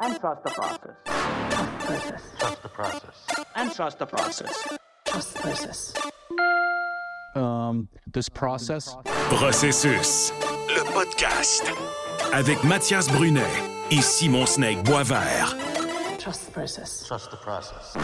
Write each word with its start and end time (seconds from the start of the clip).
And 0.00 0.20
trust 0.20 0.44
the 3.98 4.06
process. 4.06 4.36
Trust 5.10 5.18
the 5.32 5.36
process. 5.36 5.94
This 8.12 8.28
process? 8.28 8.96
Processus, 9.30 10.32
le 10.68 10.84
podcast. 10.92 11.64
Avec 12.32 12.62
Mathias 12.64 13.08
Brunet 13.08 13.42
et 13.90 14.02
Simon 14.02 14.46
Snake 14.46 14.82
Boisvert. 14.84 15.56
Trust 16.20 16.46
the 16.48 16.52
process. 16.52 17.04
Trust 17.06 17.30
the 17.30 17.36
process. 17.36 17.94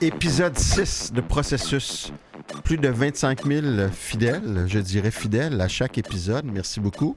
Épisode 0.00 0.58
6 0.58 1.12
de 1.12 1.20
Processus. 1.20 2.12
Plus 2.64 2.76
de 2.76 2.88
25 2.88 3.46
000 3.46 3.88
fidèles, 3.92 4.64
je 4.66 4.78
dirais 4.78 5.10
fidèles 5.10 5.60
à 5.60 5.68
chaque 5.68 5.98
épisode. 5.98 6.44
Merci 6.44 6.80
beaucoup. 6.80 7.16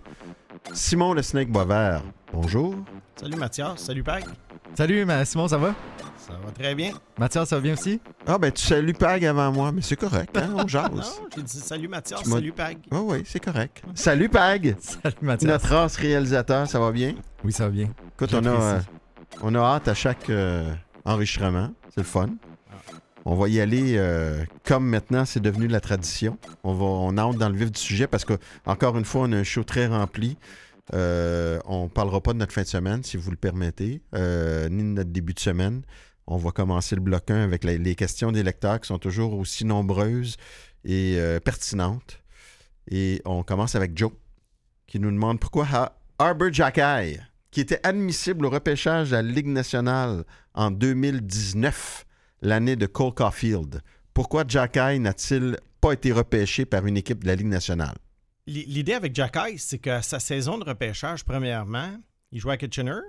Simon 0.74 1.14
le 1.14 1.22
Snake 1.22 1.50
Boisvert, 1.50 2.02
bonjour. 2.34 2.76
Salut 3.20 3.36
Mathias, 3.38 3.78
salut 3.80 4.04
Pag. 4.04 4.26
Salut, 4.76 5.06
ma- 5.06 5.26
Simon, 5.26 5.48
ça 5.48 5.58
va? 5.58 5.74
Ça 6.18 6.34
va 6.44 6.52
très 6.52 6.76
bien. 6.76 6.92
Mathias, 7.18 7.50
ça 7.50 7.56
va 7.56 7.62
bien 7.62 7.74
aussi? 7.74 8.00
Ah 8.26 8.38
ben 8.38 8.52
tu 8.52 8.64
salues 8.66 8.94
Pag 8.94 9.26
avant 9.26 9.52
moi, 9.52 9.72
mais 9.72 9.82
c'est 9.82 9.96
correct, 9.96 10.38
hein? 10.38 10.50
on 10.56 10.68
jase. 10.68 10.90
Non, 10.94 11.02
j'ai 11.36 11.42
dit 11.44 11.60
salut 11.60 11.88
Mathias, 11.88 12.22
Tu 12.24 12.30
m'as- 12.30 12.36
salut 12.36 12.52
Pag. 12.52 12.78
Oh 12.92 13.06
oui, 13.10 13.24
c'est 13.26 13.40
correct. 13.40 13.82
Salut 13.96 14.30
Pag, 14.30 14.76
Salut, 14.80 15.16
Mathias. 15.22 15.50
notre 15.50 15.70
race 15.70 15.96
réalisateur, 15.98 16.68
ça 16.68 16.80
va 16.80 16.92
bien? 16.92 17.16
Oui, 17.44 17.52
ça 17.52 17.66
va 17.66 17.70
bien. 17.72 17.90
Écoute, 18.16 18.34
on 18.34 18.46
a, 18.46 18.50
euh. 18.50 18.80
On 19.41 19.55
a 19.55 19.59
hâte 19.59 19.88
à 19.88 19.94
chaque 19.94 20.30
euh, 20.30 20.73
enregistrement. 21.05 21.72
C'est 21.90 22.02
le 22.02 22.04
fun. 22.04 22.30
On 23.26 23.36
va 23.36 23.50
y 23.50 23.59
aller 23.59 23.95
euh, 23.98 24.45
comme 24.64 24.88
maintenant, 24.88 25.25
c'est 25.25 25.42
devenu 25.42 25.67
la 25.67 25.81
tradition. 25.81 26.38
On, 26.64 26.73
va, 26.73 26.86
on 26.86 27.17
entre 27.17 27.38
dans 27.38 27.50
le 27.50 27.56
vif 27.58 27.72
du 27.72 27.80
sujet 27.80 28.08
parce 28.08 28.23
que, 28.25 28.34
encore 28.66 28.97
une 28.97 29.06
fois, 29.06 29.22
on 29.23 29.31
a 29.34 29.38
un 29.38 29.44
show 29.44 29.64
très 29.64 29.88
rempli. 29.88 30.38
Euh, 30.94 31.59
on 31.66 31.84
ne 31.84 31.89
parlera 31.89 32.22
pas 32.22 32.31
de 32.31 32.38
notre 32.38 32.53
fin 32.53 32.62
de 32.62 32.67
semaine, 32.67 33.03
si 33.03 33.17
vous 33.17 33.30
le 33.30 33.36
permettez, 33.36 34.02
euh, 34.16 34.70
ni 34.70 34.81
de 34.84 34.88
notre 34.88 35.09
début 35.09 35.34
de 35.34 35.40
semaine. 35.40 35.81
On 36.25 36.38
va 36.38 36.52
commencer 36.52 36.95
le 36.95 37.02
bloc 37.02 37.30
1 37.30 37.42
avec 37.44 37.64
les 37.66 37.95
questions 37.95 38.31
des 38.31 38.44
lecteurs 38.44 38.80
qui 38.80 38.88
sont 38.88 38.97
toujours 39.00 39.34
aussi 39.38 39.64
nombreuses 39.66 40.36
et 40.84 41.17
pertinentes. 41.44 42.22
Et 42.92 43.22
on 43.23 43.44
commence 43.44 43.75
avec 43.75 43.97
Joe, 43.97 44.12
qui 44.88 45.00
nous 45.00 45.09
demande 45.12 45.40
pourquoi 45.40 45.66
Ha- 45.72 45.94
Arbor 46.19 46.52
Jackay, 46.52 47.17
qui 47.58 47.61
était 47.61 47.80
admissible 47.81 48.45
au 48.45 48.52
repêchage 48.52 49.13
à 49.13 49.23
la 49.23 49.31
Ligue 49.31 49.47
nationale 49.47 50.25
en 50.53 50.69
2019, 50.69 52.05
l'année 52.44 52.75
de 52.75 52.86
Cole 52.86 53.16
Caulfield, 53.16 53.81
pourquoi 54.13 54.44
Jackay 54.47 55.00
n'a-t-il 55.00 55.58
pas 55.81 55.94
été 55.94 56.11
repêché 56.11 56.67
par 56.67 56.85
une 56.85 56.97
équipe 56.97 57.23
de 57.23 57.28
la 57.30 57.33
Ligue 57.33 57.47
nationale? 57.47 57.95
L'idée 58.45 58.94
avec 58.94 59.16
Jacky, 59.16 59.58
c'est 59.58 59.80
que 59.80 60.03
sa 60.03 60.19
saison 60.19 60.59
de 60.59 60.66
repêchage, 60.66 61.25
premièrement, 61.25 61.97
il 62.31 62.39
jouait 62.39 62.53
à 62.53 62.58
Kitchener 62.58 63.00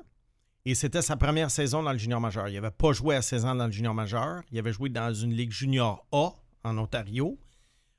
et 0.64 0.74
c'était 0.74 1.02
sa 1.02 1.19
première 1.19 1.50
saison 1.50 1.82
dans 1.82 1.92
le 1.92 1.98
junior 1.98 2.19
majeur. 2.19 2.48
Il 2.48 2.54
n'avait 2.54 2.70
pas 2.70 2.92
joué 2.92 3.16
à 3.16 3.20
16 3.20 3.44
ans 3.44 3.54
dans 3.54 3.66
le 3.66 3.72
junior 3.72 3.92
majeur. 3.92 4.41
Il 4.50 4.58
avait 4.58 4.72
joué 4.72 4.88
dans 4.88 5.12
une 5.12 5.34
ligue 5.34 5.52
junior 5.52 6.06
A 6.10 6.30
en 6.64 6.78
Ontario. 6.78 7.38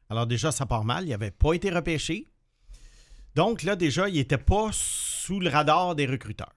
Alors 0.10 0.26
déjà, 0.26 0.52
ça 0.52 0.66
part 0.66 0.84
mal. 0.84 1.04
Il 1.04 1.12
n'avait 1.12 1.30
pas 1.30 1.54
été 1.54 1.70
repêché. 1.70 2.26
Donc 3.36 3.62
là, 3.62 3.76
déjà, 3.76 4.10
il 4.10 4.16
n'était 4.16 4.40
pas 4.40 4.72
sous 5.30 5.40
le 5.40 5.48
radar 5.48 5.94
des 5.94 6.08
recruteurs. 6.08 6.56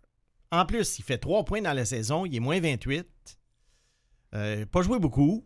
En 0.50 0.64
plus, 0.64 0.98
il 0.98 1.02
fait 1.02 1.18
3 1.18 1.44
points 1.44 1.60
dans 1.60 1.74
la 1.74 1.84
saison. 1.84 2.24
Il 2.24 2.34
est 2.34 2.40
moins 2.40 2.58
28. 2.58 3.06
Euh, 4.34 4.64
pas 4.64 4.80
joué 4.80 4.98
beaucoup. 4.98 5.44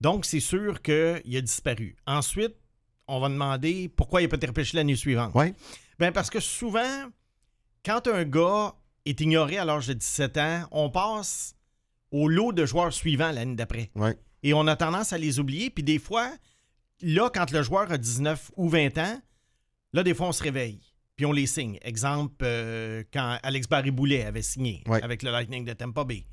Donc, 0.00 0.24
c'est 0.24 0.40
sûr 0.40 0.82
qu'il 0.82 1.36
a 1.36 1.40
disparu. 1.40 1.96
Ensuite, 2.04 2.56
on 3.06 3.20
va 3.20 3.28
demander 3.28 3.88
pourquoi 3.88 4.20
il 4.20 4.24
n'a 4.24 4.30
pas 4.30 4.36
été 4.38 4.48
repêché 4.48 4.76
l'année 4.76 4.96
suivante. 4.96 5.32
Ouais. 5.36 5.54
Ben 6.00 6.10
parce 6.10 6.30
que 6.30 6.40
souvent, 6.40 7.04
quand 7.84 8.08
un 8.08 8.24
gars 8.24 8.74
est 9.04 9.20
ignoré 9.20 9.56
à 9.56 9.64
l'âge 9.64 9.86
de 9.86 9.92
17 9.92 10.36
ans, 10.38 10.62
on 10.72 10.90
passe 10.90 11.54
au 12.10 12.28
lot 12.28 12.50
de 12.52 12.66
joueurs 12.66 12.92
suivants 12.92 13.30
l'année 13.30 13.54
d'après. 13.54 13.92
Et 14.42 14.52
on 14.52 14.66
a 14.66 14.74
tendance 14.74 15.12
à 15.12 15.18
les 15.18 15.38
oublier. 15.38 15.70
Puis 15.70 15.84
des 15.84 16.00
fois, 16.00 16.28
là, 17.02 17.30
quand 17.32 17.52
le 17.52 17.62
joueur 17.62 17.92
a 17.92 17.98
19 17.98 18.50
ou 18.56 18.68
20 18.68 18.98
ans, 18.98 19.22
là, 19.92 20.02
des 20.02 20.12
fois, 20.12 20.26
on 20.26 20.32
se 20.32 20.42
réveille. 20.42 20.80
Puis 21.18 21.26
on 21.26 21.32
les 21.32 21.46
signe. 21.46 21.78
Exemple, 21.82 22.36
euh, 22.42 23.02
quand 23.12 23.38
Alex 23.42 23.68
Barry-Boulet 23.68 24.24
avait 24.24 24.40
signé 24.40 24.82
Ouais. 24.86 25.02
avec 25.02 25.22
le 25.24 25.30
Lightning 25.32 25.64
de 25.66 25.72
Tampa 25.72 26.04
Bay. 26.04 26.24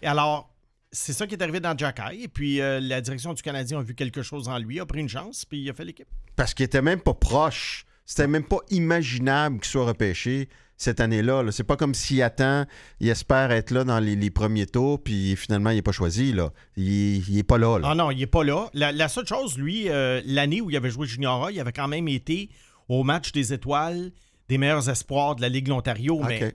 Et 0.00 0.06
alors, 0.06 0.48
c'est 0.92 1.12
ça 1.12 1.26
qui 1.26 1.34
est 1.34 1.42
arrivé 1.42 1.58
dans 1.58 1.76
Jacky. 1.76 2.22
Et 2.22 2.28
puis, 2.28 2.60
euh, 2.60 2.78
la 2.80 3.00
direction 3.00 3.34
du 3.34 3.42
Canadien 3.42 3.80
a 3.80 3.82
vu 3.82 3.94
quelque 3.96 4.22
chose 4.22 4.48
en 4.48 4.58
lui, 4.58 4.78
a 4.78 4.86
pris 4.86 5.00
une 5.00 5.08
chance, 5.08 5.44
puis 5.44 5.58
il 5.60 5.68
a 5.70 5.74
fait 5.74 5.84
l'équipe. 5.84 6.06
Parce 6.36 6.54
qu'il 6.54 6.64
était 6.64 6.82
même 6.82 7.00
pas 7.00 7.14
proche. 7.14 7.84
C'était 8.06 8.28
même 8.28 8.44
pas 8.44 8.58
imaginable 8.70 9.58
qu'il 9.58 9.70
soit 9.70 9.86
repêché 9.86 10.48
cette 10.76 11.00
année-là. 11.00 11.42
là. 11.42 11.50
C'est 11.52 11.64
pas 11.64 11.76
comme 11.76 11.94
s'il 11.94 12.22
attend, 12.22 12.66
il 13.00 13.08
espère 13.08 13.50
être 13.52 13.70
là 13.72 13.82
dans 13.84 13.98
les, 13.98 14.14
les 14.16 14.30
premiers 14.30 14.66
tours, 14.66 15.02
puis 15.02 15.34
finalement, 15.34 15.70
il 15.70 15.76
n'est 15.76 15.82
pas 15.82 15.92
choisi. 15.92 16.32
Là. 16.32 16.52
Il, 16.76 17.28
il 17.28 17.38
est 17.38 17.42
pas 17.42 17.58
là. 17.58 17.78
là. 17.78 17.88
Ah 17.90 17.94
non, 17.96 18.10
il 18.12 18.18
n'est 18.18 18.26
pas 18.26 18.44
là. 18.44 18.68
La, 18.74 18.92
la 18.92 19.08
seule 19.08 19.26
chose, 19.26 19.58
lui, 19.58 19.88
euh, 19.88 20.20
l'année 20.26 20.60
où 20.60 20.70
il 20.70 20.76
avait 20.76 20.90
joué 20.90 21.06
Junior 21.08 21.46
A, 21.46 21.50
il 21.52 21.58
avait 21.60 21.72
quand 21.72 21.88
même 21.88 22.06
été 22.06 22.50
au 22.88 23.04
match 23.04 23.32
des 23.32 23.52
étoiles 23.52 24.10
des 24.48 24.58
meilleurs 24.58 24.88
espoirs 24.90 25.36
de 25.36 25.40
la 25.40 25.48
Ligue 25.48 25.64
de 25.66 25.70
l'Ontario. 25.70 26.20
Mais, 26.26 26.54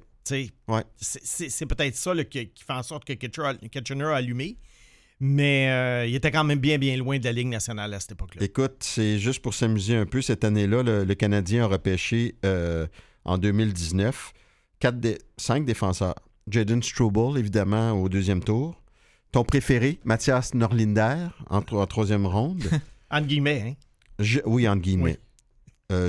Ouais. 0.67 0.83
c'est- 0.99 1.65
peut-être 1.65 1.95
ça 1.95 2.13
là, 2.13 2.23
qui, 2.25 2.49
qui 2.49 2.63
fait 2.63 2.73
en 2.73 2.83
sorte 2.83 3.05
que 3.05 3.13
Kitchener 3.13 4.03
a, 4.05 4.15
allumé. 4.15 4.57
Mais 5.19 5.69
euh, 5.71 6.05
il 6.05 6.13
était 6.13 6.29
quand 6.31 6.43
même 6.43 6.59
bien, 6.59 6.77
bien 6.77 6.95
loin 6.97 7.17
de 7.17 7.23
la 7.23 7.31
Ligue 7.31 7.47
nationale 7.47 7.91
à 7.93 7.99
cette 7.99 8.11
époque-là. 8.11 8.43
Écoute, 8.43 8.75
c'est 8.81 9.17
juste 9.17 9.41
pour 9.41 9.53
s'amuser 9.55 9.95
un 9.95 10.05
peu. 10.05 10.21
Cette 10.21 10.43
année-là, 10.43 10.83
le, 10.83 11.05
le 11.05 11.15
Canadien 11.15 11.63
a 11.63 11.67
repêché 11.67 12.35
euh, 12.45 12.85
en 13.25 13.37
2019 13.39 14.33
quatre 14.79 14.99
dé- 14.99 15.17
cinq 15.37 15.65
défenseurs. 15.65 16.13
Jaden 16.49 16.83
Struble, 16.83 17.39
évidemment, 17.39 17.91
au 17.93 18.09
deuxième 18.09 18.43
tour. 18.43 18.79
Ton 19.31 19.43
préféré, 19.43 19.99
Mathias 20.05 20.53
Norlinder, 20.53 21.27
en, 21.49 21.61
en 21.71 21.87
troisième 21.87 22.25
ronde. 22.27 22.63
Entre 23.09 23.27
guillemets, 23.27 23.63
hein? 23.65 23.73
Je- 24.19 24.39
oui, 24.45 24.67
entre 24.67 24.81
guillemets. 24.81 25.17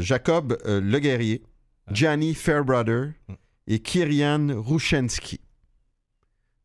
Jacob 0.00 0.58
euh, 0.66 0.80
Le 0.80 0.98
Guerrier, 0.98 1.42
Gianni 1.90 2.34
Fairbrother 2.34 3.12
Mm. 3.28 3.34
et 3.68 3.78
Kirian 3.80 4.62
Rushensky. 4.62 5.40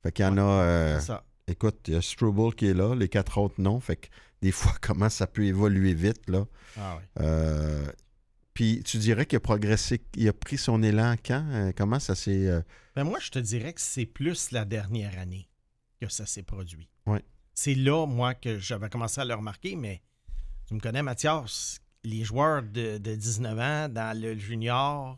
Fait 0.02 0.12
qu'il 0.12 0.26
y 0.26 0.28
en 0.28 0.38
a. 0.38 0.42
euh, 0.42 1.00
ça. 1.00 1.24
écoute, 1.48 1.80
il 1.88 1.94
y 1.94 1.98
a 1.98 2.02
Struble 2.02 2.54
qui 2.56 2.68
est 2.68 2.74
là, 2.74 2.94
les 2.96 3.08
quatre 3.10 3.38
autres 3.38 3.56
non. 3.62 3.80
Fait 3.80 3.96
que 3.96 4.08
des 4.42 4.52
fois, 4.52 4.74
comment 4.82 5.10
ça 5.10 5.28
peut 5.28 5.46
évoluer 5.46 5.94
vite, 5.94 6.28
là. 6.30 6.46
Ah. 6.78 7.00
Euh, 7.22 7.86
puis 8.54 8.84
tu 8.84 8.98
dirais 8.98 9.26
qu'il 9.26 9.38
a 9.38 9.40
progressé, 9.40 10.02
il 10.16 10.28
a 10.28 10.34
pris 10.34 10.58
son 10.58 10.84
élan 10.84 11.16
quand? 11.26 11.46
Euh, 11.52 11.72
comment 11.76 12.00
ça 12.00 12.16
s'est. 12.16 12.48
euh, 12.48 12.62
Ben 12.96 13.04
moi, 13.04 13.20
je 13.20 13.32
te 13.32 13.40
dirais 13.40 13.74
que 13.74 13.82
c'est 13.82 14.06
plus 14.06 14.52
la 14.52 14.66
dernière 14.66 15.18
année 15.20 15.50
que 16.02 16.10
ça 16.10 16.26
s'est 16.26 16.44
produit. 16.44 16.90
Ouais. 17.06 17.24
C'est 17.56 17.76
là, 17.76 18.06
moi, 18.06 18.34
que 18.34 18.60
j'avais 18.60 18.90
commencé 18.90 19.22
à 19.22 19.26
le 19.26 19.34
remarquer, 19.34 19.76
mais 19.76 20.02
tu 20.68 20.74
me 20.74 20.80
connais, 20.80 21.02
Mathias, 21.04 21.80
les 22.04 22.24
joueurs 22.24 22.64
de, 22.64 22.98
de 22.98 23.16
19 23.16 23.60
ans 23.60 23.90
dans 23.90 24.18
le 24.20 24.38
junior, 24.38 25.18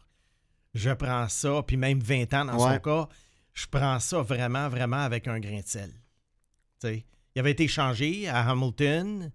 je 0.73 0.91
prends 0.91 1.27
ça, 1.29 1.63
puis 1.65 1.77
même 1.77 1.99
20 1.99 2.33
ans 2.33 2.45
dans 2.45 2.65
Ouais. 2.65 2.73
son 2.75 2.79
cas, 2.79 3.09
je 3.53 3.65
prends 3.67 3.99
ça 3.99 4.21
vraiment, 4.21 4.69
vraiment 4.69 4.97
avec 4.97 5.27
un 5.27 5.39
grain 5.39 5.59
de 5.61 5.67
sel. 5.67 5.91
Il 6.83 7.39
avait 7.39 7.51
été 7.51 7.67
changé 7.67 8.27
à 8.27 8.47
Hamilton. 8.49 9.31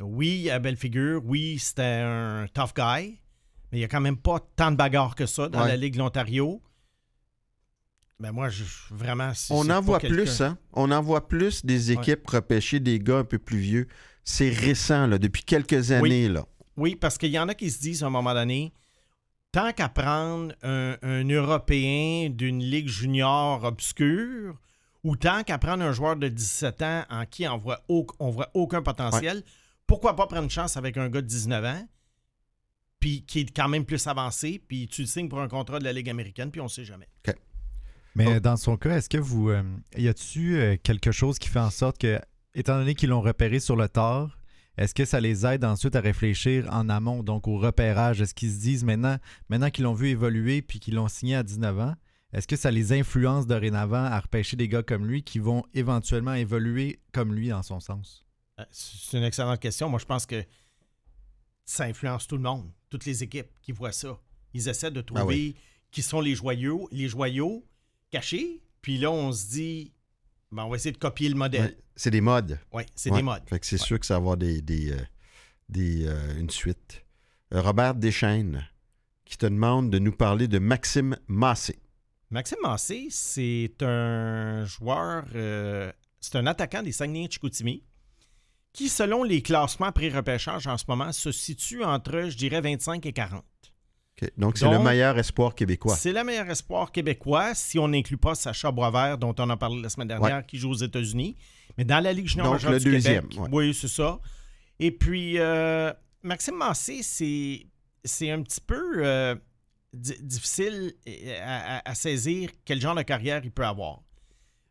Oui, 0.00 0.48
à 0.50 0.58
belle 0.60 0.76
figure. 0.76 1.20
Oui, 1.24 1.58
c'était 1.58 1.82
un 2.04 2.46
tough 2.54 2.72
guy. 2.76 3.18
Mais 3.72 3.78
il 3.78 3.78
n'y 3.78 3.84
a 3.84 3.88
quand 3.88 4.00
même 4.00 4.16
pas 4.16 4.38
tant 4.54 4.70
de 4.70 4.76
bagarres 4.76 5.14
que 5.16 5.26
ça 5.26 5.48
dans 5.48 5.62
Ouais. 5.62 5.68
la 5.68 5.76
Ligue 5.76 5.94
de 5.94 5.98
l'Ontario. 5.98 6.62
Ben 8.20 8.32
moi, 8.32 8.48
je, 8.48 8.64
vraiment. 8.90 9.32
c'est- 9.34 9.52
On 9.52 9.68
en 9.70 9.80
voit 9.80 9.98
plus, 10.00 10.40
hein? 10.40 10.56
On 10.72 10.90
en 10.90 11.02
voit 11.02 11.26
plus 11.28 11.64
des 11.64 11.92
équipes 11.92 12.26
repêcher 12.28 12.80
des 12.80 12.98
gars 12.98 13.18
un 13.18 13.24
peu 13.24 13.38
plus 13.38 13.58
vieux. 13.58 13.88
C'est 14.24 14.50
récent, 14.50 15.06
là, 15.06 15.18
depuis 15.18 15.42
quelques 15.42 15.90
années, 15.92 16.28
là. 16.28 16.44
Oui, 16.78 16.96
parce 16.96 17.18
qu'il 17.18 17.30
y 17.30 17.38
en 17.38 17.48
a 17.48 17.54
qui 17.54 17.70
se 17.70 17.80
disent 17.80 18.02
à 18.02 18.06
un 18.06 18.10
moment 18.10 18.32
donné, 18.34 18.72
tant 19.52 19.72
qu'à 19.72 19.88
prendre 19.88 20.54
un, 20.62 20.96
un 21.02 21.28
Européen 21.28 22.30
d'une 22.30 22.62
ligue 22.62 22.88
junior 22.88 23.64
obscure, 23.64 24.56
ou 25.04 25.16
tant 25.16 25.42
qu'à 25.42 25.58
prendre 25.58 25.82
un 25.84 25.92
joueur 25.92 26.16
de 26.16 26.28
17 26.28 26.82
ans 26.82 27.04
en 27.10 27.26
qui 27.26 27.46
on 27.48 27.58
voit, 27.58 27.80
au- 27.88 28.06
on 28.18 28.30
voit 28.30 28.50
aucun 28.54 28.82
potentiel, 28.82 29.42
pourquoi 29.86 30.14
pas 30.16 30.26
prendre 30.26 30.44
une 30.44 30.50
chance 30.50 30.76
avec 30.76 30.96
un 30.96 31.08
gars 31.08 31.20
de 31.22 31.26
19 31.26 31.64
ans, 31.64 31.88
puis 33.00 33.24
qui 33.24 33.40
est 33.40 33.56
quand 33.56 33.68
même 33.68 33.84
plus 33.84 34.06
avancé, 34.06 34.60
puis 34.68 34.88
tu 34.88 35.02
le 35.02 35.06
signes 35.06 35.28
pour 35.28 35.40
un 35.40 35.48
contrat 35.48 35.78
de 35.78 35.84
la 35.84 35.92
Ligue 35.92 36.10
américaine, 36.10 36.50
puis 36.50 36.60
on 36.60 36.68
sait 36.68 36.84
jamais. 36.84 37.08
Mais 38.14 38.36
Oh. 38.36 38.40
dans 38.40 38.56
son 38.56 38.76
cas, 38.76 38.96
est-ce 38.96 39.08
que 39.08 39.18
vous. 39.18 39.50
euh, 39.50 39.62
y 39.96 40.08
a-tu 40.08 40.56
euh, 40.58 40.76
quelque 40.82 41.12
chose 41.12 41.38
qui 41.38 41.48
fait 41.48 41.60
en 41.60 41.70
sorte 41.70 41.98
que, 41.98 42.20
étant 42.54 42.76
donné 42.78 42.94
qu'ils 42.96 43.10
l'ont 43.10 43.20
repéré 43.20 43.60
sur 43.60 43.76
le 43.76 43.88
tard, 43.88 44.37
est-ce 44.78 44.94
que 44.94 45.04
ça 45.04 45.20
les 45.20 45.44
aide 45.44 45.64
ensuite 45.64 45.96
à 45.96 46.00
réfléchir 46.00 46.66
en 46.72 46.88
amont, 46.88 47.22
donc 47.22 47.46
au 47.48 47.58
repérage? 47.58 48.20
Est-ce 48.20 48.34
qu'ils 48.34 48.52
se 48.52 48.60
disent 48.60 48.84
maintenant, 48.84 49.18
maintenant 49.48 49.70
qu'ils 49.70 49.84
l'ont 49.84 49.92
vu 49.94 50.08
évoluer 50.08 50.62
puis 50.62 50.78
qu'ils 50.80 50.94
l'ont 50.94 51.08
signé 51.08 51.34
à 51.36 51.42
19 51.42 51.78
ans, 51.80 51.94
est-ce 52.32 52.46
que 52.46 52.56
ça 52.56 52.70
les 52.70 52.92
influence 52.92 53.46
dorénavant 53.46 54.04
à 54.04 54.20
repêcher 54.20 54.56
des 54.56 54.68
gars 54.68 54.82
comme 54.82 55.06
lui 55.06 55.22
qui 55.22 55.38
vont 55.38 55.64
éventuellement 55.74 56.34
évoluer 56.34 57.00
comme 57.12 57.34
lui 57.34 57.48
dans 57.48 57.62
son 57.62 57.80
sens? 57.80 58.24
Euh, 58.60 58.64
C'est 58.70 59.16
une 59.18 59.24
excellente 59.24 59.60
question. 59.60 59.88
Moi, 59.88 59.98
je 59.98 60.04
pense 60.06 60.26
que 60.26 60.44
ça 61.64 61.84
influence 61.84 62.26
tout 62.26 62.36
le 62.36 62.42
monde, 62.42 62.70
toutes 62.90 63.04
les 63.04 63.22
équipes 63.22 63.48
qui 63.62 63.72
voient 63.72 63.92
ça. 63.92 64.18
Ils 64.54 64.68
essaient 64.68 64.90
de 64.90 65.00
trouver 65.00 65.20
Ah 65.22 65.26
oui. 65.26 65.54
qui 65.90 66.02
sont 66.02 66.20
les 66.20 66.34
joyaux, 66.34 66.88
les 66.92 67.08
joyaux 67.08 67.64
cachés. 68.10 68.62
Puis 68.82 68.98
là, 68.98 69.10
on 69.10 69.32
se 69.32 69.48
dit, 69.48 69.92
ben, 70.50 70.64
on 70.64 70.68
va 70.70 70.76
essayer 70.76 70.92
de 70.92 70.98
copier 70.98 71.28
le 71.28 71.34
modèle. 71.34 71.62
Ouais, 71.62 71.78
C'est 71.96 72.10
des 72.10 72.20
modes. 72.20 72.58
Oui, 72.72 72.84
c'est 72.94 73.10
Ouais. 73.10 73.16
des 73.18 73.22
modes. 73.22 73.42
Fait 73.48 73.58
que 73.58 73.66
c'est 73.66 73.80
Ouais. 73.80 73.86
sûr 73.86 73.98
que 74.00 74.06
ça 74.06 74.14
va 74.14 74.18
avoir 74.18 74.36
des, 74.36 74.60
des, 74.62 74.92
euh, 74.92 74.96
des, 75.68 76.06
euh, 76.06 76.38
une 76.38 76.50
suite. 76.50 77.04
Euh, 77.54 77.60
Robert 77.62 77.94
Deschaines, 77.94 78.66
qui 79.24 79.36
te 79.36 79.46
demande 79.46 79.90
de 79.90 79.98
nous 79.98 80.12
parler 80.12 80.48
de 80.48 80.58
Maxime 80.58 81.16
Massé. 81.26 81.78
Maxime 82.30 82.58
Massé, 82.62 83.08
c'est 83.10 83.74
un 83.82 84.64
joueur, 84.66 85.24
euh, 85.34 85.90
c'est 86.20 86.36
un 86.36 86.46
attaquant 86.46 86.82
des 86.82 86.92
Saguenay-Chicoutimi 86.92 87.82
qui, 88.72 88.88
selon 88.88 89.24
les 89.24 89.42
classements 89.42 89.92
pré-repêchage 89.92 90.66
en 90.66 90.76
ce 90.78 90.84
moment, 90.88 91.10
se 91.12 91.32
situe 91.32 91.82
entre, 91.84 92.28
je 92.28 92.36
dirais, 92.36 92.60
25 92.60 93.04
et 93.06 93.12
40. 93.12 93.44
Donc, 94.36 94.58
c'est 94.58 94.68
le 94.70 94.78
meilleur 94.78 95.18
espoir 95.18 95.54
québécois. 95.54 95.94
C'est 95.96 96.12
le 96.12 96.24
meilleur 96.24 96.48
espoir 96.50 96.90
québécois 96.92 97.54
si 97.54 97.78
on 97.78 97.88
n'inclut 97.88 98.16
pas 98.16 98.34
Sacha 98.34 98.70
Boisvert, 98.70 99.18
dont 99.18 99.34
on 99.38 99.50
a 99.50 99.56
parlé 99.56 99.80
la 99.82 99.88
semaine 99.88 100.08
dernière, 100.08 100.44
qui 100.46 100.58
joue 100.58 100.70
aux 100.70 100.74
États-Unis. 100.74 101.36
Mais 101.76 101.84
dans 101.84 102.00
la 102.02 102.12
Ligue 102.12 102.26
junior 102.26 102.52
Donc, 102.52 102.62
le 102.62 102.78
du 102.80 102.90
deuxième, 102.90 103.28
Québec, 103.28 103.44
ouais. 103.44 103.48
oui, 103.52 103.74
c'est 103.74 103.88
ça. 103.88 104.18
Et 104.80 104.90
puis, 104.90 105.38
euh, 105.38 105.92
Maxime 106.22 106.56
Massé, 106.56 107.02
c'est, 107.02 107.66
c'est 108.04 108.30
un 108.30 108.42
petit 108.42 108.60
peu 108.60 109.04
euh, 109.06 109.36
di- 109.92 110.16
difficile 110.22 110.94
euh, 111.08 111.38
à, 111.44 111.76
à- 111.78 111.90
à 111.90 111.94
saisir 111.94 112.50
quel 112.64 112.80
genre 112.80 112.94
de 112.96 113.02
carrière 113.02 113.40
il 113.44 113.50
peut 113.52 113.64
avoir. 113.66 114.00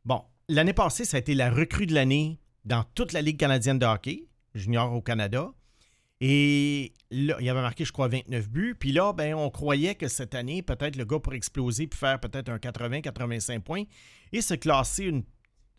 Bon, 0.03 0.23
l'année 0.49 0.73
passée, 0.73 1.05
ça 1.05 1.17
a 1.17 1.19
été 1.21 1.33
la 1.35 1.49
recrue 1.49 1.85
de 1.85 1.93
l'année 1.93 2.39
dans 2.65 2.83
toute 2.95 3.13
la 3.13 3.21
Ligue 3.21 3.37
canadienne 3.37 3.79
de 3.79 3.85
hockey, 3.85 4.25
junior 4.55 4.91
au 4.93 5.01
Canada. 5.01 5.51
Et 6.19 6.93
là, 7.11 7.37
il 7.39 7.49
avait 7.49 7.61
marqué, 7.61 7.85
je 7.85 7.91
crois, 7.91 8.07
29 8.07 8.49
buts. 8.49 8.75
Puis 8.79 8.91
là, 8.91 9.13
ben, 9.13 9.35
on 9.35 9.49
croyait 9.49 9.95
que 9.95 10.07
cette 10.07 10.33
année, 10.33 10.61
peut-être 10.61 10.95
le 10.95 11.05
gars 11.05 11.19
pourrait 11.19 11.37
exploser 11.37 11.87
puis 11.87 11.99
faire 11.99 12.19
peut-être 12.19 12.49
un 12.49 12.57
80-85 12.57 13.59
points 13.61 13.83
et 14.31 14.41
se 14.41 14.55
classer, 14.55 15.23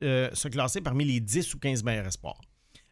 euh, 0.04 0.30
se 0.32 0.48
classer 0.48 0.80
parmi 0.80 1.04
les 1.04 1.20
10 1.20 1.54
ou 1.54 1.58
15 1.58 1.82
meilleurs 1.82 2.06
espoirs. 2.06 2.40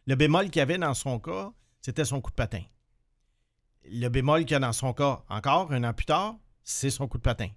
Le 0.05 0.15
bémol 0.15 0.49
qu'il 0.49 0.61
avait 0.61 0.77
dans 0.77 0.93
son 0.93 1.19
cas, 1.19 1.51
c'était 1.81 2.05
son 2.05 2.19
coup 2.19 2.31
de 2.31 2.35
patin. 2.35 2.61
Le 3.89 4.09
bémol 4.09 4.43
qu'il 4.43 4.55
a 4.57 4.59
dans 4.59 4.73
son 4.73 4.93
cas, 4.93 5.23
encore 5.29 5.71
un 5.71 5.83
an 5.85 5.93
plus 5.93 6.05
tard, 6.05 6.35
c'est 6.63 6.89
son 6.89 7.07
coup 7.07 7.17
de 7.17 7.23
patin. 7.23 7.49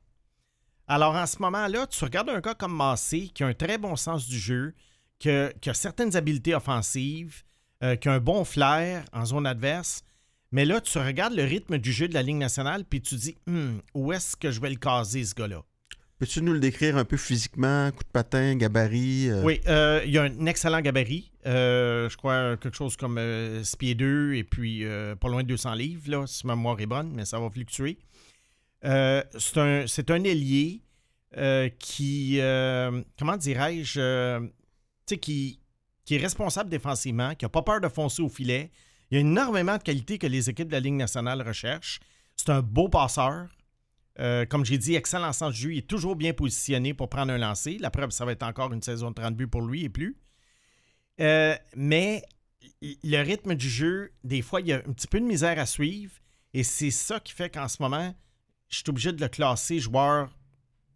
Alors 0.87 1.15
en 1.15 1.27
ce 1.27 1.41
moment-là, 1.41 1.87
tu 1.87 2.05
regardes 2.05 2.31
un 2.31 2.41
gars 2.41 2.55
comme 2.55 2.77
Massé 2.77 3.29
qui 3.29 3.43
a 3.43 3.47
un 3.47 3.55
très 3.55 3.79
bon 3.79 3.97
sens 3.97 4.27
du 4.27 4.39
jeu, 4.39 4.75
qui 5.19 5.29
a 5.31 5.75
certaines 5.75 6.17
habiletés 6.17 6.55
offensives, 6.55 7.43
euh, 7.83 7.97
qui 7.97 8.09
a 8.09 8.13
un 8.13 8.21
bon 8.21 8.45
flair 8.45 9.05
en 9.13 9.25
zone 9.25 9.47
adverse. 9.47 10.03
Mais 10.53 10.65
là, 10.65 10.81
tu 10.81 10.99
regardes 10.99 11.35
le 11.35 11.45
rythme 11.45 11.79
du 11.79 11.93
jeu 11.93 12.09
de 12.09 12.15
la 12.15 12.23
Ligue 12.23 12.37
nationale, 12.37 12.85
puis 12.85 13.01
tu 13.01 13.15
dis, 13.15 13.37
Hum, 13.47 13.81
où 13.95 14.13
est-ce 14.13 14.37
que 14.37 14.51
je 14.51 14.61
vais 14.61 14.71
le 14.71 14.77
caser, 14.77 15.25
ce 15.25 15.35
gars-là? 15.35 15.63
Peux-tu 16.19 16.43
nous 16.43 16.53
le 16.53 16.61
décrire 16.61 16.99
un 16.99 17.07
peu 17.07 17.17
physiquement? 17.17 17.91
Coup 17.93 18.03
de 18.05 18.09
patin, 18.13 18.55
gabarit? 18.57 19.31
euh, 19.31 19.43
Oui, 19.43 19.61
euh, 19.69 20.03
il 20.05 20.11
y 20.11 20.19
a 20.19 20.25
un 20.25 20.45
excellent 20.47 20.83
gabarit. 20.83 21.31
Euh, 21.47 22.11
je 22.11 22.17
crois 22.19 22.59
quelque 22.59 22.77
chose 22.77 22.95
comme 22.97 23.19
6 23.65 23.77
pieds 23.77 23.95
2 23.95 24.35
et 24.35 24.45
puis 24.45 24.85
pas 25.21 25.29
loin 25.29 25.43
de 25.43 25.49
200 25.49 25.73
livres, 25.75 26.11
là, 26.11 26.27
si 26.27 26.47
ma 26.47 26.57
mémoire 26.57 26.79
est 26.81 26.87
bonne, 26.87 27.13
mais 27.15 27.25
ça 27.25 27.39
va 27.39 27.49
fluctuer. 27.49 27.97
C'est 28.83 29.57
un, 29.57 29.85
un 30.09 30.25
ailier 30.25 30.83
qui, 31.79 32.41
comment 33.19 33.37
dirais-je, 33.39 34.41
tu 34.41 34.51
sais, 35.07 35.17
qui, 35.17 35.60
qui 36.05 36.17
est 36.17 36.19
responsable 36.19 36.71
défensivement, 36.71 37.35
qui 37.35 37.45
n'a 37.45 37.49
pas 37.49 37.63
peur 37.63 37.81
de 37.81 37.89
foncer 37.89 38.23
au 38.23 38.29
filet. 38.29 38.71
Il 39.11 39.15
y 39.15 39.19
a 39.19 39.21
énormément 39.21 39.77
de 39.77 39.83
qualités 39.83 40.19
que 40.19 40.27
les 40.27 40.49
équipes 40.49 40.69
de 40.69 40.73
la 40.73 40.81
Ligue 40.81 40.95
nationale 40.95 41.43
recherchent. 41.47 42.01
C'est 42.37 42.51
un 42.51 42.63
beau 42.63 42.89
passeur. 42.89 43.49
Euh, 44.19 44.45
comme 44.45 44.65
j'ai 44.65 44.79
dit, 44.79 44.95
excellent 44.95 45.33
sens 45.33 45.55
du 45.55 45.61
jeu. 45.61 45.73
Il 45.73 45.79
est 45.79 45.87
toujours 45.87 46.17
bien 46.17 46.33
positionné 46.33 46.95
pour 46.95 47.09
prendre 47.09 47.33
un 47.33 47.39
lancer. 47.39 47.79
La 47.79 47.91
preuve, 47.91 48.11
ça 48.11 48.25
va 48.25 48.33
être 48.33 48.43
encore 48.43 48.73
une 48.73 48.83
saison 48.83 49.11
de 49.11 49.15
30 49.15 49.37
buts 49.37 49.47
pour 49.47 49.63
lui 49.63 49.85
et 49.85 49.89
plus. 49.89 50.17
Euh, 51.21 51.57
mais 51.77 52.23
le 52.83 53.23
rythme 53.23 53.55
du 53.55 53.69
jeu, 53.69 54.13
des 54.25 54.43
fois, 54.43 54.61
il 54.61 54.69
y 54.69 54.73
a 54.73 54.77
un 54.77 54.93
petit 54.93 55.07
peu 55.07 55.21
de 55.21 55.25
misère 55.25 55.59
à 55.59 55.67
suivre. 55.67 56.13
Et 56.53 56.65
c'est 56.65 56.91
ça 56.91 57.21
qui 57.21 57.33
fait 57.33 57.51
qu'en 57.51 57.69
ce 57.69 57.81
moment, 57.81 58.15
je 58.69 58.77
suis 58.77 58.85
obligé 58.89 59.13
de 59.13 59.21
le 59.21 59.29
classer 59.29 59.79
joueur 59.79 60.31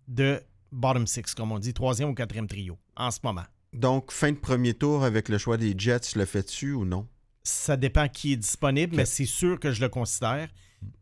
de 0.09 0.43
bottom 0.73 1.07
six, 1.07 1.35
comme 1.35 1.53
on 1.53 1.59
dit, 1.59 1.73
troisième 1.73 2.11
ou 2.11 2.15
quatrième 2.15 2.49
trio, 2.49 2.79
en 2.97 3.11
ce 3.11 3.21
moment. 3.23 3.45
Donc, 3.75 4.13
fin 4.13 4.33
de 4.33 4.37
premier 4.39 4.75
tour 4.75 5.05
avec 5.05 5.29
le 5.29 5.39
choix 5.39 5.57
des 5.57 5.75
Jets, 5.77 6.17
le 6.17 6.25
fais-tu 6.25 6.73
ou 6.73 6.85
non? 6.85 7.07
Ça 7.43 7.77
dépend 7.77 8.09
qui 8.09 8.33
est 8.33 8.37
disponible, 8.37 8.97
mais 8.97 9.05
c'est 9.05 9.27
sûr 9.27 9.61
que 9.61 9.71
je 9.73 9.81
le 9.81 9.89
considère. 9.89 10.49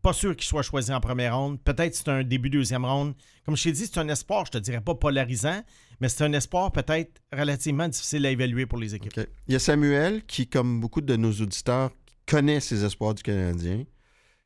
Pas 0.01 0.13
sûr 0.13 0.35
qu'il 0.37 0.47
soit 0.47 0.63
choisi 0.63 0.93
en 0.93 1.01
première 1.01 1.37
ronde. 1.37 1.61
Peut-être 1.63 1.95
c'est 1.95 2.09
un 2.09 2.23
début 2.23 2.51
deuxième 2.51 2.85
ronde. 2.85 3.15
Comme 3.45 3.57
je 3.57 3.65
t'ai 3.65 3.73
dit, 3.73 3.87
c'est 3.87 3.99
un 3.99 4.09
espoir, 4.09 4.47
je 4.47 4.53
te 4.53 4.59
dirais 4.59 4.81
pas 4.81 4.95
polarisant, 4.95 5.63
mais 6.01 6.09
c'est 6.09 6.25
un 6.25 6.33
espoir 6.33 6.71
peut-être 6.73 7.21
relativement 7.33 7.89
difficile 7.89 8.25
à 8.27 8.31
évaluer 8.31 8.67
pour 8.67 8.79
les 8.79 8.95
équipes. 8.95 9.21
Il 9.49 9.53
y 9.53 9.57
a 9.57 9.59
Samuel 9.59 10.25
qui, 10.25 10.47
comme 10.47 10.81
beaucoup 10.81 11.01
de 11.01 11.17
nos 11.17 11.33
auditeurs, 11.33 11.91
connaît 12.27 12.61
ses 12.61 12.85
espoirs 12.85 13.15
du 13.15 13.23
Canadien. 13.23 13.85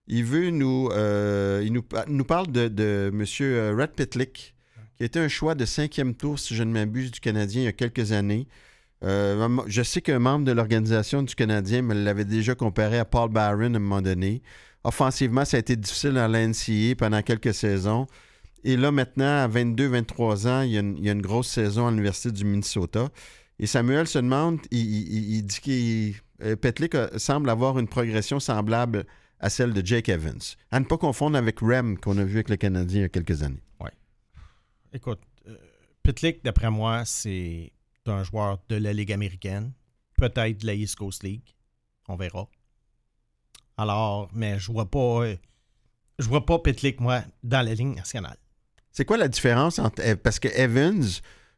Il 0.06 0.25
veut 0.25 0.50
nous. 0.50 0.88
euh, 0.93 1.62
il 1.64 1.73
nous, 1.73 1.84
nous 2.08 2.25
parle 2.25 2.50
de, 2.50 2.69
de 2.69 3.11
M. 3.12 3.78
Red 3.78 3.93
Pitlick, 3.93 4.56
qui 4.96 5.04
été 5.04 5.19
un 5.19 5.28
choix 5.28 5.54
de 5.54 5.64
cinquième 5.64 6.14
tour, 6.14 6.38
si 6.38 6.54
je 6.54 6.62
ne 6.62 6.72
m'abuse, 6.72 7.10
du 7.10 7.20
Canadien 7.20 7.62
il 7.62 7.64
y 7.64 7.69
a 7.69 7.72
quelques 7.72 8.12
années. 8.12 8.46
Euh, 9.04 9.48
je 9.66 9.82
sais 9.82 10.00
qu'un 10.00 10.19
membre 10.19 10.46
de 10.46 10.52
l'organisation 10.52 11.22
du 11.22 11.34
Canadien 11.34 11.82
me 11.82 11.94
l'avait 11.94 12.25
déjà 12.25 12.54
comparé 12.54 12.98
à 12.98 13.04
Paul 13.04 13.31
Barron 13.31 13.75
à 13.75 13.76
un 13.76 13.78
moment 13.78 14.00
donné. 14.00 14.43
Offensivement, 14.84 15.44
ça 15.44 15.58
a 15.58 15.60
été 15.60 15.76
difficile 15.76 16.12
la 16.12 16.28
NCAA 16.46 16.94
pendant 16.96 17.20
quelques 17.22 17.52
saisons. 17.52 18.06
Et 18.64 18.76
là, 18.76 18.90
maintenant, 18.90 19.44
à 19.44 19.48
22-23 19.48 20.48
ans, 20.48 20.62
il 20.62 20.72
y, 20.72 20.78
a 21.08 21.12
une, 21.12 21.20
grosse 21.22 21.49
saison 21.49 21.87
à 21.87 21.90
l'Université 21.90 22.32
du 22.32 22.44
Minnesota. 22.44 23.08
Et 23.58 23.66
Samuel 23.66 24.06
se 24.06 24.19
demande, 24.19 24.60
il, 24.70 25.42
dit 25.42 25.60
qu'il. 25.60 26.14
euh, 26.42 26.56
Petlick 26.56 26.94
a- 26.94 27.19
semble 27.19 27.50
avoir 27.50 27.78
une 27.78 27.88
progression 27.88 28.40
semblable 28.40 29.04
à 29.40 29.50
celle 29.50 29.72
de 29.72 29.84
Jake 29.87 30.08
Evans. 30.08 30.40
À 30.70 30.81
ne 30.81 30.84
pas 30.84 30.96
confondre 30.99 31.37
avec 31.37 31.60
Rem 31.60 31.99
qu'on 31.99 32.16
a 32.19 32.25
vu 32.25 32.37
avec 32.37 32.49
le 32.49 32.56
Canadien 32.56 33.00
il 33.00 33.02
y 33.02 33.04
a 33.04 33.08
quelques 33.08 33.42
années. 33.42 33.62
Écoute, 34.96 35.20
euh, 35.46 35.54
Pitlick, 36.02 36.43
d'après 36.43 36.70
moi, 36.70 37.04
c'est 37.04 37.70
un 38.06 38.25
joueur 38.25 38.58
de 38.70 38.76
la 38.76 38.94
Ligue 38.94 39.12
américaine, 39.12 39.72
peut-être 40.16 40.62
de 40.62 40.66
la 40.66 40.73
East 40.73 40.97
Coast 40.97 41.23
League. 41.23 41.54
On 42.09 42.16
verra. 42.16 42.49
Alors, 43.76 44.30
mais 44.32 44.59
je 44.59 44.73
vois 44.73 44.90
pas. 44.90 45.26
euh, 45.26 45.37
je 46.18 46.26
vois 46.26 46.47
pas 46.47 46.59
Pitlick, 46.61 46.99
moi, 46.99 47.21
dans 47.42 47.61
la 47.61 47.75
Ligue 47.75 47.94
nationale. 47.94 48.38
C'est 48.90 49.04
quoi 49.04 49.18
la 49.18 49.28
différence 49.28 49.78
entre. 49.78 50.14
Parce 50.14 50.38
que 50.38 50.49
Evans, 50.49 51.04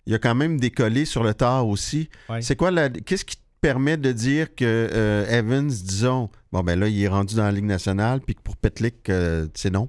il 0.04 0.14
a 0.14 0.18
quand 0.18 0.34
même 0.34 0.58
décollé 0.58 1.04
sur 1.04 1.22
le 1.22 1.32
tard 1.32 1.68
aussi. 1.68 2.08
Ouais. 2.28 2.42
C'est 2.42 2.56
quoi 2.56 2.72
la. 2.72 2.90
Qu'est-ce 2.90 3.24
qui 3.24 3.36
te 3.36 3.42
permet 3.60 3.96
de 3.96 4.10
dire 4.10 4.52
que 4.56 4.64
euh, 4.64 5.30
Evans, 5.30 5.68
disons, 5.68 6.28
bon, 6.50 6.64
ben 6.64 6.76
là, 6.76 6.88
il 6.88 7.00
est 7.00 7.06
rendu 7.06 7.36
dans 7.36 7.44
la 7.44 7.52
Ligue 7.52 7.66
nationale, 7.66 8.20
puis 8.20 8.34
que 8.34 8.42
pour 8.42 8.56
Petlick, 8.56 9.08
euh, 9.10 9.46
c'est 9.54 9.70
non? 9.70 9.88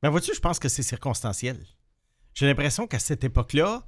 Mais 0.00 0.10
vois-tu, 0.10 0.32
je 0.32 0.40
pense 0.40 0.60
que 0.60 0.68
c'est 0.68 0.84
circonstanciel. 0.84 1.58
J'ai 2.34 2.46
l'impression 2.46 2.86
qu'à 2.86 2.98
cette 2.98 3.24
époque-là, 3.24 3.82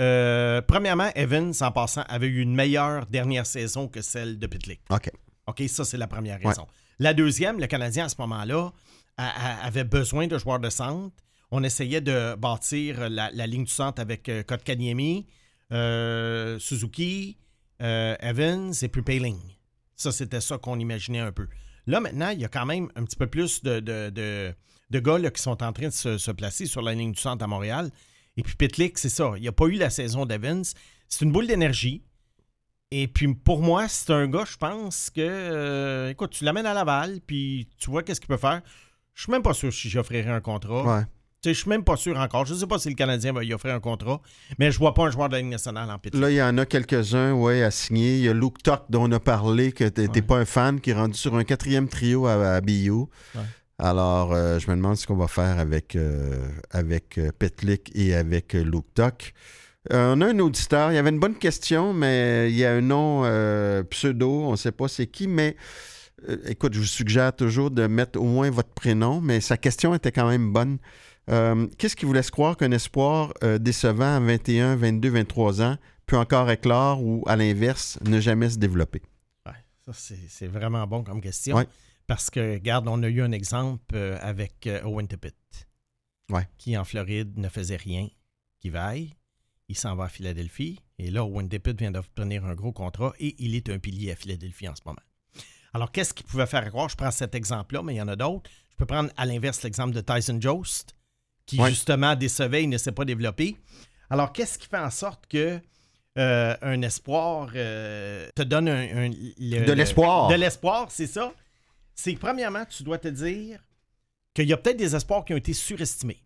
euh, 0.00 0.60
premièrement, 0.62 1.10
Evans, 1.14 1.52
en 1.60 1.70
passant, 1.70 2.02
avait 2.08 2.26
eu 2.26 2.40
une 2.40 2.54
meilleure 2.54 3.06
dernière 3.06 3.46
saison 3.46 3.86
que 3.88 4.02
celle 4.02 4.38
de 4.38 4.46
Pitlick. 4.46 4.80
OK. 4.90 5.10
OK, 5.46 5.62
ça, 5.68 5.84
c'est 5.84 5.98
la 5.98 6.06
première 6.08 6.40
raison. 6.40 6.66
La 6.98 7.14
deuxième, 7.14 7.60
le 7.60 7.66
Canadien, 7.66 8.06
à 8.06 8.08
ce 8.08 8.16
moment-là, 8.18 8.72
avait 9.16 9.84
besoin 9.84 10.26
de 10.26 10.36
joueurs 10.38 10.58
de 10.60 10.70
centre. 10.70 11.14
On 11.50 11.62
essayait 11.62 12.00
de 12.00 12.34
bâtir 12.34 13.08
la, 13.08 13.30
la 13.32 13.46
ligne 13.46 13.64
du 13.64 13.70
centre 13.70 14.00
avec 14.00 14.28
euh, 14.28 14.42
Kotkaniemi, 14.42 15.26
euh, 15.72 16.58
Suzuki, 16.58 17.36
Evans 17.78 18.72
et 18.82 18.88
puis 18.88 19.02
Payling. 19.02 19.38
Ça, 19.94 20.10
c'était 20.10 20.40
ça 20.40 20.58
qu'on 20.58 20.78
imaginait 20.80 21.20
un 21.20 21.32
peu. 21.32 21.46
Là, 21.86 22.00
maintenant, 22.00 22.30
il 22.30 22.40
y 22.40 22.44
a 22.44 22.48
quand 22.48 22.66
même 22.66 22.90
un 22.96 23.04
petit 23.04 23.16
peu 23.16 23.26
plus 23.26 23.62
de, 23.62 23.78
de, 23.80 24.10
de- 24.10 24.54
de 24.94 25.00
gars 25.00 25.18
là, 25.18 25.30
qui 25.30 25.42
sont 25.42 25.62
en 25.62 25.72
train 25.72 25.88
de 25.88 25.92
se, 25.92 26.18
se 26.18 26.30
placer 26.30 26.66
sur 26.66 26.82
la 26.82 26.94
ligne 26.94 27.12
du 27.12 27.20
centre 27.20 27.44
à 27.44 27.46
Montréal. 27.46 27.90
Et 28.36 28.42
puis 28.42 28.54
Pitlick, 28.56 28.98
c'est 28.98 29.08
ça. 29.08 29.32
Il 29.36 29.42
n'y 29.42 29.48
a 29.48 29.52
pas 29.52 29.66
eu 29.66 29.74
la 29.74 29.90
saison 29.90 30.24
d'Evans. 30.26 30.62
C'est 31.08 31.24
une 31.24 31.32
boule 31.32 31.46
d'énergie. 31.46 32.02
Et 32.90 33.08
puis 33.08 33.32
pour 33.34 33.60
moi, 33.60 33.88
c'est 33.88 34.12
un 34.12 34.26
gars, 34.28 34.44
je 34.50 34.56
pense 34.56 35.10
que, 35.10 35.20
euh, 35.20 36.10
écoute, 36.10 36.30
tu 36.30 36.44
l'amènes 36.44 36.66
à 36.66 36.74
Laval, 36.74 37.20
puis 37.26 37.68
tu 37.78 37.90
vois 37.90 38.02
qu'est-ce 38.02 38.20
qu'il 38.20 38.28
peut 38.28 38.36
faire. 38.36 38.62
Je 39.14 39.22
suis 39.22 39.32
même 39.32 39.42
pas 39.42 39.54
sûr 39.54 39.72
si 39.72 39.88
j'offrirais 39.88 40.30
un 40.30 40.40
contrat. 40.40 40.82
Ouais. 40.98 41.04
Tu 41.42 41.52
Je 41.52 41.58
suis 41.60 41.68
même 41.68 41.84
pas 41.84 41.96
sûr 41.96 42.16
encore. 42.18 42.46
Je 42.46 42.54
sais 42.54 42.66
pas 42.66 42.78
si 42.78 42.88
le 42.88 42.94
Canadien 42.94 43.32
va 43.32 43.44
y 43.44 43.52
offrir 43.52 43.74
un 43.74 43.80
contrat, 43.80 44.20
mais 44.58 44.70
je 44.70 44.78
vois 44.78 44.94
pas 44.94 45.04
un 45.04 45.10
joueur 45.10 45.28
de 45.28 45.34
la 45.34 45.40
Ligue 45.42 45.50
nationale 45.50 45.90
en 45.90 45.98
Pitlick. 45.98 46.20
Là, 46.22 46.30
il 46.30 46.36
y 46.36 46.42
en 46.42 46.56
a 46.56 46.64
quelques-uns, 46.66 47.32
ouais, 47.32 47.62
à 47.62 47.70
signer. 47.70 48.16
Il 48.18 48.24
y 48.24 48.28
a 48.28 48.32
Luke 48.32 48.62
Tuck, 48.62 48.82
dont 48.88 49.08
on 49.08 49.12
a 49.12 49.20
parlé, 49.20 49.72
que 49.72 49.84
Ouais. 49.84 50.22
pas 50.22 50.38
un 50.38 50.44
fan, 50.44 50.80
qui 50.80 50.90
est 50.90 50.94
rendu 50.94 51.18
sur 51.18 51.34
un 51.34 51.44
quatrième 51.44 51.88
trio 51.88 52.26
à, 52.26 52.54
à 52.54 52.60
BU. 52.60 52.90
Ouais. 52.90 53.06
Alors, 53.78 54.32
euh, 54.32 54.58
je 54.58 54.70
me 54.70 54.76
demande 54.76 54.96
ce 54.96 55.06
qu'on 55.06 55.16
va 55.16 55.26
faire 55.26 55.58
avec, 55.58 55.96
euh, 55.96 56.48
avec 56.70 57.18
euh, 57.18 57.32
Petlik 57.36 57.90
et 57.94 58.14
avec 58.14 58.52
Luke 58.52 58.94
Tuck. 58.94 59.34
On 59.90 60.20
a 60.22 60.26
un 60.28 60.38
auditeur. 60.38 60.92
Il 60.92 60.94
y 60.94 60.98
avait 60.98 61.10
une 61.10 61.18
bonne 61.18 61.36
question, 61.36 61.92
mais 61.92 62.50
il 62.50 62.56
y 62.56 62.64
a 62.64 62.72
un 62.72 62.80
nom 62.80 63.22
pseudo. 63.90 64.30
On 64.30 64.52
ne 64.52 64.56
sait 64.56 64.72
pas 64.72 64.88
c'est 64.88 65.06
qui, 65.06 65.28
mais 65.28 65.56
écoute, 66.46 66.72
je 66.72 66.78
vous 66.78 66.86
suggère 66.86 67.36
toujours 67.36 67.70
de 67.70 67.86
mettre 67.86 68.18
au 68.18 68.24
moins 68.24 68.48
votre 68.48 68.70
prénom, 68.70 69.20
mais 69.20 69.42
sa 69.42 69.58
question 69.58 69.94
était 69.94 70.10
quand 70.10 70.26
même 70.26 70.54
bonne. 70.54 70.78
Qu'est-ce 71.76 71.96
qui 71.96 72.06
vous 72.06 72.14
laisse 72.14 72.30
croire 72.30 72.56
qu'un 72.56 72.70
espoir 72.70 73.34
décevant 73.60 74.16
à 74.16 74.20
21, 74.20 74.76
22, 74.76 75.10
23 75.10 75.60
ans 75.60 75.76
peut 76.06 76.16
encore 76.16 76.50
éclore 76.50 77.04
ou, 77.04 77.22
à 77.26 77.36
l'inverse, 77.36 77.98
ne 78.06 78.20
jamais 78.20 78.48
se 78.48 78.56
développer? 78.56 79.02
Ouais, 79.44 79.52
ça, 79.84 79.92
c'est 79.92 80.16
c'est 80.30 80.48
vraiment 80.48 80.86
bon 80.86 81.04
comme 81.04 81.20
question. 81.20 81.56
Ouais. 81.56 81.66
Parce 82.06 82.28
que, 82.30 82.54
regarde, 82.54 82.86
on 82.88 83.02
a 83.02 83.08
eu 83.08 83.22
un 83.22 83.32
exemple 83.32 83.94
euh, 83.96 84.18
avec 84.20 84.66
euh, 84.66 84.82
Owen 84.84 85.08
Tippett. 85.08 85.34
Ouais. 86.30 86.46
Qui, 86.58 86.76
en 86.76 86.84
Floride, 86.84 87.38
ne 87.38 87.48
faisait 87.48 87.76
rien 87.76 88.08
qui 88.60 88.70
vaille. 88.70 89.14
Il 89.68 89.76
s'en 89.76 89.94
va 89.96 90.04
à 90.04 90.08
Philadelphie. 90.08 90.80
Et 90.98 91.10
là, 91.10 91.24
Owen 91.24 91.48
Tippett 91.48 91.78
vient 91.78 91.90
d'obtenir 91.90 92.44
un 92.44 92.54
gros 92.54 92.72
contrat 92.72 93.14
et 93.18 93.34
il 93.38 93.54
est 93.54 93.68
un 93.70 93.78
pilier 93.78 94.12
à 94.12 94.16
Philadelphie 94.16 94.68
en 94.68 94.74
ce 94.74 94.82
moment. 94.84 95.00
Alors, 95.72 95.90
qu'est-ce 95.90 96.12
qu'il 96.14 96.26
pouvait 96.26 96.46
faire 96.46 96.68
croire? 96.68 96.88
Je 96.88 96.96
prends 96.96 97.10
cet 97.10 97.34
exemple-là, 97.34 97.82
mais 97.82 97.94
il 97.94 97.96
y 97.96 98.02
en 98.02 98.08
a 98.08 98.16
d'autres. 98.16 98.50
Je 98.70 98.76
peux 98.76 98.86
prendre 98.86 99.10
à 99.16 99.24
l'inverse 99.26 99.62
l'exemple 99.62 99.92
de 99.94 100.00
Tyson 100.00 100.38
Jost, 100.40 100.94
qui 101.46 101.58
Ouais. 101.60 101.70
justement 101.70 102.14
décevait, 102.14 102.62
il 102.64 102.68
ne 102.68 102.78
s'est 102.78 102.92
pas 102.92 103.04
développé. 103.04 103.56
Alors, 104.10 104.32
qu'est-ce 104.32 104.58
qui 104.58 104.68
fait 104.68 104.78
en 104.78 104.90
sorte 104.90 105.26
que 105.26 105.58
euh, 106.16 106.56
un 106.62 106.82
espoir 106.82 107.50
euh, 107.56 108.28
te 108.36 108.42
donne 108.42 108.68
un, 108.68 109.06
un- 109.06 109.08
le- 109.10 109.64
De 109.66 109.72
l'espoir. 109.72 110.28
De 110.28 110.34
l'espoir, 110.34 110.90
c'est 110.90 111.08
ça. 111.08 111.32
C'est 111.94 112.14
que 112.14 112.18
premièrement, 112.20 112.64
tu 112.66 112.82
dois 112.82 112.98
te 112.98 113.08
dire 113.08 113.60
qu'il 114.34 114.48
y 114.48 114.52
a 114.52 114.56
peut-être 114.56 114.76
des 114.76 114.94
espoirs 114.96 115.24
qui 115.24 115.32
ont 115.32 115.36
été 115.36 115.52
surestimés. 115.52 116.20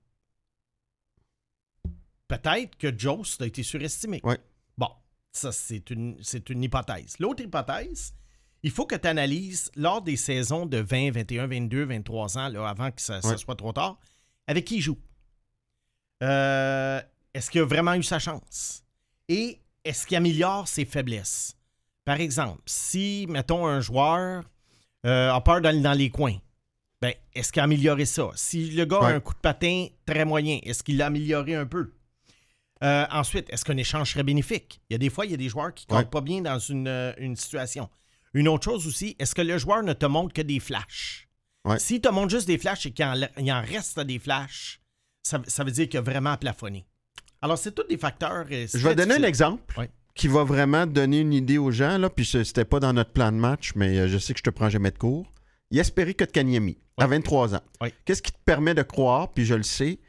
Peut-être 2.26 2.76
que 2.76 2.96
Jost 2.96 3.40
a 3.42 3.46
été 3.46 3.62
surestimé. 3.62 4.20
Ouais. 4.22 4.38
Bon, 4.76 4.90
ça, 5.32 5.52
c'est 5.52 5.90
une, 5.90 6.16
c'est 6.22 6.50
une 6.50 6.62
hypothèse. 6.62 7.18
L'autre 7.18 7.42
hypothèse, 7.42 8.12
il 8.62 8.70
faut 8.70 8.86
que 8.86 8.96
tu 8.96 9.08
analyses 9.08 9.70
lors 9.76 10.02
des 10.02 10.16
saisons 10.16 10.66
de 10.66 10.78
20, 10.78 11.12
21, 11.12 11.46
22, 11.46 11.84
23 11.84 12.38
ans, 12.38 12.48
là, 12.48 12.68
avant 12.68 12.90
que 12.90 13.00
ça, 13.00 13.22
ça 13.22 13.28
Ouais. 13.30 13.36
soit 13.38 13.56
trop 13.56 13.72
tard, 13.72 13.98
avec 14.46 14.64
qui 14.66 14.76
il 14.76 14.80
joue. 14.82 14.98
Euh, 16.22 17.00
est-ce 17.32 17.50
qu'il 17.50 17.60
a 17.60 17.64
vraiment 17.64 17.94
eu 17.94 18.02
sa 18.02 18.18
chance? 18.18 18.82
Et 19.28 19.60
est-ce 19.84 20.06
qu'il 20.06 20.16
améliore 20.16 20.66
ses 20.68 20.84
faiblesses? 20.84 21.56
Par 22.04 22.20
exemple, 22.20 22.62
si, 22.66 23.26
mettons, 23.28 23.66
un 23.66 23.80
joueur 23.80 24.44
euh, 25.06 25.32
a 25.32 25.40
peur 25.40 25.60
d'aller 25.60 25.80
dans 25.80 25.92
les 25.92 26.10
coins, 26.10 26.36
ben, 27.00 27.12
est-ce 27.34 27.52
qu'il 27.52 27.60
a 27.60 27.64
amélioré 27.64 28.04
ça? 28.06 28.30
Si 28.34 28.70
le 28.70 28.84
gars 28.84 28.98
Ouais. 29.00 29.12
a 29.12 29.14
un 29.16 29.20
coup 29.20 29.34
de 29.34 29.38
patin 29.38 29.86
très 30.04 30.24
moyen, 30.24 30.58
est-ce 30.64 30.82
qu'il 30.82 30.96
l'a 30.96 31.06
amélioré 31.06 31.54
un 31.54 31.66
peu? 31.66 31.92
Euh, 32.82 33.06
ensuite, 33.10 33.48
est-ce 33.50 33.64
qu'un 33.64 33.76
échange 33.76 34.12
serait 34.12 34.22
bénéfique? 34.22 34.80
Il 34.88 34.94
y 34.94 34.96
a 34.96 34.98
des 34.98 35.10
fois, 35.10 35.24
il 35.26 35.30
y 35.32 35.34
a 35.34 35.36
des 35.36 35.48
joueurs 35.48 35.74
qui 35.74 35.86
ne 35.90 35.94
Ouais. 35.96 36.02
comptent 36.02 36.12
pas 36.12 36.20
bien 36.20 36.42
dans 36.42 36.58
une, 36.58 36.88
euh, 36.88 37.12
une 37.18 37.36
situation. 37.36 37.88
Une 38.34 38.46
autre 38.48 38.64
chose 38.64 38.86
aussi, 38.86 39.16
est-ce 39.18 39.34
que 39.34 39.42
le 39.42 39.58
joueur 39.58 39.82
ne 39.82 39.92
te 39.92 40.06
montre 40.06 40.32
que 40.34 40.42
des 40.42 40.60
flashs? 40.60 41.28
Ouais. 41.64 41.78
S'il 41.78 42.00
te 42.00 42.08
montre 42.08 42.30
juste 42.30 42.46
des 42.46 42.58
flashs 42.58 42.86
et 42.86 42.92
qu'il 42.92 43.04
en, 43.04 43.62
reste 43.62 43.98
des 44.00 44.18
flashs, 44.18 44.80
ça, 45.22 45.40
ça 45.46 45.64
veut 45.64 45.70
dire 45.72 45.88
qu'il 45.88 45.98
a 45.98 46.02
vraiment 46.02 46.36
plafonné. 46.36 46.86
Alors, 47.42 47.58
c'est 47.58 47.72
tous 47.72 47.84
des 47.88 47.98
facteurs. 47.98 48.46
Je 48.48 48.78
vais 48.78 48.94
donner 48.94 49.14
un 49.14 49.22
exemple. 49.22 49.88
Qui 50.18 50.28
va 50.28 50.42
vraiment 50.44 50.84
donner 50.86 51.20
une 51.20 51.32
idée 51.32 51.58
aux 51.58 51.70
gens. 51.70 51.96
Là, 51.96 52.10
puis 52.10 52.24
ce- 52.26 52.42
c'était 52.44 52.64
pas 52.64 52.80
dans 52.80 52.92
notre 52.92 53.12
plan 53.12 53.30
de 53.32 53.36
match, 53.36 53.72
mais 53.76 53.96
euh, 53.98 54.08
je 54.08 54.18
sais 54.18 54.34
que 54.34 54.38
je 54.40 54.42
te 54.42 54.50
prends 54.50 54.68
jamais 54.68 54.90
de 54.90 54.98
cours. 54.98 55.32
Yasperi 55.70 56.14
Kotkaniemi, 56.14 56.76
à 56.98 57.06
23 57.06 57.54
ans. 57.54 57.60
Qu'est-ce 58.04 58.20
qui 58.22 58.32
te 58.32 58.38
permet 58.44 58.74
de 58.74 58.82
croire, 58.82 59.32
puis 59.32 59.44
je 59.44 59.54
le 59.54 59.62
sais, 59.62 60.00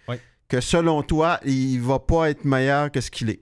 que 0.48 0.62
selon 0.62 1.04
toi, 1.04 1.40
il 1.46 1.78
va 1.80 2.00
pas 2.00 2.30
être 2.32 2.44
meilleur 2.44 2.92
que 2.92 3.02
ce 3.02 3.12
qu'il 3.12 3.30
est? 3.30 3.42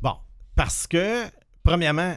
Bon, 0.00 0.14
parce 0.54 0.86
que, 0.86 1.24
premièrement, 1.62 2.14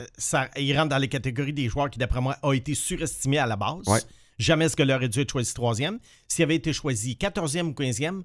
euh, 0.00 0.04
ça, 0.16 0.48
il 0.56 0.74
rentre 0.76 0.88
dans 0.90 0.98
les 0.98 1.08
catégories 1.08 1.52
des 1.52 1.68
joueurs 1.68 1.90
qui, 1.90 1.98
d'après 1.98 2.20
moi, 2.20 2.36
ont 2.42 2.52
été 2.52 2.74
surestimés 2.74 3.38
à 3.38 3.46
la 3.46 3.56
base. 3.56 3.84
Jamais 4.38 4.68
ce 4.68 4.76
que 4.76 4.82
aurait 4.94 5.08
dû 5.08 5.20
être 5.20 5.32
choisi 5.32 5.52
troisième. 5.54 5.98
S'il 6.28 6.44
avait 6.44 6.56
été 6.56 6.72
choisi 6.72 7.16
14e 7.16 7.68
ou 7.68 7.72
15e, 7.72 8.22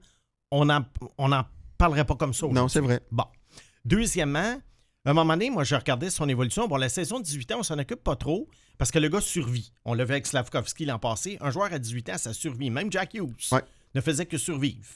on 0.52 0.66
n'en 0.66 0.86
on 1.18 1.30
parlerait 1.78 2.06
pas 2.06 2.16
comme 2.16 2.34
ça. 2.34 2.48
Non, 2.48 2.68
c'est 2.68 2.82
vrai. 2.82 3.02
Bon. 3.12 3.26
Deuxièmement, 3.86 4.60
à 5.06 5.10
un 5.10 5.14
moment 5.14 5.34
donné, 5.34 5.50
moi, 5.50 5.64
je 5.64 5.76
regardais 5.76 6.10
son 6.10 6.30
évolution. 6.30 6.68
Bon, 6.68 6.78
la 6.78 6.90
saison 6.90 7.20
de 7.20 7.26
18 7.26 7.52
ans, 7.54 7.60
on 7.60 7.64
s'en 7.64 7.80
occupe 7.80 8.04
pas 8.04 8.16
trop 8.16 8.48
parce 8.78 8.92
que 8.92 9.00
le 9.00 9.10
gars 9.10 9.22
survit. 9.22 9.74
On 9.86 9.94
l'a 9.94 10.06
vu 10.06 10.12
avec 10.12 10.28
Slavkovski 10.28 10.86
l'an 10.86 11.00
passé. 11.00 11.38
Un 11.42 11.50
joueur 11.52 11.74
à 11.74 11.80
18 11.80 12.10
ans, 12.12 12.18
ça 12.18 12.34
survit. 12.34 12.70
Même 12.70 12.92
Jack 12.92 13.14
Hughes 13.16 13.48
Ouais. 13.52 13.62
ne 13.96 14.02
faisait 14.02 14.26
que 14.26 14.38
survivre. 14.38 14.88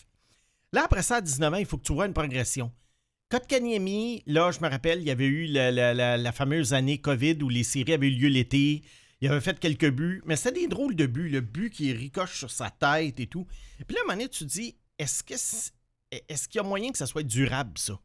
Là, 0.73 0.83
après 0.85 1.01
ça, 1.03 1.17
à 1.17 1.21
19 1.21 1.53
ans, 1.53 1.57
il 1.57 1.65
faut 1.65 1.77
que 1.77 1.83
tu 1.83 1.93
vois 1.93 2.05
une 2.05 2.13
progression. 2.13 2.71
Kotkaniemi, 3.29 4.21
là, 4.27 4.51
je 4.51 4.59
me 4.59 4.69
rappelle, 4.69 4.99
il 4.99 5.05
y 5.05 5.11
avait 5.11 5.25
eu 5.25 5.45
la, 5.47 5.71
la- 5.71 5.93
la- 5.93 6.17
la 6.17 6.31
fameuse 6.31 6.73
année 6.73 6.99
COVID 6.99 7.41
où 7.41 7.49
les 7.49 7.63
séries 7.63 7.93
avaient 7.93 8.07
eu 8.07 8.11
lieu 8.15 8.27
l'été. 8.27 8.83
Il 9.21 9.29
avait 9.29 9.41
fait 9.41 9.59
quelques 9.59 9.89
buts, 9.89 10.21
mais 10.25 10.35
c'était 10.35 10.61
des 10.61 10.67
drôles 10.67 10.95
de 10.95 11.07
buts. 11.07 11.29
Le 11.29 11.41
but 11.41 11.71
qui 11.71 11.91
ricoche 11.93 12.37
sur 12.37 12.51
sa 12.51 12.69
tête 12.69 13.19
et 13.19 13.25
tout. 13.27 13.47
Puis 13.87 13.95
là, 13.95 14.01
à 14.01 14.03
un 14.03 14.05
moment 14.07 14.17
donné, 14.17 14.29
tu 14.29 14.45
te 14.45 14.49
dis, 14.49 14.75
est-ce 14.99 15.23
que 15.23 15.35
c'est- 15.37 15.71
est-ce 16.29 16.47
qu'il 16.47 16.59
y 16.59 16.63
a 16.63 16.67
moyen 16.67 16.91
que 16.91 16.97
ça 16.99 17.07
soit 17.07 17.23
durable, 17.23 17.77
ça? 17.77 17.99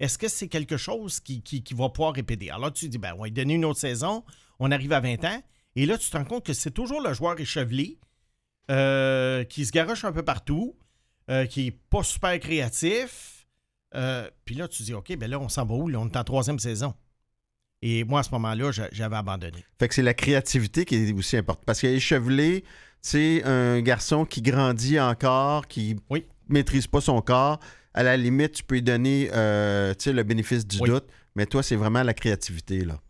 Est-ce 0.00 0.18
que 0.18 0.26
c'est 0.28 0.48
quelque 0.48 0.76
chose 0.76 1.20
qui, 1.20 1.42
qui- 1.42 1.62
qui 1.62 1.74
va 1.74 1.88
pouvoir 1.90 2.14
répéter? 2.14 2.50
Alors 2.50 2.72
tu 2.72 2.86
te 2.86 2.90
dis, 2.90 2.98
ben, 2.98 3.12
on 3.16 3.20
va 3.20 3.24
lui 3.26 3.32
donner 3.32 3.54
une 3.54 3.64
autre 3.64 3.78
saison, 3.78 4.24
on 4.58 4.72
arrive 4.72 4.92
à 4.92 5.00
20 5.00 5.24
ans, 5.24 5.42
et 5.76 5.86
là, 5.86 5.96
tu 5.98 6.10
te 6.10 6.16
rends 6.16 6.24
compte 6.24 6.44
que 6.44 6.52
c'est 6.52 6.70
toujours 6.72 7.00
le 7.00 7.12
joueur 7.14 7.38
échevelé 7.38 7.98
euh, 8.70 9.44
qui 9.44 9.64
se 9.66 9.72
garoche 9.72 10.04
un 10.04 10.12
peu 10.12 10.22
partout, 10.24 10.76
euh, 11.30 11.46
qui 11.46 11.68
est 11.68 11.70
pas 11.70 12.02
super 12.02 12.38
créatif. 12.40 13.46
Euh, 13.94 14.28
Puis 14.44 14.54
là, 14.54 14.68
tu 14.68 14.78
te 14.78 14.82
dis, 14.84 14.94
OK, 14.94 15.16
ben 15.16 15.28
là, 15.30 15.38
on 15.40 15.48
s'en 15.48 15.64
va 15.66 15.74
où? 15.74 15.88
Là, 15.88 15.98
on 16.00 16.06
est 16.08 16.16
en 16.16 16.24
troisième 16.24 16.58
saison. 16.58 16.94
Et 17.82 18.04
moi, 18.04 18.20
à 18.20 18.22
ce 18.22 18.30
moment-là, 18.32 18.70
j'a- 18.72 18.88
j'avais 18.92 19.16
abandonné. 19.16 19.64
Fait 19.78 19.88
que 19.88 19.94
c'est 19.94 20.02
la 20.02 20.14
créativité 20.14 20.84
qui 20.84 20.96
est 20.96 21.12
aussi 21.12 21.36
importante. 21.36 21.64
Parce 21.64 21.80
qu'échevelé, 21.80 22.64
c'est 23.00 23.42
un 23.44 23.80
garçon 23.80 24.24
qui 24.24 24.42
grandit 24.42 25.00
encore, 25.00 25.66
qui 25.66 25.96
Oui. 26.10 26.26
maîtrise 26.48 26.86
pas 26.86 27.00
son 27.00 27.20
corps. 27.22 27.58
À 27.94 28.02
la 28.02 28.16
limite, 28.16 28.52
tu 28.52 28.62
peux 28.64 28.76
lui 28.76 28.82
donner 28.82 29.30
euh, 29.34 29.92
tu 29.94 30.04
sais, 30.04 30.12
le 30.12 30.22
bénéfice 30.22 30.66
du 30.66 30.78
Oui. 30.80 30.88
doute. 30.90 31.06
Mais 31.34 31.46
toi, 31.46 31.62
c'est 31.62 31.76
vraiment 31.76 32.02
la 32.02 32.14
créativité, 32.14 32.84
là. 32.84 33.00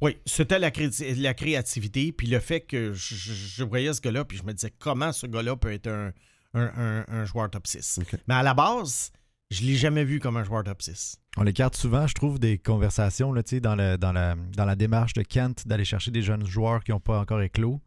Oui, 0.00 0.16
c'était 0.26 0.58
la, 0.58 0.70
cré- 0.70 0.90
la 1.16 1.32
créativité, 1.34 2.12
puis 2.12 2.26
le 2.26 2.40
fait 2.40 2.60
que 2.60 2.92
je, 2.92 3.62
voyais 3.62 3.92
ce 3.94 4.00
gars-là, 4.00 4.24
puis 4.24 4.36
je 4.36 4.42
me 4.42 4.52
disais 4.52 4.72
comment 4.78 5.12
ce 5.12 5.26
gars-là 5.26 5.54
peut 5.56 5.72
être 5.72 5.86
un, 5.86 6.12
un- 6.54 6.72
un- 6.76 7.04
un 7.08 7.24
joueur 7.24 7.48
top 7.50 7.66
6. 7.66 8.00
OK. 8.02 8.16
Mais 8.26 8.34
à 8.34 8.42
la 8.42 8.52
base, 8.52 9.12
je 9.50 9.62
l'ai 9.62 9.76
jamais 9.76 10.04
vu 10.04 10.18
comme 10.18 10.36
un 10.36 10.44
joueur 10.44 10.64
top 10.64 10.82
6. 10.82 11.16
On 11.36 11.46
écarte 11.46 11.76
souvent, 11.76 12.06
je 12.08 12.14
trouve, 12.14 12.40
des 12.40 12.58
conversations 12.58 13.32
là, 13.32 13.42
tu 13.44 13.56
sais, 13.56 13.60
dans, 13.60 13.76
le, 13.76 13.96
dans, 13.96 14.12
la, 14.12 14.34
dans 14.56 14.64
la 14.64 14.74
démarche 14.74 15.12
de 15.12 15.22
Kent 15.22 15.68
d'aller 15.68 15.84
chercher 15.84 16.10
des 16.10 16.22
jeunes 16.22 16.46
joueurs 16.46 16.82
qui 16.82 16.90
n'ont 16.90 17.00
pas 17.00 17.20
encore 17.20 17.40
éclos. 17.40 17.80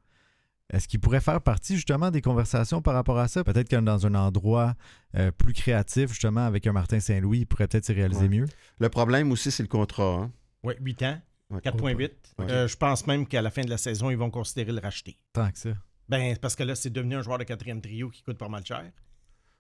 Est-ce 0.74 0.88
qu'il 0.88 1.00
pourrait 1.00 1.22
faire 1.22 1.42
partie 1.42 1.76
justement 1.76 2.10
des 2.10 2.22
conversations 2.22 2.82
par 2.82 2.96
rapport 2.96 3.20
à 3.20 3.28
ça? 3.28 3.44
Peut-être 3.44 3.70
que 3.70 3.76
dans 3.76 4.06
un 4.08 4.16
endroit 4.16 4.74
euh, 5.16 5.32
plus 5.32 5.54
créatif, 5.54 6.10
justement, 6.10 6.46
avec 6.46 6.66
un 6.66 6.72
Martin 6.74 7.00
Saint-Louis, 7.00 7.40
il 7.42 7.46
pourrait 7.46 7.68
peut-être 7.68 7.86
s'y 7.86 7.94
réaliser 7.94 8.22
Ouais. 8.24 8.30
mieux? 8.30 8.46
Le 8.80 8.90
problème 8.90 9.32
aussi, 9.32 9.52
c'est 9.52 9.64
le 9.64 9.70
contrat. 9.70 10.22
hein. 10.24 10.32
Oui, 10.64 10.74
8 10.82 11.04
ans, 11.04 11.22
Ouais. 11.52 11.60
4.8. 11.62 12.12
Ok. 12.40 12.50
Euh, 12.50 12.68
je 12.68 12.76
pense 12.76 13.06
même 13.06 13.28
qu'à 13.28 13.44
la 13.44 13.52
fin 13.52 13.62
de 13.62 13.70
la 13.70 13.78
saison, 13.78 14.10
ils 14.10 14.18
vont 14.18 14.32
considérer 14.32 14.72
le 14.72 14.80
racheter. 14.82 15.20
Tant 15.34 15.52
que 15.52 15.58
ça. 15.60 15.70
Ben, 16.10 16.36
parce 16.38 16.56
que 16.56 16.64
là, 16.64 16.74
c'est 16.76 16.90
devenu 16.90 17.16
un 17.16 17.22
joueur 17.22 17.38
de 17.38 17.44
quatrième 17.44 17.82
trio 17.82 18.10
qui 18.10 18.24
coûte 18.24 18.38
pas 18.40 18.50
mal 18.50 18.66
cher. 18.66 18.84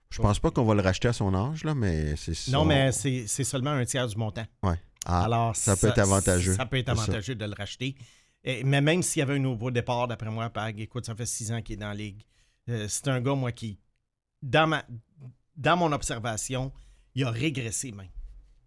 Je 0.10 0.22
pense 0.22 0.40
pas 0.40 0.50
qu'on 0.50 0.66
va 0.66 0.74
le 0.76 0.82
racheter 0.82 1.08
à 1.08 1.14
son 1.14 1.34
âge, 1.36 1.64
là, 1.64 1.76
mais 1.76 2.16
c'est 2.16 2.32
Non, 2.52 2.60
son- 2.62 2.66
mais 2.66 2.92
c'est 2.92 3.26
c'est 3.28 3.44
seulement 3.44 3.72
un 3.72 3.86
tiers 3.86 4.08
du 4.08 4.16
montant. 4.18 4.46
Ouais. 4.64 4.80
Ah, 5.06 5.24
Alors, 5.26 5.56
ça 5.56 5.76
peut 5.76 5.88
être 5.88 6.00
avantageux. 6.00 6.54
Ça 6.56 6.66
peut 6.66 6.78
être 6.78 6.90
avantageux 6.90 7.36
de 7.36 7.46
le 7.46 7.54
racheter. 7.56 7.96
Et- 8.46 8.64
mais 8.64 8.80
même 8.80 9.02
s'il 9.04 9.20
y 9.20 9.24
avait 9.24 9.36
un 9.36 9.40
nouveau 9.40 9.72
départ, 9.72 10.08
d'après 10.08 10.30
moi, 10.30 10.50
Pag, 10.50 10.80
écoute, 10.80 11.06
ça 11.06 11.16
fait 11.16 11.26
six 11.26 11.52
ans 11.52 11.62
qu'il 11.62 11.74
est 11.74 11.78
dans 11.78 11.88
la 11.90 11.96
ligue. 11.96 12.22
Euh, 12.70 12.86
c'est 12.88 13.08
un 13.10 13.20
gars, 13.20 13.34
moi, 13.36 13.52
qui, 13.52 13.78
dans, 14.42 14.68
ma, 14.68 14.86
dans 15.58 15.76
mon 15.78 15.92
observation, 15.92 16.72
il 17.16 17.24
a 17.24 17.30
régressé 17.32 17.92
même. 17.92 18.08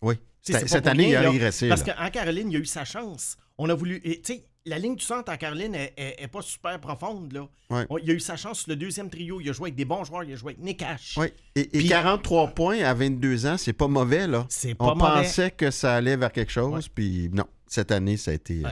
oui. 0.03 0.15
Cette, 0.41 0.87
année, 0.87 1.07
rien, 1.07 1.13
il 1.13 1.17
a 1.17 1.23
là. 1.25 1.31
régressé. 1.31 1.69
Parce 1.69 1.83
qu'en 1.83 2.09
Caroline, 2.11 2.51
il 2.51 2.57
a 2.57 2.61
eu 2.61 2.65
sa 2.65 2.85
chance. 2.87 3.37
On 3.59 3.69
a 3.69 3.75
voulu. 3.75 4.01
Tu 4.01 4.21
sais, 4.23 4.45
la 4.65 4.79
ligne 4.79 4.97
du 4.97 5.05
centre 5.05 5.31
en 5.31 5.37
Caroline 5.37 5.73
n'est 5.73 6.29
pas 6.33 6.41
super 6.41 6.81
profonde. 6.81 7.33
Là. 7.35 7.49
On- 7.91 7.99
il 7.99 8.11
a 8.11 8.15
eu 8.15 8.21
sa 8.21 8.37
chance 8.37 8.61
sur 8.61 8.71
le 8.71 8.77
deuxième 8.77 9.11
trio. 9.11 9.43
Il 9.43 9.51
a 9.51 9.53
joué 9.53 9.65
avec 9.67 9.75
des 9.75 9.85
bons 9.85 10.05
joueurs. 10.05 10.25
Il 10.25 10.33
a 10.33 10.37
joué 10.37 10.53
avec 10.55 10.65
Nick 10.65 10.81
Ash. 10.83 11.17
Oui. 11.19 11.27
Et, 11.55 11.63
et 11.63 11.67
Puis- 11.81 11.89
43 11.89 12.49
points 12.55 12.79
à 12.83 12.95
22 12.95 13.45
ans, 13.45 13.59
c'est 13.59 13.75
pas 13.75 13.89
mauvais, 13.89 14.27
là. 14.27 14.47
C'est 14.49 14.75
pas 14.75 14.87
On 14.87 14.95
mauvais. 14.97 15.23
pensait 15.25 15.51
que 15.51 15.71
ça 15.71 15.97
allait 15.97 16.17
vers 16.17 16.33
quelque 16.33 16.53
chose, 16.53 16.89
puis 16.89 17.29
non. 17.31 17.45
Cette 17.67 17.91
année, 17.93 18.17
ça 18.17 18.31
a 18.31 18.35
été. 18.35 18.65
Euh, 18.65 18.71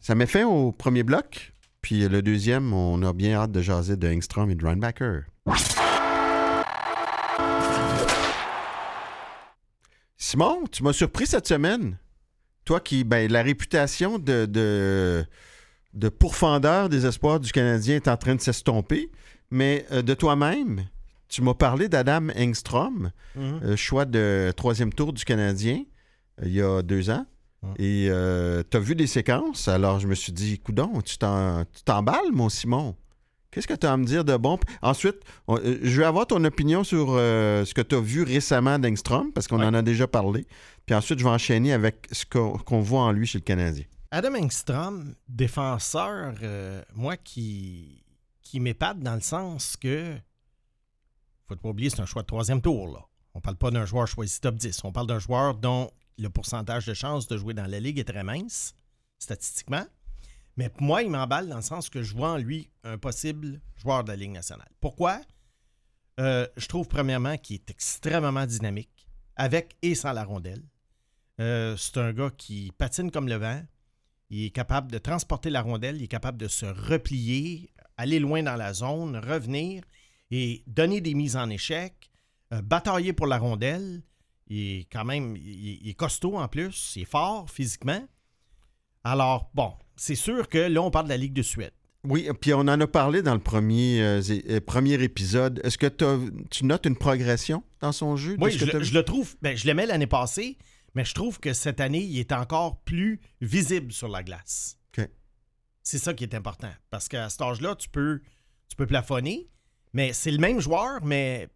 ça 0.00 0.14
met 0.14 0.26
fin 0.26 0.44
au 0.46 0.72
premier 0.72 1.02
bloc. 1.02 1.52
Puis 1.82 2.06
le 2.08 2.20
deuxième, 2.22 2.72
on 2.72 3.02
a 3.02 3.12
bien 3.12 3.34
hâte 3.34 3.52
de 3.52 3.60
jaser 3.62 3.96
de 3.96 4.08
Engstrom 4.08 4.50
et 4.50 4.54
de 4.54 4.66
Runbacker. 4.66 5.22
Simon, 10.16 10.64
tu 10.70 10.82
m'as 10.82 10.92
surpris 10.92 11.26
cette 11.26 11.48
semaine. 11.48 11.96
Toi 12.64 12.80
qui, 12.80 13.04
ben, 13.04 13.30
la 13.30 13.42
réputation 13.42 14.18
de, 14.18 14.44
de, 14.46 15.24
de 15.94 16.08
pourfendeur 16.08 16.88
des 16.88 17.06
espoirs 17.06 17.40
du 17.40 17.50
Canadien 17.52 17.96
est 17.96 18.08
en 18.08 18.16
train 18.16 18.34
de 18.34 18.40
s'estomper, 18.40 19.10
mais 19.50 19.86
euh, 19.92 20.02
de 20.02 20.14
toi-même, 20.14 20.84
tu 21.28 21.42
m'as 21.42 21.54
parlé 21.54 21.88
d'Adam 21.88 22.28
Engstrom, 22.36 23.10
Mhm. 23.36 23.60
euh, 23.64 23.76
choix 23.76 24.04
de 24.04 24.52
troisième 24.56 24.92
tour 24.92 25.12
du 25.12 25.24
Canadien 25.24 25.84
euh, 26.42 26.46
il 26.46 26.52
y 26.52 26.60
a 26.62 26.82
deux 26.82 27.08
ans. 27.10 27.24
Et 27.78 28.08
tu 28.70 28.76
as 28.76 28.80
vu 28.80 28.94
des 28.94 29.06
séquences, 29.06 29.68
alors 29.68 30.00
je 30.00 30.06
me 30.06 30.14
suis 30.14 30.32
dit, 30.32 30.58
coudon, 30.58 31.00
tu 31.02 31.18
t'en- 31.18 31.64
tu 31.64 31.82
t'emballes, 31.84 32.32
mon 32.32 32.48
Simon. 32.48 32.96
Qu'est-ce 33.50 33.66
que 33.66 33.74
tu 33.74 33.84
as 33.86 33.92
à 33.92 33.96
me 33.96 34.04
dire 34.04 34.24
de 34.24 34.36
bon? 34.36 34.58
Ensuite, 34.80 35.16
on- 35.48 35.58
euh, 35.58 35.78
je 35.82 36.00
vais 36.00 36.06
avoir 36.06 36.26
ton 36.26 36.42
opinion 36.44 36.84
sur 36.84 37.08
euh, 37.10 37.64
ce 37.64 37.74
que 37.74 37.80
tu 37.82 37.96
as 37.96 38.00
vu 38.00 38.22
récemment 38.22 38.78
d'Engstrom, 38.78 39.32
parce 39.32 39.48
qu'on 39.48 39.58
Ouais. 39.58 39.66
en 39.66 39.74
a 39.74 39.82
déjà 39.82 40.06
parlé. 40.06 40.46
Puis 40.86 40.94
ensuite, 40.94 41.18
je 41.18 41.24
vais 41.24 41.30
enchaîner 41.30 41.72
avec 41.72 42.06
ce 42.12 42.24
qu'on 42.24 42.56
qu'on 42.58 42.80
voit 42.80 43.00
en 43.02 43.10
lui 43.12 43.26
chez 43.26 43.38
le 43.38 43.42
Canadien. 43.44 43.84
Adam 44.12 44.34
Engstrom, 44.36 45.14
défenseur, 45.28 46.34
euh, 46.42 46.80
moi, 46.94 47.16
qui, 47.16 48.04
qui 48.42 48.60
m'épate 48.60 49.00
dans 49.00 49.14
le 49.16 49.20
sens 49.20 49.76
que, 49.76 50.16
faut 51.48 51.56
pas 51.56 51.68
oublier, 51.68 51.90
c'est 51.90 52.00
un 52.00 52.06
choix 52.06 52.22
de 52.22 52.26
troisième 52.28 52.60
tour. 52.62 52.86
Là. 52.88 53.00
On 53.34 53.40
parle 53.40 53.56
pas 53.56 53.70
d'un 53.72 53.84
joueur 53.84 54.06
choisi 54.06 54.40
top 54.40 54.54
10. 54.56 54.80
On 54.84 54.92
parle 54.92 55.06
d'un 55.08 55.18
joueur 55.18 55.54
dont 55.56 55.90
le 56.18 56.28
pourcentage 56.28 56.86
de 56.86 56.94
chances 56.94 57.26
de 57.26 57.36
jouer 57.36 57.54
dans 57.54 57.66
la 57.66 57.80
Ligue 57.80 57.98
est 57.98 58.04
très 58.04 58.24
mince, 58.24 58.74
statistiquement. 59.18 59.84
Mais 60.56 60.70
moi, 60.80 61.02
il 61.02 61.10
m'emballe 61.10 61.48
dans 61.48 61.56
le 61.56 61.62
sens 61.62 61.88
que 61.88 62.02
je 62.02 62.14
vois 62.14 62.32
en 62.32 62.36
lui 62.36 62.70
un 62.84 62.98
possible 62.98 63.60
joueur 63.76 64.04
de 64.04 64.10
la 64.10 64.16
Ligue 64.16 64.32
nationale. 64.32 64.68
Pourquoi? 64.80 65.20
Euh, 66.18 66.46
je 66.56 66.66
trouve, 66.66 66.88
premièrement, 66.88 67.38
qu'il 67.38 67.56
est 67.56 67.70
extrêmement 67.70 68.46
dynamique, 68.46 69.08
avec 69.36 69.76
et 69.80 69.94
sans 69.94 70.12
la 70.12 70.24
rondelle. 70.24 70.62
Euh, 71.40 71.76
c'est 71.76 71.96
un 71.96 72.12
gars 72.12 72.30
qui 72.36 72.72
patine 72.76 73.10
comme 73.10 73.28
le 73.28 73.36
vent. 73.36 73.62
Il 74.28 74.44
est 74.44 74.50
capable 74.50 74.92
de 74.92 74.98
transporter 74.98 75.50
la 75.50 75.62
rondelle, 75.62 75.96
il 75.96 76.04
est 76.04 76.08
capable 76.08 76.38
de 76.38 76.48
se 76.48 76.66
replier, 76.66 77.72
aller 77.96 78.18
loin 78.18 78.42
dans 78.42 78.56
la 78.56 78.74
zone, 78.74 79.16
revenir 79.16 79.82
et 80.30 80.62
donner 80.66 81.00
des 81.00 81.14
mises 81.14 81.36
en 81.36 81.48
échec, 81.50 82.10
euh, 82.52 82.62
batailler 82.62 83.12
pour 83.12 83.26
la 83.26 83.38
rondelle. 83.38 84.02
Il 84.50 84.80
est 84.80 84.88
quand 84.92 85.04
même 85.04 85.36
il, 85.36 85.78
il 85.82 85.88
est 85.88 85.94
costaud 85.94 86.36
en 86.36 86.48
plus, 86.48 86.92
il 86.96 87.02
est 87.02 87.10
fort 87.10 87.48
physiquement. 87.50 88.06
Alors, 89.04 89.50
bon, 89.54 89.72
c'est 89.96 90.14
sûr 90.14 90.48
que 90.48 90.58
là, 90.58 90.82
on 90.82 90.90
parle 90.90 91.06
de 91.06 91.10
la 91.10 91.16
Ligue 91.16 91.32
de 91.32 91.42
Suède. 91.42 91.72
Oui, 92.04 92.28
puis 92.40 92.52
on 92.52 92.60
en 92.60 92.80
a 92.80 92.86
parlé 92.86 93.22
dans 93.22 93.34
le 93.34 93.40
premier, 93.40 94.02
euh, 94.02 94.20
euh, 94.48 94.60
premier 94.60 95.02
épisode. 95.02 95.60
Est-ce 95.64 95.78
que 95.78 95.86
tu 96.50 96.64
notes 96.64 96.84
une 96.86 96.96
progression 96.96 97.62
dans 97.80 97.92
son 97.92 98.16
jeu? 98.16 98.36
Oui, 98.40 98.50
je, 98.50 98.64
que 98.66 98.70
le- 98.72 98.78
vu? 98.80 98.84
je 98.84 98.94
le 98.94 99.04
trouve, 99.04 99.36
ben, 99.40 99.56
je 99.56 99.66
l'aimais 99.66 99.86
l'année 99.86 100.06
passée, 100.06 100.58
mais 100.94 101.04
je 101.04 101.14
trouve 101.14 101.38
que 101.40 101.52
cette 101.52 101.80
année, 101.80 102.02
il 102.02 102.18
est 102.18 102.32
encore 102.32 102.80
plus 102.82 103.20
visible 103.40 103.92
sur 103.92 104.08
la 104.08 104.22
glace. 104.22 104.76
C'est 105.82 105.98
ça 105.98 106.12
qui 106.12 106.24
est 106.24 106.34
important. 106.34 106.70
Parce 106.90 107.08
qu'à 107.08 107.28
cet 107.30 107.40
âge-là, 107.40 107.74
tu 107.74 107.88
peux, 107.88 108.20
tu 108.68 108.76
peux 108.76 108.86
plafonner, 108.86 109.48
mais 109.94 110.12
c'est 110.12 110.30
le 110.30 110.36
même 110.36 110.60
joueur, 110.60 111.02
mais 111.02 111.48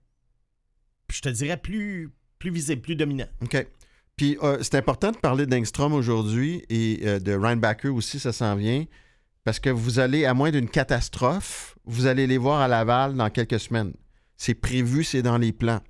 je 1.13 1.21
te 1.21 1.29
dirais 1.29 1.59
plus, 1.59 2.11
plus 2.45 2.53
visible, 2.53 2.83
plus 2.83 2.95
dominant. 2.95 3.27
OK. 3.43 3.67
Puis 4.17 4.37
euh, 4.43 4.59
c'est 4.61 4.75
important 4.75 5.11
de 5.13 5.17
parler 5.17 5.47
d'Engstrom 5.47 5.95
aujourd'hui 5.95 6.63
et 6.69 7.01
euh, 7.05 7.19
de 7.19 7.33
Reinbacker 7.33 7.89
aussi, 7.89 8.21
ça 8.21 8.33
s'en 8.33 8.55
vient. 8.55 8.85
Parce 9.45 9.59
que 9.59 9.71
vous 9.71 9.99
allez, 9.99 10.27
à 10.27 10.35
moins 10.35 10.51
d'une 10.51 10.69
catastrophe, 10.69 11.75
vous 11.87 12.07
allez 12.07 12.27
les 12.27 12.37
voir 12.37 12.61
à 12.61 12.69
Laval 12.69 13.15
dans 13.15 13.31
quelques 13.31 13.61
semaines. 13.61 13.95
C'est 14.37 14.55
prévu, 14.55 15.05
c'est 15.05 15.23
dans 15.23 15.39
les 15.39 15.53
plans. 15.53 15.81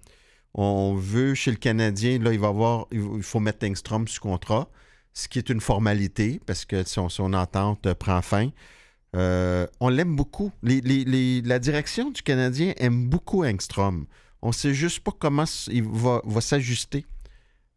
On 0.54 0.94
veut, 0.94 1.34
chez 1.34 1.50
le 1.50 1.56
Canadien, 1.56 2.20
là, 2.20 2.32
il 2.32 2.38
va 2.38 2.49
avoir, 2.49 2.87
il 2.92 3.23
faut 3.23 3.40
mettre 3.40 3.66
Engstrom 3.66 4.06
sous 4.06 4.20
contrat, 4.20 4.68
ce 5.12 5.26
qui 5.26 5.38
est 5.38 5.49
une 5.50 5.61
formalité, 5.61 6.40
parce 6.46 6.64
que 6.64 6.84
son, 6.84 7.34
entente 7.34 7.92
prend 7.94 8.23
fin. 8.23 8.50
Euh, 9.16 9.66
on 9.80 9.88
l'aime 9.88 10.14
beaucoup. 10.14 10.52
La 10.62 11.58
direction 11.58 12.11
du 12.11 12.23
Canadien 12.23 12.75
aime 12.76 13.08
beaucoup 13.08 13.44
Engstrom. 13.44 14.06
On 14.44 14.48
ne 14.48 14.52
sait 14.52 14.74
juste 14.74 15.00
pas 15.00 15.10
comment 15.18 15.46
il 15.68 15.82
va, 15.84 16.20
va 16.22 16.40
s'ajuster 16.42 17.06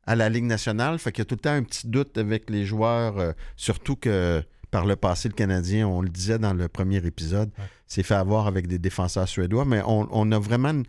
à 0.06 0.18
la 0.18 0.28
Ligue 0.28 0.44
nationale. 0.44 1.00
Fait 1.00 1.14
qu'il 1.14 1.22
y 1.22 1.22
a 1.22 1.26
tout 1.26 1.36
le 1.36 1.40
temps 1.40 1.52
un 1.52 1.64
petit 1.64 1.88
doute 1.88 2.18
avec 2.18 2.50
les 2.50 2.66
joueurs, 2.66 3.18
euh, 3.18 3.32
surtout 3.56 3.96
que 3.96 4.44
par 4.70 4.86
le 4.86 4.98
passé, 4.98 5.30
le 5.30 5.34
Canadien, 5.34 5.88
on 5.88 6.02
le 6.02 6.10
disait 6.10 6.40
dans 6.40 6.54
le 6.54 6.68
premier 6.68 6.98
épisode, 7.06 7.52
s'est 7.88 8.04
fait 8.04 8.16
avoir 8.16 8.48
avec 8.48 8.68
des 8.68 8.80
défenseurs 8.80 9.30
suédois, 9.30 9.64
mais 9.64 9.82
on, 9.86 10.10
on 10.12 10.30
a 10.34 10.40
vraiment, 10.40 10.84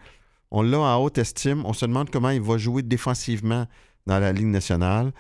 on 0.51 0.63
l'a 0.63 0.81
en 0.81 0.97
haute 1.01 1.17
estime. 1.17 1.65
On 1.65 1.73
se 1.73 1.87
demande 1.87 2.11
comment 2.11 2.31
il 2.31 2.43
va 2.43 2.59
jouer 2.59 2.83
défensivement 2.83 3.69
dans 4.05 4.19
la 4.19 4.33
Ligue 4.33 4.47
nationale. 4.47 5.13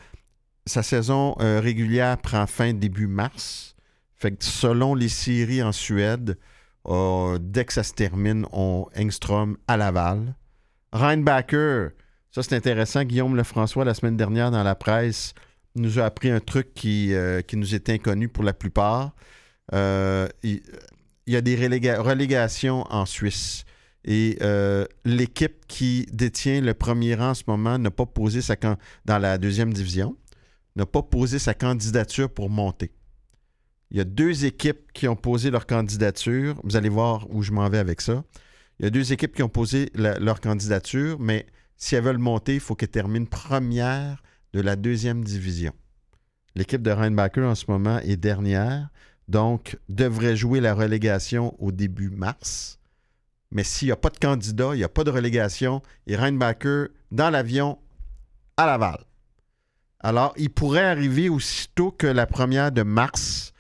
Sa 0.66 0.82
saison 0.82 1.36
euh, 1.40 1.60
régulière 1.60 2.18
prend 2.18 2.48
fin 2.48 2.72
début 2.72 3.06
mars. 3.06 3.76
Fait 4.16 4.32
que 4.32 4.44
selon 4.44 4.96
les 4.96 5.08
séries 5.08 5.62
en 5.62 5.70
Suède, 5.70 6.36
euh, 6.88 7.38
dès 7.40 7.64
que 7.64 7.72
ça 7.72 7.84
se 7.84 7.92
termine, 7.92 8.44
on 8.50 8.86
Engstrom 8.98 9.56
à 9.68 9.76
Laval. 9.76 10.34
Reinbacker, 10.92 11.90
ça 12.30 12.42
c'est 12.42 12.56
intéressant. 12.56 13.04
Guillaume 13.04 13.36
Lefrançois, 13.36 13.84
la 13.84 13.94
semaine 13.94 14.16
dernière 14.16 14.50
dans 14.50 14.62
la 14.62 14.74
presse, 14.74 15.34
nous 15.74 15.98
a 15.98 16.04
appris 16.04 16.30
un 16.30 16.40
truc 16.40 16.74
qui, 16.74 17.14
euh, 17.14 17.42
nous 17.52 17.74
est 17.74 17.88
inconnu 17.90 18.28
pour 18.28 18.44
la 18.44 18.52
plupart. 18.52 19.14
Euh, 19.74 20.28
il, 20.42 20.62
y 21.26 21.36
a 21.36 21.40
des 21.40 21.56
reléga- 21.56 21.98
relégations 21.98 22.84
en 22.90 23.06
Suisse. 23.06 23.64
Et 24.04 24.38
euh, 24.40 24.86
l'équipe 25.04 25.66
qui 25.66 26.06
détient 26.12 26.60
le 26.62 26.72
premier 26.72 27.14
rang 27.14 27.30
en 27.30 27.34
ce 27.34 27.42
moment 27.46 27.78
n'a 27.78 27.90
pas 27.90 28.06
posé 28.06 28.40
sa 28.40 28.56
dans 29.04 29.18
la 29.18 29.36
deuxième 29.36 29.72
division, 29.72 30.16
n'a 30.76 30.86
pas 30.86 31.02
posé 31.02 31.38
sa 31.38 31.52
candidature 31.52 32.30
pour 32.30 32.48
monter. 32.48 32.90
Il 33.90 33.98
y 33.98 34.00
a 34.00 34.04
deux 34.04 34.44
équipes 34.44 34.92
qui 34.92 35.08
ont 35.08 35.16
posé 35.16 35.50
leur 35.50 35.66
candidature. 35.66 36.54
Vous 36.62 36.76
allez 36.76 36.88
voir 36.88 37.26
où 37.30 37.42
je 37.42 37.52
m'en 37.52 37.68
vais 37.68 37.78
avec 37.78 38.00
ça. 38.00 38.22
Il 38.78 38.84
y 38.84 38.86
a 38.86 38.90
deux 38.90 39.12
équipes 39.12 39.34
qui 39.34 39.42
ont 39.42 39.48
posé 39.48 39.90
leur 39.94 40.40
candidature, 40.40 41.18
mais 41.18 41.46
si 41.76 41.94
elles 41.94 42.04
veulent 42.04 42.18
monter, 42.18 42.54
il 42.54 42.60
faut 42.60 42.74
qu'elles 42.74 42.88
terminent 42.88 43.26
première 43.26 44.22
de 44.52 44.60
la 44.60 44.76
deuxième 44.76 45.24
division. 45.24 45.72
L'équipe 46.54 46.82
de 46.82 46.90
Reinbacker 46.90 47.44
en 47.44 47.54
ce 47.54 47.64
moment 47.68 47.98
est 48.00 48.16
dernière, 48.16 48.88
donc 49.26 49.78
devrait 49.88 50.36
jouer 50.36 50.60
la 50.60 50.74
relégation 50.74 51.54
au 51.62 51.72
début 51.72 52.10
mars. 52.10 52.78
Mais 53.50 53.64
s'il 53.64 53.88
n'y 53.88 53.92
a 53.92 53.96
pas 53.96 54.10
de 54.10 54.18
candidat, 54.18 54.70
il 54.74 54.78
n'y 54.78 54.84
a 54.84 54.88
pas 54.88 55.04
de 55.04 55.10
relégation, 55.10 55.82
et 56.06 56.16
Reinbacker 56.16 56.88
dans 57.10 57.30
l'avion 57.30 57.78
à 58.56 58.66
Laval. 58.66 59.04
Alors, 60.00 60.34
il 60.36 60.50
pourrait 60.50 60.84
arriver 60.84 61.28
aussitôt 61.28 61.90
que 61.90 62.06
la 62.06 62.26
première 62.26 62.70
de 62.70 62.82
mars, 62.82 63.52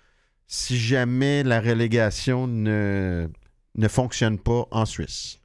si 0.46 0.78
jamais 0.78 1.42
la 1.42 1.60
relégation 1.60 2.46
ne, 2.46 3.28
ne 3.78 3.88
fonctionne 3.88 4.38
pas 4.38 4.66
en 4.70 4.84
Suisse. 4.84 5.38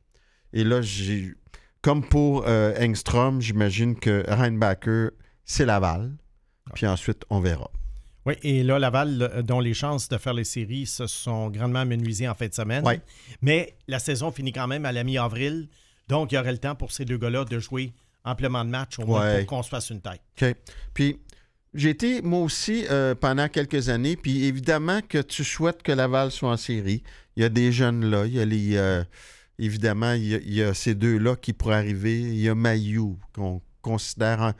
Et 0.52 0.64
là, 0.66 0.82
j'ai, 0.82 1.34
comme 1.82 2.04
pour 2.06 2.44
euh, 2.48 2.74
Engstrom, 2.80 3.40
j'imagine 3.42 3.96
que 3.98 4.24
Reinbacker, 4.28 5.12
c'est 5.46 5.66
Laval. 5.66 6.12
Puis 6.74 6.86
ensuite, 6.88 7.24
on 7.30 7.40
verra. 7.40 7.70
Oui, 8.26 8.36
et 8.42 8.64
là, 8.64 8.80
Laval, 8.80 9.44
dont 9.46 9.60
les 9.60 9.74
chances 9.74 10.08
de 10.10 10.18
faire 10.18 10.34
les 10.34 10.46
séries 10.46 10.86
se 10.86 11.08
sont 11.08 11.50
grandement 11.50 11.80
amenuisées 11.80 12.28
en 12.28 12.34
fin 12.34 12.48
de 12.48 12.54
semaine. 12.54 12.86
Ouais. 12.86 13.02
Mais 13.42 13.76
la 13.88 14.00
saison 14.00 14.32
finit 14.32 14.52
quand 14.54 14.68
même 14.68 14.86
à 14.86 14.92
la 14.92 15.04
mi-avril. 15.04 15.68
Donc, 16.08 16.32
il 16.32 16.36
y 16.36 16.38
aurait 16.38 16.52
le 16.54 16.58
temps 16.58 16.76
pour 16.76 16.92
ces 16.92 17.06
deux 17.06 17.18
gars-là 17.18 17.46
de 17.46 17.60
jouer 17.60 17.94
amplement 18.24 18.64
de 18.64 18.70
matchs, 18.70 18.98
au 19.00 19.06
moins 19.06 19.22
Ouais. 19.22 19.38
pour 19.40 19.58
qu'on 19.58 19.64
se 19.64 19.70
fasse 19.70 19.90
une 19.90 20.00
tête. 20.02 20.22
OK. 20.42 20.56
Puis, 20.94 21.20
j'ai 21.74 21.90
été, 21.90 22.22
moi 22.22 22.40
aussi, 22.40 22.86
euh, 22.90 23.16
pendant 23.16 23.48
quelques 23.50 23.90
années, 23.90 24.16
puis 24.16 24.46
évidemment 24.46 25.00
que 25.08 25.20
tu 25.20 25.44
souhaites 25.44 25.84
que 25.84 25.92
Laval 25.92 26.32
soit 26.32 26.52
en 26.52 26.58
série. 26.58 27.04
Il 27.36 27.42
y 27.42 27.46
a 27.46 27.50
des 27.50 27.72
jeunes 27.72 28.06
là, 28.06 28.26
il 28.26 28.34
y 28.34 28.40
a 28.40 28.46
les... 28.46 28.78
euh, 28.78 29.04
évidemment, 29.60 30.14
il 30.14 30.54
y 30.54 30.62
a, 30.62 30.74
ces 30.74 30.96
deux-là 30.96 31.36
qui 31.36 31.54
pourraient 31.54 31.76
arriver. 31.76 32.20
Il 32.20 32.40
y 32.40 32.50
a 32.50 32.56
Mayou, 32.56 33.18
qu'on 33.34 33.62
considère 33.82 34.42
en- 34.42 34.54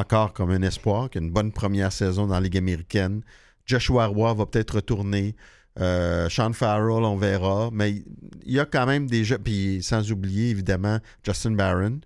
encore 0.00 0.32
comme 0.32 0.50
un 0.50 0.62
espoir, 0.62 1.10
qui 1.10 1.18
a 1.18 1.20
une 1.20 1.30
bonne 1.30 1.52
première 1.52 1.92
saison 1.92 2.26
dans 2.26 2.34
la 2.34 2.40
Ligue 2.40 2.58
américaine. 2.58 3.22
Joshua 3.64 4.06
Roy 4.06 4.34
va 4.34 4.46
peut-être 4.46 4.76
retourner. 4.76 5.34
Euh, 5.78 6.28
Sean 6.28 6.52
Farrell, 6.52 7.04
on 7.04 7.16
verra. 7.16 7.70
Mais 7.72 8.04
il 8.44 8.52
y 8.52 8.60
a 8.60 8.64
quand 8.64 8.86
même 8.86 9.08
des 9.08 9.24
jeux. 9.24 9.38
Puis 9.38 9.82
sans 9.82 10.10
oublier, 10.12 10.50
évidemment, 10.50 10.98
Justin 11.24 11.52
Barron. 11.52 12.00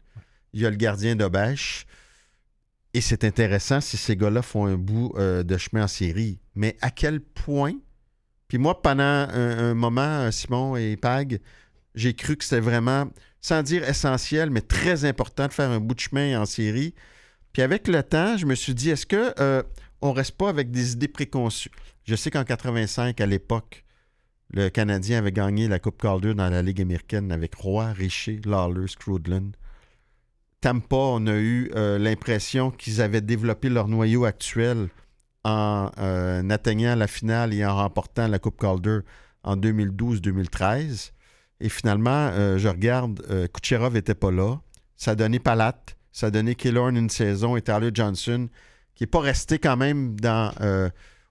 Il 0.52 0.60
y 0.60 0.66
a 0.66 0.70
le 0.70 0.76
gardien 0.76 1.14
de 1.16 1.26
bêche. 1.28 1.86
Et 2.92 3.00
c'est 3.00 3.24
intéressant 3.24 3.80
si 3.80 3.96
ces 3.96 4.16
gars-là 4.16 4.42
font 4.42 4.66
un 4.66 4.76
bout 4.76 5.12
euh, 5.16 5.42
de 5.42 5.56
chemin 5.56 5.84
en 5.84 5.88
série. 5.88 6.40
Mais 6.54 6.76
à 6.80 6.90
quel 6.90 7.20
point. 7.20 7.74
Puis 8.48 8.58
moi, 8.58 8.82
pendant 8.82 9.04
un, 9.04 9.74
moment, 9.74 10.00
euh, 10.00 10.30
Simon 10.32 10.76
et 10.76 10.96
Pag, 10.96 11.40
j'ai 11.94 12.14
cru 12.14 12.36
que 12.36 12.42
c'était 12.42 12.60
vraiment, 12.60 13.08
sans 13.40 13.62
dire 13.62 13.88
essentiel, 13.88 14.50
mais 14.50 14.60
très 14.60 15.04
important 15.04 15.46
de 15.46 15.52
faire 15.52 15.70
un 15.70 15.78
bout 15.78 15.94
de 15.94 16.00
chemin 16.00 16.40
en 16.40 16.46
série. 16.46 16.94
Puis 17.52 17.62
avec 17.62 17.86
le 17.86 18.02
temps, 18.02 18.36
je 18.36 18.46
me 18.46 18.56
suis 18.56 18.74
dit, 18.74 18.90
est-ce 18.90 19.06
que 19.06 19.34
euh, 19.38 19.62
on 20.02 20.12
reste 20.12 20.32
pas 20.32 20.48
avec 20.48 20.72
des 20.72 20.92
idées 20.92 21.08
préconçues? 21.08 21.70
Je 22.04 22.16
sais 22.16 22.30
qu'en 22.30 22.44
85, 22.44 23.20
à 23.20 23.26
l'époque, 23.26 23.84
le 24.52 24.68
Canadien 24.68 25.18
avait 25.18 25.30
gagné 25.30 25.68
la 25.68 25.78
Coupe 25.78 26.00
Calder 26.00 26.34
dans 26.34 26.50
la 26.50 26.62
Ligue 26.62 26.80
américaine 26.80 27.30
avec 27.30 27.54
Roy, 27.54 27.92
Richer, 27.92 28.40
Lawler, 28.44 28.88
Scrudlin. 28.88 29.50
Tampa, 30.60 30.96
on 30.96 31.26
a 31.26 31.36
eu 31.36 31.70
euh, 31.74 31.98
l'impression 31.98 32.70
qu'ils 32.70 33.00
avaient 33.00 33.22
développé 33.22 33.70
leur 33.70 33.88
noyau 33.88 34.26
actuel 34.26 34.88
en 35.42 35.90
euh, 35.98 36.48
atteignant 36.50 36.94
la 36.94 37.06
finale 37.06 37.54
et 37.54 37.64
en 37.64 37.76
remportant 37.76 38.28
la 38.28 38.38
Coupe 38.38 38.60
Calder 38.60 38.98
en 39.42 39.56
2012-2013. 39.56 41.12
Et 41.60 41.70
finalement, 41.70 42.28
euh, 42.32 42.58
je 42.58 42.68
regarde, 42.68 43.22
Kucherov 43.54 43.94
n'était 43.94 44.14
pas 44.14 44.30
là. 44.30 44.60
Ça 44.96 45.12
a 45.12 45.14
donné 45.14 45.38
Palat, 45.38 45.80
ça 46.12 46.26
a 46.26 46.30
donné 46.30 46.54
Killorn 46.54 46.94
une 46.94 47.08
saison 47.08 47.56
et 47.56 47.62
Tyler 47.62 47.90
Johnson, 47.94 48.48
qui 48.94 49.04
n'est 49.04 49.10
pas 49.10 49.20
resté 49.20 49.58
quand 49.58 49.78
même 49.78 50.16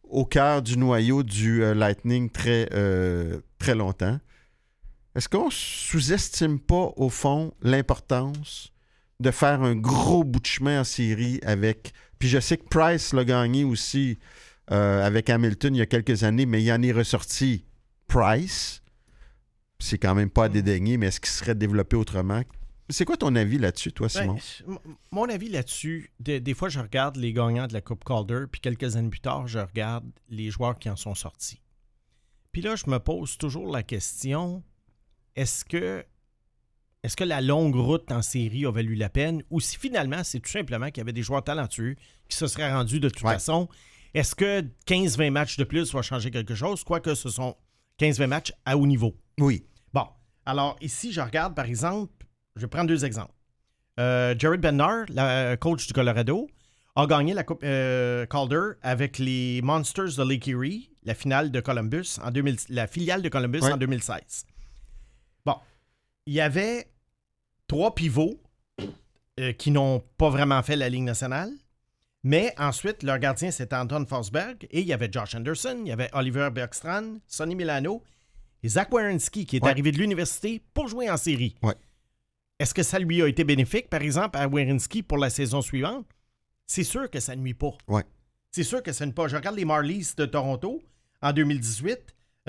au 0.09 0.25
cœur 0.25 0.63
du 0.63 0.75
noyau 0.75 1.21
du 1.21 1.61
Lightning 1.75 2.31
très, 2.31 2.67
très 3.59 3.75
longtemps. 3.75 4.19
Est-ce 5.15 5.29
qu'on 5.29 5.49
sous-estime 5.51 6.59
pas, 6.59 6.93
au 6.95 7.09
fond, 7.09 7.53
l'importance 7.61 8.71
de 9.19 9.31
faire 9.31 9.61
un 9.61 9.75
gros 9.75 10.23
bout 10.23 10.39
de 10.39 10.45
chemin 10.45 10.81
en 10.81 10.83
série 10.83 11.39
avec. 11.43 11.93
Puis 12.19 12.29
je 12.29 12.39
sais 12.39 12.57
que 12.57 12.67
Price 12.69 13.13
l'a 13.13 13.25
gagné 13.25 13.63
aussi 13.63 14.17
euh, 14.71 15.05
avec 15.05 15.29
Hamilton 15.29 15.75
il 15.75 15.79
y 15.79 15.81
a 15.81 15.85
quelques 15.85 16.23
années, 16.23 16.45
mais 16.45 16.63
il 16.63 16.71
en 16.71 16.81
est 16.81 16.91
ressorti 16.91 17.65
Price. 18.07 18.81
C'est 19.79 19.97
quand 19.97 20.15
même 20.15 20.29
pas 20.29 20.45
à 20.45 20.49
dédaigner, 20.49 20.97
mais 20.97 21.07
est-ce 21.07 21.19
qu'il 21.19 21.29
serait 21.29 21.55
développé 21.55 21.95
autrement? 21.95 22.41
C'est 22.89 23.05
quoi 23.05 23.17
ton 23.17 23.35
avis 23.35 23.57
là-dessus, 23.59 23.91
toi, 23.93 24.07
Ben, 24.13 24.37
Simon? 24.39 24.79
mon 25.11 25.29
avis 25.29 25.47
là-dessus, 25.49 26.11
de- 26.19 26.39
des 26.39 26.53
fois, 26.55 26.69
je 26.69 26.79
regarde 26.79 27.17
les 27.17 27.33
gagnants 27.33 27.67
de 27.67 27.73
la 27.73 27.81
Coupe 27.81 28.03
Calder, 28.03 28.45
puis 28.51 28.59
quelques 28.61 28.95
années 28.95 29.09
plus 29.09 29.19
tard, 29.19 29.47
je 29.47 29.59
regarde 29.59 30.05
les 30.27 30.49
joueurs 30.49 30.77
qui 30.79 30.89
en 30.89 30.95
sont 30.95 31.13
sortis. 31.13 31.61
Puis 32.51 32.61
là, 32.63 32.75
je 32.75 32.89
me 32.89 32.97
pose 32.99 33.37
toujours 33.37 33.71
la 33.71 33.83
question 33.83 34.63
est-ce 35.35 35.63
que, 35.63 36.03
est-ce 37.03 37.15
que 37.15 37.23
la 37.23 37.41
longue 37.41 37.75
route 37.75 38.11
en 38.11 38.21
série 38.21 38.65
a 38.65 38.71
valu 38.71 38.95
la 38.95 39.09
peine 39.09 39.41
ou 39.49 39.59
si 39.61 39.77
finalement, 39.77 40.23
c'est 40.23 40.39
tout 40.39 40.49
simplement 40.49 40.87
qu'il 40.87 40.97
y 40.97 41.01
avait 41.01 41.13
des 41.13 41.23
joueurs 41.23 41.43
talentueux 41.43 41.95
qui 42.27 42.35
se 42.37 42.47
seraient 42.47 42.71
rendus 42.71 42.99
de 42.99 43.09
toute 43.09 43.23
Ouais. 43.23 43.33
façon 43.33 43.69
Est-ce 44.13 44.35
que 44.35 44.61
15-20 44.87 45.29
matchs 45.31 45.57
de 45.57 45.63
plus 45.63 45.93
va 45.93 46.01
changer 46.01 46.31
quelque 46.31 46.55
chose 46.55 46.83
Quoique 46.83 47.13
ce 47.15 47.29
sont 47.29 47.55
15-20 47.99 48.27
matchs 48.27 48.53
à 48.65 48.77
haut 48.77 48.85
niveau? 48.87 49.15
Oui. 49.39 49.65
Bon, 49.93 50.05
alors 50.45 50.75
ici, 50.81 51.11
je 51.13 51.21
regarde 51.21 51.55
par 51.55 51.65
exemple, 51.65 52.25
je 52.55 52.61
vais 52.61 52.67
prendre 52.67 52.87
deux 52.87 53.05
exemples. 53.05 53.33
Euh, 53.99 54.33
Jared 54.37 54.61
Bednar, 54.61 55.05
le 55.09 55.55
coach 55.55 55.87
du 55.87 55.93
Colorado, 55.93 56.49
a 56.95 57.05
gagné 57.05 57.33
la 57.33 57.43
Coupe 57.43 57.63
euh, 57.63 58.25
Calder 58.25 58.71
avec 58.81 59.19
les 59.19 59.61
Monsters 59.61 60.15
de 60.17 60.23
Lake 60.23 60.47
Erie, 60.47 60.89
la 61.03 61.13
finale 61.15 61.51
de 61.51 61.59
Columbus, 61.61 62.17
en 62.23 62.31
2000, 62.31 62.57
la 62.69 62.87
filiale 62.87 63.21
de 63.21 63.29
en 63.71 63.77
2016. 63.77 64.45
Il 66.29 66.35
y 66.35 66.41
avait 66.41 66.85
trois 67.67 67.95
pivots 67.95 68.39
euh, 69.39 69.51
qui 69.53 69.71
n'ont 69.71 69.99
pas 70.15 70.29
vraiment 70.29 70.61
fait 70.61 70.75
la 70.75 70.87
Ligue 70.87 71.01
nationale. 71.01 71.51
Mais 72.23 72.53
ensuite, 72.59 73.01
leur 73.01 73.17
gardien, 73.17 73.49
c'était 73.49 73.75
Anton 73.75 74.05
Forsberg. 74.07 74.67
Et 74.69 74.81
il 74.81 74.85
y 74.85 74.93
avait 74.93 75.09
Josh 75.11 75.33
Anderson, 75.33 75.79
il 75.81 75.87
y 75.87 75.91
avait 75.91 76.11
Oliver 76.13 76.49
Bergstrand, 76.53 77.17
Sonny 77.25 77.55
Milano 77.55 78.03
et 78.61 78.69
Zach 78.69 78.91
Werenski, 78.93 79.47
qui 79.47 79.57
est 79.57 79.63
Ouais. 79.63 79.71
arrivé 79.71 79.91
de 79.91 79.97
l'université 79.97 80.61
pour 80.75 80.87
jouer 80.87 81.09
en 81.09 81.17
série. 81.17 81.55
Ouais. 81.63 81.73
Est-ce 82.59 82.75
que 82.75 82.83
ça 82.83 82.99
lui 82.99 83.23
a 83.23 83.27
été 83.27 83.43
bénéfique, 83.43 83.89
par 83.89 84.03
exemple, 84.03 84.37
à 84.37 84.47
Werenski 84.47 85.01
pour 85.01 85.17
la 85.17 85.31
saison 85.31 85.63
suivante? 85.63 86.05
C'est 86.67 86.83
sûr 86.83 87.09
que 87.09 87.19
ça 87.19 87.35
ne 87.35 87.41
nuit 87.41 87.55
pas. 87.55 87.75
Ouais. 87.87 88.03
C'est 88.51 88.63
sûr 88.63 88.83
que 88.83 88.91
ça 88.91 89.03
ne 89.03 89.09
nuit 89.09 89.15
pas. 89.15 89.27
Je 89.27 89.35
regarde 89.35 89.55
les 89.55 89.65
Marlies 89.65 90.09
de 90.15 90.25
Toronto 90.27 90.79
en 91.23 91.33
2018. 91.33 91.97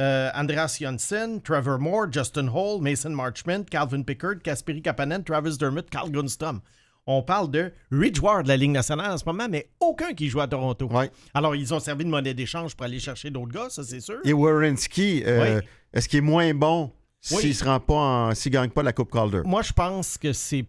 Euh, 0.01 0.31
Andreas 0.35 0.79
Janssen, 0.81 1.43
Trevor 1.43 1.79
Moore, 1.79 2.11
Justin 2.11 2.49
Hall, 2.49 2.81
Mason 2.81 3.11
Marchment, 3.11 3.65
Calvin 3.71 4.03
Pickard, 4.03 4.41
Kasperi 4.43 4.81
Kapanen, 4.81 5.23
Travis 5.23 5.59
Dermott, 5.59 5.91
Carl 5.91 6.11
Gunstrom. 6.11 6.61
On 7.07 7.23
parle 7.23 7.51
de 7.51 7.73
huit 7.91 8.15
joueurs 8.17 8.43
de 8.43 8.49
la 8.49 8.57
Ligue 8.57 8.71
nationale 8.71 9.11
en 9.13 9.19
ce 9.19 9.25
moment, 9.27 9.47
mais 9.51 9.69
aucun 9.81 10.15
qui 10.15 10.29
joue 10.29 10.41
à 10.41 10.47
Toronto. 10.49 10.87
Ouais. 10.91 11.11
Alors, 11.35 11.55
ils 11.55 11.75
ont 11.75 11.81
servi 11.81 12.05
de 12.05 12.11
monnaie 12.11 12.35
d'échange 12.35 12.75
pour 12.75 12.87
aller 12.87 12.99
chercher 13.01 13.31
d'autres 13.31 13.53
gars, 13.53 13.69
ça 13.69 13.83
c'est 13.83 14.01
sûr. 14.01 14.21
Et 14.25 14.33
Wierenski, 14.33 15.23
euh, 15.27 15.59
Oui. 15.61 15.67
est-ce 15.93 16.09
qu'il 16.09 16.19
est 16.19 16.23
moins 16.23 16.55
bon 16.55 16.93
Oui. 17.33 17.53
s'il 17.55 17.69
ne 17.69 17.79
pas 17.79 18.35
s'il 18.35 18.53
gagne 18.53 18.71
pas 18.71 18.83
la 18.83 18.93
Coupe 18.93 19.11
Calder? 19.13 19.43
Moi, 19.45 19.63
je 19.63 19.73
pense 19.73 20.17
que 20.17 20.33
c'est 20.33 20.67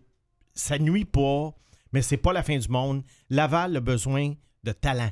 ça 0.56 0.78
nuit 0.78 1.06
pas, 1.06 1.54
mais 1.94 2.02
c'est 2.02 2.18
pas 2.18 2.34
la 2.34 2.44
fin 2.44 2.58
du 2.58 2.68
monde. 2.70 3.04
Laval 3.30 3.78
a 3.78 3.80
besoin 3.80 4.34
de 4.64 4.72
talent. 4.74 5.12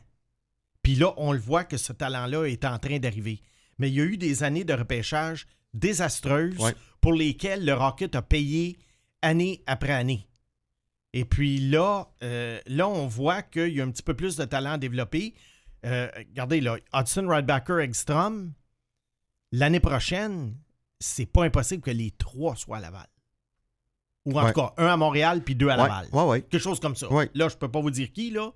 Puis 0.84 0.96
là, 0.96 1.14
on 1.18 1.32
le 1.32 1.40
voit 1.40 1.64
que 1.64 1.78
ce 1.78 1.94
talent-là 1.94 2.46
est 2.46 2.66
en 2.66 2.78
train 2.80 2.98
d'arriver. 3.00 3.42
Mais 3.80 3.90
il 3.90 3.96
y 3.96 4.02
a 4.02 4.04
eu 4.04 4.18
des 4.18 4.44
années 4.44 4.64
de 4.64 4.74
repêchage 4.74 5.48
désastreuses 5.74 6.58
Ouais. 6.60 6.74
pour 7.02 7.14
lesquelles 7.14 7.66
le 7.66 7.74
Rocket 7.74 8.16
a 8.16 8.22
payé 8.22 8.78
année 9.22 9.64
après 9.66 9.94
année. 9.94 10.28
Et 11.14 11.26
puis 11.26 11.58
là, 11.60 12.08
euh, 12.24 12.60
là, 12.68 12.88
on 12.88 13.08
voit 13.08 13.42
qu'il 13.42 13.70
y 13.70 13.82
a 13.82 13.84
un 13.84 13.90
petit 13.92 14.04
peu 14.04 14.14
plus 14.14 14.36
de 14.36 14.46
talent 14.46 14.74
à 14.74 14.78
développer. 14.78 15.34
Euh, 15.86 16.08
regardez, 16.18 16.62
là, 16.62 16.78
Hudson 16.94 17.26
Ridebacker 17.28 17.80
Ekstrom, 17.80 18.54
l'année 19.52 19.80
prochaine, 19.80 20.56
c'est 21.00 21.26
pas 21.26 21.46
impossible 21.46 21.82
que 21.82 21.92
les 21.92 22.12
trois 22.12 22.56
soient 22.56 22.78
à 22.78 22.82
Laval. 22.82 23.08
Ou 24.26 24.38
en 24.40 24.44
Ouais. 24.44 24.54
tout 24.54 24.60
cas, 24.62 24.74
un 24.78 24.88
à 24.88 24.98
Montréal 24.98 25.44
puis 25.44 25.56
deux 25.56 25.70
à 25.70 25.78
Laval. 25.78 26.08
ouais, 26.12 26.24
ouais. 26.24 26.42
Quelque 26.42 26.62
chose 26.62 26.80
comme 26.80 26.96
ça. 26.96 27.08
Là, 27.34 27.48
je 27.50 27.56
peux 27.56 27.72
pas 27.72 27.80
vous 27.82 27.90
dire 27.92 28.12
qui, 28.12 28.30
là. 28.32 28.52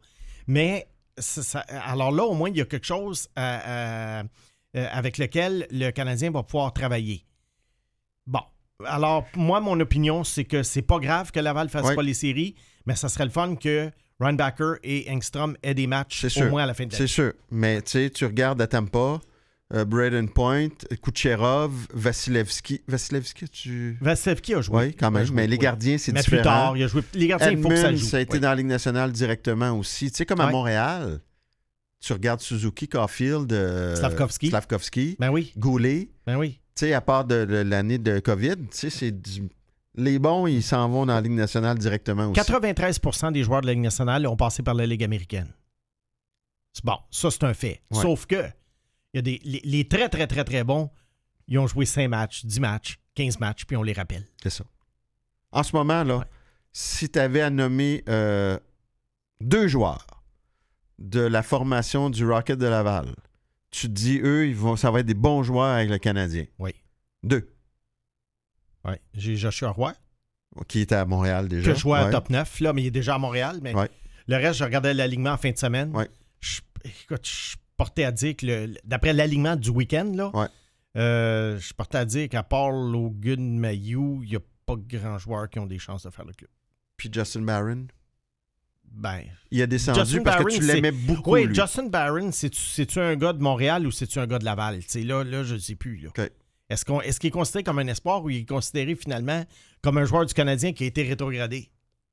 Mais 0.46 0.88
ça- 1.18 1.62
alors 1.70 2.12
là, 2.12 2.24
au 2.26 2.34
moins, 2.34 2.50
il 2.50 2.58
y 2.58 2.62
a 2.62 2.66
quelque 2.66 2.86
chose 2.86 3.30
euh, 3.40 4.24
euh, 4.76 4.88
avec 4.92 5.18
lequel 5.18 5.68
le 5.72 5.92
Canadien 5.92 6.32
va 6.32 6.44
pouvoir 6.44 6.74
travailler. 6.74 7.26
Bon. 8.28 8.42
Alors, 8.86 9.26
moi, 9.36 9.60
mon 9.62 9.80
opinion, 9.80 10.24
c'est 10.24 10.44
que 10.46 10.64
c'est 10.64 10.82
pas 10.82 11.00
grave 11.00 11.32
que 11.32 11.40
Laval 11.40 11.70
fasse 11.70 11.94
pas 11.96 12.02
les 12.04 12.14
séries, 12.14 12.56
mais 12.86 12.96
ça 12.96 13.08
serait 13.10 13.26
le 13.26 13.32
fun 13.32 13.56
que 13.56 13.92
Reinbacker 14.20 14.76
et 14.84 15.06
Engstrom 15.10 15.56
aient 15.64 15.74
des 15.74 15.88
matchs 15.88 16.22
C'est 16.22 16.28
au 16.28 16.30
sûr. 16.30 16.50
moins 16.50 16.64
à 16.64 16.66
la 16.66 16.74
fin 16.74 16.86
de 16.86 16.92
C'est 16.92 17.00
l'année. 17.00 17.08
sûr. 17.08 17.34
Mais 17.52 17.82
tu 17.82 17.92
sais, 17.92 18.10
tu 18.10 18.26
regardes 18.26 18.62
à 18.62 18.68
Tampa, 18.68 19.20
euh, 19.74 19.86
Braden 19.86 20.30
Point, 20.30 20.70
Kucherov, 21.02 21.72
Vasilevski. 21.94 22.82
Vasilevski, 22.88 23.48
tu. 23.50 23.98
Vasilevski 24.02 24.54
a 24.56 24.62
joué. 24.62 24.78
Oui, 24.88 24.96
quand 24.96 25.12
même. 25.12 25.26
joué, 25.26 25.36
mais 25.36 25.48
les 25.48 25.58
gardiens, 25.58 25.98
c'est 25.98 26.12
Mais 26.12 26.22
différent. 26.22 26.42
plus 26.42 26.44
tard, 26.44 26.78
il 26.78 26.84
a 26.84 26.88
joué. 26.88 27.02
Les 27.14 27.28
gardiens, 27.28 27.52
il 27.52 27.62
faut 27.62 27.70
que 27.70 27.76
ça 27.76 27.92
joue. 27.92 27.98
ça 28.06 28.18
a 28.18 28.20
été 28.22 28.40
dans 28.40 28.50
la 28.50 28.56
Ligue 28.56 28.68
nationale 28.68 29.12
directement 29.12 29.72
aussi. 29.72 30.10
Tu 30.12 30.18
sais, 30.18 30.26
comme 30.26 30.42
à 30.42 30.46
Ouais. 30.48 30.52
Montréal, 30.52 31.20
tu 32.06 32.14
regardes 32.14 32.42
Suzuki, 32.42 32.88
Caulfield, 32.88 33.52
euh, 33.54 33.96
Slavkovski. 33.96 34.50
Slavkovski, 34.50 35.16
Ben 35.20 35.30
oui, 35.30 35.54
Goulet. 35.58 36.10
ben 36.26 36.38
oui. 36.38 36.60
Tu 36.76 36.86
sais, 36.88 36.94
à 36.94 37.02
part 37.02 37.24
de, 37.26 37.46
de 37.46 37.56
l'année 37.58 37.98
de 37.98 38.20
COVID, 38.20 38.56
tu 38.58 38.68
sais, 38.72 38.90
c'est 38.90 39.12
du- 39.12 39.48
Les 39.96 40.18
bons, 40.20 40.48
ils 40.48 40.64
s'en 40.64 40.90
vont 40.90 41.06
dans 41.06 41.14
la 41.14 41.22
Ligue 41.22 41.34
nationale 41.34 41.78
directement 41.78 42.26
aussi. 42.32 42.42
93% 42.42 43.32
des 43.32 43.44
joueurs 43.44 43.62
de 43.62 43.68
la 43.68 43.74
Ligue 43.74 43.84
nationale 43.84 44.26
ont 44.28 44.36
passé 44.36 44.64
par 44.64 44.74
la 44.74 44.86
Ligue 44.88 45.04
américaine. 45.04 45.54
C'est 46.74 46.84
bon, 46.84 46.98
ça 47.12 47.30
c'est 47.32 47.44
un 47.44 47.54
fait. 47.54 47.82
Ouais. 47.92 48.02
Sauf 48.02 48.26
que 48.26 48.44
il 49.14 49.18
y 49.18 49.20
a 49.20 49.22
des, 49.22 49.40
les, 49.44 49.62
les 49.64 49.88
très 49.88 50.10
très 50.10 50.26
très 50.26 50.44
très 50.44 50.64
bons, 50.64 50.90
ils 51.48 51.60
ont 51.60 51.68
joué 51.68 51.86
5 51.86 52.08
matchs, 52.10 52.44
10 52.46 52.60
matchs, 52.60 53.00
15 53.14 53.40
matchs, 53.40 53.66
puis 53.66 53.78
on 53.78 53.84
les 53.84 53.94
rappelle. 53.94 54.26
C'est 54.42 54.50
ça. 54.50 54.64
En 55.52 55.62
ce 55.62 55.76
moment, 55.76 56.04
là, 56.04 56.18
Ouais. 56.18 56.26
si 56.72 57.08
tu 57.10 57.20
avais 57.20 57.42
à 57.42 57.52
nommer 57.52 58.04
euh, 58.10 58.58
deux 59.40 59.68
joueurs 59.68 60.08
de 61.04 61.20
la 61.20 61.44
formation 61.44 62.10
du 62.10 62.26
Rocket 62.26 62.58
de 62.58 62.66
Laval, 62.66 63.14
tu 63.70 63.88
te 63.88 63.92
dis, 63.94 64.20
eux, 64.24 64.48
ils 64.48 64.56
vont, 64.56 64.76
ça 64.76 64.90
va 64.90 65.02
être 65.02 65.06
des 65.06 65.14
bons 65.14 65.44
joueurs 65.44 65.76
avec 65.76 65.90
le 65.90 65.98
Canadien. 66.00 66.46
Oui. 66.60 66.72
Deux. 67.24 67.48
Ouais. 68.86 69.00
J'ai 69.14 69.36
Joshua 69.36 69.70
Roy, 69.72 69.94
Qui 70.68 70.80
était 70.82 70.96
à 70.96 71.06
Montréal 71.06 71.48
déjà. 71.48 71.72
que 71.72 71.78
je 71.78 71.84
vois 71.84 72.00
à 72.00 72.06
Ouais. 72.06 72.12
top 72.12 72.30
9, 72.30 72.60
là, 72.62 72.74
mais 72.74 72.84
il 72.84 72.88
est 72.88 72.92
déjà 72.92 73.16
à 73.16 73.18
Montréal. 73.18 73.60
Mais 73.62 73.74
Ouais. 73.76 73.90
le 74.28 74.36
reste, 74.38 74.60
je 74.60 74.64
regardais 74.64 74.94
l'alignement 74.94 75.32
en 75.32 75.38
fin 75.38 75.52
de 75.52 75.58
semaine. 75.58 75.96
Ouais. 75.96 76.10
Je, 76.42 76.62
écoute, 76.84 77.28
je 77.28 77.56
portais 77.78 78.04
à 78.04 78.12
dire 78.12 78.36
que 78.36 78.74
d'après 78.86 79.14
l'alignement 79.14 79.56
du 79.56 79.70
week-end, 79.70 80.12
là, 80.16 80.32
euh, 80.98 81.58
je 81.60 81.74
portais 81.74 81.98
à 81.98 82.06
dire 82.06 82.30
qu'à 82.30 82.44
part 82.44 82.72
Logan 82.72 83.58
Mayou, 83.58 84.22
il 84.24 84.30
n'y 84.30 84.36
a 84.36 84.42
pas 84.66 84.76
grand 84.78 85.18
joueur 85.18 85.50
qui 85.50 85.60
ont 85.60 85.66
des 85.66 85.80
chances 85.80 86.04
de 86.06 86.10
faire 86.12 86.26
le 86.26 86.34
club. 86.34 86.50
Puis 86.98 87.10
Justin 87.12 87.42
Barron. 87.42 87.88
Ben, 88.96 89.24
Il 89.50 89.60
a 89.62 89.66
descendu 89.68 90.00
Justin 90.00 90.22
parce 90.22 90.38
Barron, 90.38 90.50
que 90.50 90.56
tu 90.56 90.62
l'aimais 90.62 90.92
beaucoup. 90.92 91.32
Oui, 91.34 91.46
lui. 91.46 91.56
Justin 91.56 91.88
Barron, 91.88 92.32
c'est-tu 92.32 93.00
un 93.00 93.16
gars 93.16 93.34
de 93.34 93.42
Montréal 93.42 93.88
ou 93.88 93.92
c'est-tu 93.92 94.20
un 94.20 94.28
gars 94.28 94.38
de 94.38 94.46
Laval? 94.46 94.80
Tu 94.84 94.90
sais, 94.90 95.02
là, 95.04 95.24
là, 95.24 95.44
je 95.44 95.56
ne 95.56 95.60
sais 95.60 95.76
plus. 95.76 96.08
Est-ce 96.70 96.86
qu'on- 96.86 97.02
est-ce 97.02 97.20
qu'il 97.20 97.30
est 97.30 97.32
considéré 97.32 97.64
comme 97.64 97.80
un 97.80 97.88
espoir 97.88 98.24
ou 98.24 98.30
il 98.30 98.38
est 98.42 98.46
considéré 98.46 98.96
finalement 98.96 99.44
comme 99.82 99.98
un 99.98 100.06
joueur 100.06 100.26
du 100.26 100.34
Canadien 100.34 100.74
qui 100.74 100.84
a 100.84 100.88
été 100.88 101.04
rétrogradé? 101.04 101.70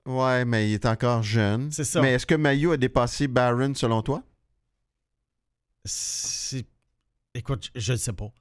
Ouais, 0.07 0.45
mais 0.47 0.71
il 0.71 0.75
est 0.75 0.87
encore 0.87 1.23
jeune. 1.23 1.71
C'est 1.71 1.85
ça. 1.85 2.01
Mais 2.01 2.15
est-ce 2.15 2.27
que 2.27 2.35
Mayo 2.35 2.73
a 2.73 2.77
dépassé 2.79 3.29
Barron 3.29 3.75
selon 3.75 4.01
toi? 4.03 4.23
Écoute, 7.35 7.71
je 7.75 7.93
ne 7.93 7.97
sais 7.99 8.13
pas. 8.13 8.33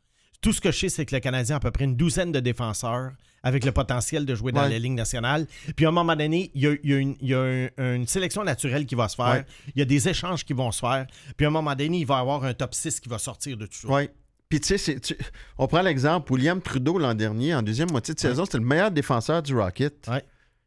Tout 0.42 0.54
ce 0.54 0.62
que 0.62 0.72
je 0.72 0.80
sais, 0.80 0.90
c'est 0.90 1.06
que 1.06 1.14
le 1.16 1.20
Canadien 1.22 1.56
a 1.56 1.58
à 1.58 1.60
peu 1.60 1.72
près 1.72 1.84
une 1.86 1.96
douzaine 1.96 2.32
de 2.32 2.40
défenseurs 2.40 3.12
avec 3.44 3.64
le 3.66 3.72
potentiel 3.72 4.26
de 4.26 4.36
jouer 4.36 4.52
dans 4.52 4.62
Ouais. 4.64 4.70
la 4.70 4.80
Ligue 4.80 4.94
nationale. 4.94 5.48
Puis 5.76 5.86
à 5.86 5.90
un 5.90 5.92
moment 5.94 6.16
donné, 6.16 6.52
il 6.56 6.62
y 6.62 6.68
a, 6.68 6.76
il 6.84 6.90
y 6.90 6.94
a 6.94 6.98
une, 6.98 7.16
il 7.22 7.28
y 7.30 7.34
a 7.34 7.40
un- 7.78 7.96
une 7.96 8.08
sélection 8.08 8.44
naturelle 8.44 8.86
qui 8.86 8.96
va 8.96 9.08
se 9.10 9.16
faire. 9.16 9.28
Ouais. 9.28 9.46
Il 9.76 9.80
y 9.80 9.82
a 9.82 9.86
des 9.86 10.08
échanges 10.10 10.44
qui 10.46 10.54
vont 10.54 10.72
se 10.72 10.80
faire. 10.80 11.08
Puis 11.38 11.46
à 11.46 11.50
un 11.50 11.52
moment 11.52 11.76
donné, 11.76 12.00
il 12.00 12.06
va 12.06 12.18
y 12.18 12.20
avoir 12.20 12.44
un 12.44 12.54
top 12.54 12.74
6 12.74 13.00
qui 13.00 13.08
va 13.10 13.18
sortir 13.18 13.56
de 13.58 13.66
tout 13.66 13.78
ça. 13.78 13.88
Oui. 13.90 14.10
Puis 14.50 14.60
tu 14.62 14.78
sais, 14.78 15.00
on 15.58 15.68
prend 15.68 15.82
l'exemple, 15.82 16.32
William 16.34 16.60
Trudeau 16.62 16.98
l'an 16.98 17.14
dernier, 17.14 17.54
en 17.54 17.62
deuxième 17.62 17.92
moitié 17.92 18.14
de 18.16 18.20
saison, 18.20 18.46
c'était 18.46 18.58
le 18.58 18.66
meilleur 18.66 18.92
défenseur 18.92 19.44
du 19.44 19.54
Rocket. 19.56 20.08
Ouais. 20.10 20.24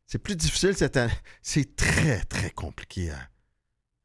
C'est 0.06 0.18
plus 0.18 0.36
difficile 0.36 0.74
cette 0.76 0.96
année. 0.96 1.12
C'est 1.42 1.74
très, 1.76 2.20
très 2.24 2.50
compliqué 2.50 3.10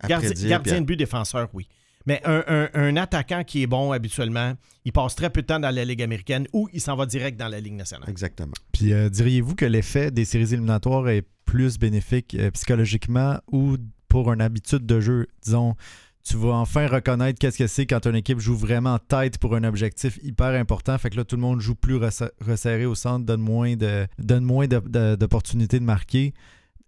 Gardien, 0.08 0.30
gardien 0.48 0.82
de 0.82 0.86
but 0.86 0.96
défenseur, 0.96 1.50
oui. 1.54 1.68
Mais 2.08 2.20
un, 2.26 2.44
un- 2.48 2.70
un 2.74 2.96
attaquant 2.98 3.44
qui 3.44 3.62
est 3.62 3.68
bon 3.68 3.92
habituellement, 3.92 4.54
il 4.86 4.92
passe 4.94 5.14
très 5.16 5.30
peu 5.30 5.42
de 5.44 5.46
temps 5.48 5.60
dans 5.60 5.70
la 5.76 5.86
Ligue 5.86 6.02
américaine 6.02 6.48
ou 6.54 6.68
il 6.74 6.82
s'en 6.82 6.96
va 6.96 7.06
direct 7.06 7.38
dans 7.40 7.50
la 7.50 7.60
Ligue 7.60 7.74
nationale. 7.76 8.10
Exactement. 8.10 8.54
Puis 8.72 8.94
euh, 8.94 9.10
diriez-vous 9.10 9.54
que 9.56 9.66
l'effet 9.66 10.10
des 10.10 10.26
séries 10.26 10.54
éliminatoires 10.54 11.08
est 11.10 11.24
plus 11.46 11.78
bénéfique 11.78 12.36
euh, 12.40 12.50
psychologiquement 12.52 13.38
ou 13.52 13.76
pour 14.08 14.32
une 14.34 14.42
habitude 14.42 14.86
de 14.86 15.00
jeu? 15.02 15.28
Disons, 15.44 15.76
tu 16.24 16.36
vas 16.38 16.54
enfin 16.56 16.88
reconnaître 16.88 17.40
qu'est-ce 17.40 17.58
que 17.58 17.68
c'est 17.68 17.86
quand 17.86 18.06
une 18.08 18.16
équipe 18.16 18.40
joue 18.40 18.56
vraiment 18.56 19.00
tête 19.00 19.38
pour 19.38 19.56
un 19.56 19.64
objectif 19.64 20.18
hyper 20.24 20.48
important. 20.60 20.98
Fait 20.98 21.10
que 21.10 21.16
là, 21.18 21.24
tout 21.26 21.36
le 21.38 21.42
monde 21.42 21.60
joue 21.62 21.76
plus 21.76 22.00
resserré 22.42 22.86
au 22.86 22.96
centre, 22.96 23.26
donne 23.26 23.42
moins 23.42 23.76
de 23.76 24.08
donne 24.18 24.44
moins 24.44 24.68
de- 24.68 24.80
de- 24.80 25.16
d'opportunités 25.16 25.80
de 25.80 25.86
marquer. 25.86 26.34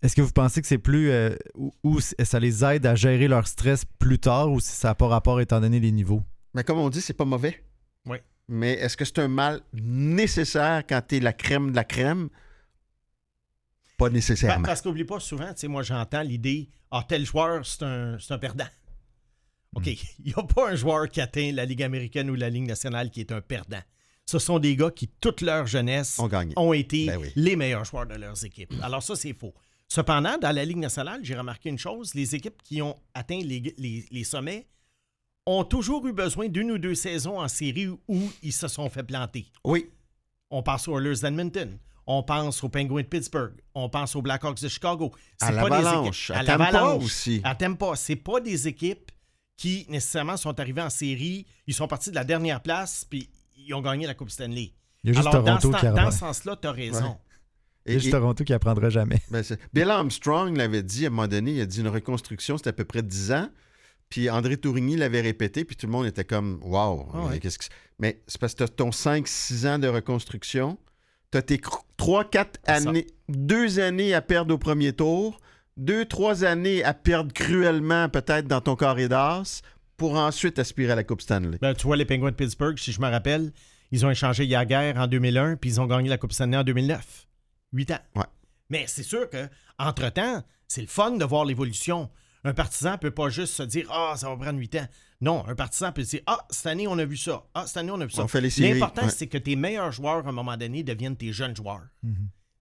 Est-ce 0.01 0.15
que 0.15 0.21
vous 0.21 0.31
pensez 0.31 0.61
que 0.61 0.67
c'est 0.67 0.77
plus 0.77 1.09
euh, 1.11 1.35
ou, 1.83 1.99
ça 1.99 2.39
les 2.39 2.63
aide 2.63 2.85
à 2.85 2.95
gérer 2.95 3.27
leur 3.27 3.47
stress 3.47 3.83
plus 3.99 4.17
tard 4.19 4.49
ou 4.51 4.59
si 4.59 4.71
ça 4.71 4.89
n'a 4.89 4.95
pas 4.95 5.07
rapport 5.07 5.41
étant 5.41 5.59
donné 5.59 5.79
les 5.79 5.91
niveaux? 5.91 6.21
Mais 6.53 6.63
comme 6.63 6.77
on 6.79 6.89
dit, 6.89 7.01
c'est 7.01 7.13
pas 7.13 7.25
mauvais. 7.25 7.61
Oui. 8.05 8.17
Mais 8.47 8.73
est-ce 8.73 8.95
que 8.97 9.03
c'est 9.05 9.19
un 9.19 9.27
mal 9.27 9.61
nécessaire 9.73 10.83
quand 10.87 11.01
tu 11.07 11.17
es 11.17 11.19
la 11.19 11.33
crème 11.33 11.71
de 11.71 11.75
la 11.75 11.83
crème? 11.83 12.29
Pas 13.97 14.05
Pa- 14.07 14.09
nécessairement. 14.11 14.65
Parce 14.65 14.81
qu'oublie 14.81 15.03
pas 15.03 15.19
souvent, 15.19 15.49
tu 15.53 15.59
sais, 15.61 15.67
moi 15.67 15.83
j'entends 15.83 16.21
l'idée, 16.21 16.69
ah, 16.91 17.03
tel 17.07 17.25
joueur, 17.25 17.65
c'est 17.65 17.83
un, 17.83 18.17
c'est 18.19 18.33
un 18.33 18.37
perdant. 18.39 18.67
OK, 19.75 19.85
Hmm. 19.85 19.89
il 20.23 20.25
n'y 20.27 20.33
a 20.35 20.43
pas 20.43 20.71
un 20.71 20.75
joueur 20.75 21.09
qui 21.09 21.21
atteint 21.21 21.51
la 21.51 21.65
Ligue 21.65 21.83
américaine 21.83 22.29
ou 22.29 22.35
la 22.35 22.49
Ligue 22.49 22.65
nationale 22.67 23.11
qui 23.11 23.19
est 23.19 23.31
un 23.31 23.41
perdant. 23.41 23.81
Ce 24.25 24.39
sont 24.39 24.57
des 24.59 24.75
gars 24.75 24.89
qui, 24.91 25.07
toute 25.07 25.41
leur 25.41 25.67
jeunesse, 25.67 26.19
ont 26.55 26.73
été 26.73 27.07
Ben 27.07 27.17
oui. 27.19 27.31
les 27.35 27.55
meilleurs 27.55 27.83
joueurs 27.85 28.05
de 28.07 28.15
leurs 28.15 28.43
équipes. 28.45 28.73
Alors 28.81 29.03
ça, 29.03 29.15
c'est 29.15 29.33
faux. 29.33 29.53
Cependant, 29.91 30.37
dans 30.37 30.51
la 30.55 30.63
Ligue 30.65 30.77
nationale, 30.77 31.19
j'ai 31.23 31.35
remarqué 31.35 31.69
une 31.69 31.79
chose, 31.79 32.13
les 32.13 32.35
équipes 32.35 32.61
qui 32.63 32.81
ont 32.81 32.95
atteint 33.15 33.39
les, 33.43 33.73
les- 33.77 34.05
les 34.11 34.23
sommets 34.23 34.67
ont 35.47 35.63
toujours 35.63 36.05
eu 36.07 36.13
besoin 36.13 36.47
d'une 36.47 36.71
ou 36.71 36.77
deux 36.77 36.93
saisons 36.93 37.39
en 37.39 37.47
série 37.47 37.87
où 38.07 38.31
ils 38.43 38.53
se 38.53 38.67
sont 38.67 38.87
fait 38.89 39.01
planter. 39.03 39.47
Oui. 39.65 39.89
On 40.51 40.61
pense 40.61 40.87
aux 40.87 40.99
Oilers 40.99 41.19
d'Edmonton. 41.21 41.77
On 42.05 42.21
pense 42.23 42.63
aux 42.63 42.69
Penguins 42.69 43.01
de 43.01 43.07
Pittsburgh. 43.07 43.53
On 43.73 43.89
pense 43.89 44.15
aux 44.15 44.21
Blackhawks 44.21 44.61
de 44.61 44.67
Chicago. 44.67 45.11
À 45.41 45.47
C'est 45.47 45.55
pas 45.55 45.63
des 45.63 45.69
l'Avalanche, 45.69 46.29
équipes- 46.29 46.35
à 46.41 46.45
Tampa 46.45 46.71
l'Avalanche, 46.71 47.03
aussi. 47.03 47.41
À 47.43 47.55
Tampa. 47.55 47.95
C'est 47.95 48.15
pas 48.15 48.39
des 48.41 48.67
équipes 48.67 49.11
qui 49.57 49.85
nécessairement 49.89 50.37
sont 50.37 50.59
arrivées 50.59 50.81
en 50.83 50.89
série. 50.91 51.45
Ils 51.67 51.73
sont 51.73 51.87
partis 51.87 52.09
de 52.11 52.15
la 52.15 52.23
dernière 52.23 52.61
place 52.61 53.05
puis 53.09 53.27
ils 53.57 53.73
ont 53.73 53.81
gagné 53.81 54.05
la 54.07 54.13
Coupe 54.13 54.29
Stanley. 54.29 54.71
Il 55.03 55.09
y 55.09 55.11
a 55.11 55.13
juste 55.13 55.27
Alors, 55.27 55.43
dans 55.43 55.57
Toronto 55.57 55.77
ce, 55.79 55.85
qui 55.87 55.93
dans 55.95 56.11
ce 56.11 56.17
sens-là, 56.19 56.55
tu 56.61 56.67
as 56.67 56.71
raison. 56.71 57.09
Ouais. 57.09 57.17
Et- 57.89 57.93
juste 57.93 58.07
et- 58.07 58.11
Toronto 58.11 58.43
qui 58.43 58.53
apprendra 58.53 58.89
jamais. 58.89 59.19
ben, 59.31 59.43
Bill 59.73 59.89
Armstrong 59.89 60.55
l'avait 60.57 60.83
dit 60.83 61.05
à 61.05 61.07
un 61.07 61.11
moment 61.11 61.27
donné, 61.27 61.51
il 61.53 61.61
a 61.61 61.65
dit 61.65 61.81
une 61.81 61.87
reconstruction, 61.87 62.57
c'était 62.57 62.69
à 62.69 62.73
peu 62.73 62.85
près 62.85 63.01
10 63.03 63.31
ans. 63.31 63.49
Puis 64.09 64.29
André 64.29 64.57
Tourigny 64.57 64.95
l'avait 64.95 65.21
répété, 65.21 65.63
puis 65.65 65.75
tout 65.75 65.85
le 65.85 65.91
monde 65.91 66.07
était 66.07 66.23
comme 66.23 66.59
Wow, 66.63 67.09
Ah 67.13 67.19
ouais. 67.19 67.29
mais 67.31 67.39
qu'est-ce 67.39 67.59
que 67.59 67.65
c'est? 67.65 67.71
Mais 67.99 68.21
c'est 68.27 68.39
parce 68.41 68.53
que 68.53 68.57
tu 68.59 68.63
as 68.63 68.67
ton 68.69 68.91
5-6 68.91 69.67
ans 69.67 69.77
de 69.77 69.87
reconstruction. 69.87 70.77
Tu 71.31 71.37
as 71.37 71.41
tes 71.43 71.59
3-4 71.97 72.57
C'est 72.65 72.79
ça. 72.81 72.89
années, 72.89 73.05
deux 73.27 73.79
années 73.79 74.13
à 74.15 74.21
perdre 74.21 74.53
au 74.55 74.57
premier 74.57 74.93
tour, 74.93 75.39
deux, 75.77 76.05
trois 76.05 76.43
années 76.43 76.83
à 76.83 76.93
perdre 76.95 77.31
cruellement 77.33 78.09
peut-être 78.09 78.47
dans 78.47 78.61
ton 78.61 78.75
corridor 78.75 79.43
pour 79.95 80.15
ensuite 80.17 80.57
aspirer 80.57 80.93
à 80.93 80.95
la 80.95 81.03
Coupe 81.03 81.21
Stanley. 81.21 81.57
Ben, 81.61 81.73
tu 81.75 81.85
vois, 81.85 81.95
les 81.97 82.05
Penguins 82.05 82.31
de 82.31 82.35
Pittsburgh, 82.35 82.77
si 82.79 82.91
je 82.91 82.99
me 83.01 83.07
rappelle, 83.09 83.51
ils 83.91 84.05
ont 84.05 84.09
échangé 84.09 84.45
Yaguerre 84.45 84.97
en 84.97 85.05
2001 85.07 85.55
puis 85.57 85.69
ils 85.71 85.81
ont 85.81 85.85
gagné 85.85 86.09
la 86.09 86.17
Coupe 86.17 86.31
Stanley 86.33 86.57
en 86.57 86.63
2009. 86.63 87.27
Huit 87.73 87.91
ans. 87.91 87.99
Ouais. 88.15 88.25
Mais 88.69 88.85
c'est 88.87 89.03
sûr 89.03 89.29
que 89.29 89.47
entre 89.77 90.09
temps 90.09 90.43
c'est 90.69 90.81
le 90.81 90.87
fun 90.87 91.11
de 91.11 91.25
voir 91.25 91.43
l'évolution. 91.43 92.09
Un 92.45 92.53
partisan 92.53 92.97
peut 92.97 93.11
pas 93.11 93.29
juste 93.29 93.53
se 93.53 93.63
dire 93.63 93.87
Ah, 93.91 94.13
ça 94.15 94.29
va 94.29 94.37
prendre 94.37 94.59
huit 94.59 94.73
ans. 94.75 94.87
Non, 95.19 95.45
un 95.47 95.55
partisan 95.55 95.91
peut 95.91 96.03
se 96.03 96.11
dire 96.11 96.21
Ah, 96.27 96.45
cette 96.49 96.67
année, 96.67 96.87
on 96.87 96.97
a 96.97 97.05
vu 97.05 97.17
ça. 97.17 97.43
Ah, 97.53 97.65
cette 97.67 97.77
année, 97.77 97.91
on 97.91 97.99
a 97.99 98.05
vu 98.05 98.11
ça. 98.11 98.23
On 98.23 98.27
fait 98.27 98.39
les 98.39 98.49
séries, 98.49 98.79
L'important, 98.79 99.03
ouais. 99.03 99.09
c'est 99.09 99.27
que 99.27 99.37
tes 99.37 99.57
meilleurs 99.57 99.91
joueurs, 99.91 100.25
à 100.25 100.29
un 100.29 100.31
moment 100.31 100.55
donné, 100.55 100.83
deviennent 100.83 101.17
tes 101.17 101.33
jeunes 101.33 101.55
joueurs. 101.55 101.87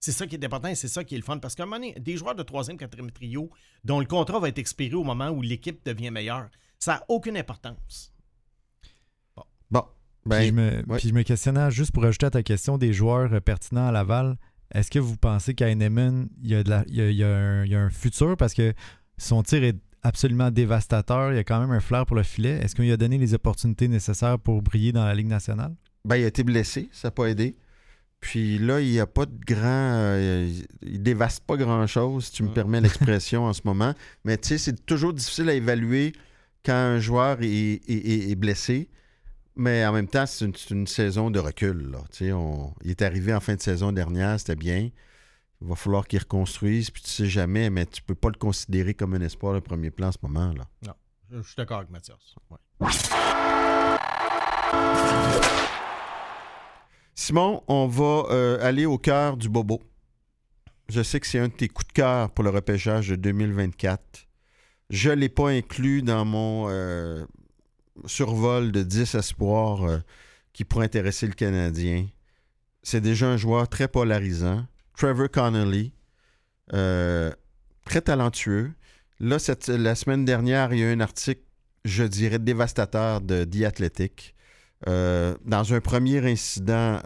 C'est 0.01 0.11
ça 0.11 0.27
qui 0.27 0.35
est 0.35 0.45
important 0.45 0.69
et 0.69 0.75
c'est 0.75 0.87
ça 0.87 1.03
qui 1.03 1.15
est 1.15 1.17
le 1.17 1.23
fun. 1.23 1.37
Parce 1.37 1.55
qu'à 1.55 1.63
un 1.63 1.65
moment 1.65 1.77
donné, 1.77 1.93
des 1.99 2.17
joueurs 2.17 2.35
de 2.35 2.43
troisième, 2.43 2.77
quatrième 2.77 3.11
trio 3.11 3.49
dont 3.83 3.99
le 3.99 4.05
contrat 4.05 4.39
va 4.39 4.49
être 4.49 4.57
expiré 4.57 4.95
au 4.95 5.03
moment 5.03 5.29
où 5.29 5.41
l'équipe 5.41 5.85
devient 5.85 6.09
meilleure, 6.09 6.49
ça 6.79 6.95
n'a 6.95 7.03
aucune 7.07 7.37
importance. 7.37 8.13
Bon, 9.71 9.83
ben, 10.25 10.37
puis, 10.37 10.47
je 10.47 10.51
me, 10.53 10.69
ouais. 10.87 10.97
puis 10.97 11.09
je 11.09 11.13
me 11.13 11.23
questionnais, 11.23 11.69
juste 11.69 11.91
pour 11.91 12.03
ajouter 12.05 12.25
à 12.25 12.31
ta 12.31 12.43
question 12.43 12.77
des 12.77 12.91
joueurs 12.91 13.31
euh, 13.33 13.39
pertinents 13.39 13.87
à 13.87 13.91
Laval, 13.91 14.37
est-ce 14.73 14.91
que 14.91 14.99
vous 14.99 15.17
pensez 15.17 15.53
qu'à 15.53 15.69
Heinemann, 15.69 16.29
il 16.43 16.49
y, 16.51 16.55
a 16.55 16.63
de 16.63 16.69
la- 16.69 16.83
il 16.87 16.95
y 16.95 17.01
a- 17.01 17.09
il 17.09 17.15
y 17.17 17.23
a 17.23 17.27
un, 17.35 17.65
il 17.65 17.71
y 17.71 17.75
a 17.75 17.81
un 17.81 17.89
futur? 17.89 18.37
Parce 18.37 18.53
que 18.53 18.73
son 19.17 19.43
tir 19.43 19.63
est 19.63 19.77
absolument 20.03 20.49
dévastateur, 20.51 21.31
il 21.33 21.35
y 21.35 21.39
a 21.39 21.43
quand 21.43 21.59
même 21.59 21.71
un 21.71 21.79
flair 21.81 22.05
pour 22.05 22.15
le 22.15 22.23
filet. 22.23 22.59
Est-ce 22.61 22.75
qu'on 22.75 22.83
lui 22.83 22.91
a 22.91 22.97
donné 22.97 23.17
les 23.17 23.33
opportunités 23.33 23.87
nécessaires 23.87 24.39
pour 24.39 24.61
briller 24.61 24.91
dans 24.91 25.05
la 25.05 25.13
Ligue 25.15 25.27
nationale? 25.27 25.75
Ben, 26.05 26.15
il 26.15 26.23
a 26.23 26.27
été 26.27 26.43
blessé, 26.43 26.87
ça 26.91 27.07
n'a 27.09 27.11
pas 27.11 27.25
aidé. 27.25 27.57
Puis 28.21 28.57
là, 28.59 28.81
il 28.81 28.89
n'y 28.91 28.99
a 28.99 29.07
pas 29.07 29.25
de 29.25 29.37
grand. 29.47 29.65
euh, 29.65 30.49
il- 30.81 31.01
dévaste 31.01 31.43
pas 31.45 31.55
grand-chose, 31.57 32.25
si 32.25 32.31
tu 32.33 32.43
me 32.43 32.49
permets 32.49 32.81
l'expression 32.81 33.45
en 33.45 33.53
ce 33.53 33.61
moment. 33.65 33.93
Mais 34.25 34.37
tu 34.37 34.49
sais, 34.49 34.57
c'est 34.57 34.85
toujours 34.85 35.13
difficile 35.13 35.49
à 35.49 35.53
évaluer 35.53 36.13
quand 36.65 36.73
un 36.73 36.99
joueur 36.99 37.37
est, 37.41 37.47
est- 37.47 37.81
est- 37.87 38.29
est 38.31 38.35
blessé. 38.35 38.89
Mais 39.59 39.85
en 39.85 39.91
même 39.91 40.07
temps, 40.07 40.25
c'est 40.25 40.45
une, 40.69 40.87
saison 40.87 41.29
de 41.29 41.37
recul. 41.37 41.91
Là. 41.91 41.99
On- 42.33 42.73
il 42.81 42.91
est 42.91 43.01
arrivé 43.01 43.33
en 43.33 43.41
fin 43.41 43.55
de 43.55 43.61
saison 43.61 43.91
dernière, 43.91 44.39
c'était 44.39 44.55
bien. 44.55 44.89
Il 45.61 45.67
va 45.67 45.75
falloir 45.75 46.07
qu'il 46.07 46.19
reconstruise, 46.19 46.89
puis 46.89 47.03
tu 47.03 47.09
sais 47.09 47.25
jamais, 47.25 47.69
mais 47.69 47.85
tu 47.85 48.01
peux 48.01 48.15
pas 48.15 48.29
le 48.29 48.37
considérer 48.39 48.93
comme 48.93 49.15
un 49.15 49.19
espoir 49.19 49.53
de 49.53 49.59
premier 49.59 49.91
plan 49.91 50.07
en 50.07 50.11
ce 50.13 50.17
moment. 50.21 50.53
là. 50.53 50.65
Non, 50.87 50.93
je 51.29 51.41
je 51.41 51.47
suis 51.47 51.55
d'accord 51.57 51.79
avec 51.79 51.89
Mathias. 51.89 52.35
Ouais. 52.49 52.87
Simon, 57.13 57.61
on 57.67 57.87
va 57.87 58.27
euh, 58.31 58.65
aller 58.65 58.85
au 58.85 58.97
cœur 58.97 59.35
du 59.35 59.49
bobo. 59.49 59.81
Je 60.87 61.03
sais 61.03 61.19
que 61.19 61.27
c'est 61.27 61.39
un 61.39 61.49
de 61.49 61.53
tes 61.53 61.67
coups 61.67 61.87
de 61.87 61.91
cœur 61.91 62.31
pour 62.31 62.45
le 62.45 62.49
repêchage 62.49 63.09
de 63.09 63.17
2024. 63.17 64.25
Je 64.89 65.09
ne 65.09 65.15
l'ai 65.15 65.27
pas 65.27 65.49
inclus 65.49 66.01
dans 66.01 66.23
mon 66.23 66.67
euh, 66.69 67.25
survol 68.05 68.71
de 68.71 68.83
10 68.83 69.15
espoirs 69.15 69.83
euh, 69.83 69.97
qui 70.53 70.65
pourrait 70.65 70.85
intéresser 70.85 71.27
le 71.27 71.33
Canadien. 71.33 72.07
C'est 72.83 73.01
déjà 73.01 73.27
un 73.27 73.37
joueur 73.37 73.67
très 73.67 73.87
polarisant. 73.87 74.65
Trevor 74.97 75.29
Connolly, 75.29 75.93
euh, 76.73 77.31
très 77.85 78.01
talentueux. 78.01 78.71
Là, 79.19 79.39
cette- 79.39 79.67
la 79.69 79.95
semaine 79.95 80.25
dernière, 80.25 80.73
il 80.73 80.79
y 80.79 80.83
a 80.83 80.91
eu 80.91 80.93
un 80.93 80.99
article, 80.99 81.41
je 81.85 82.03
dirais, 82.03 82.39
dévastateur 82.39 83.21
de 83.21 83.43
The 83.43 83.63
Athletic. 83.63 84.35
Euh, 84.87 85.35
dans 85.45 85.73
un 85.73 85.81
premier 85.81 86.19
incident 86.25 87.01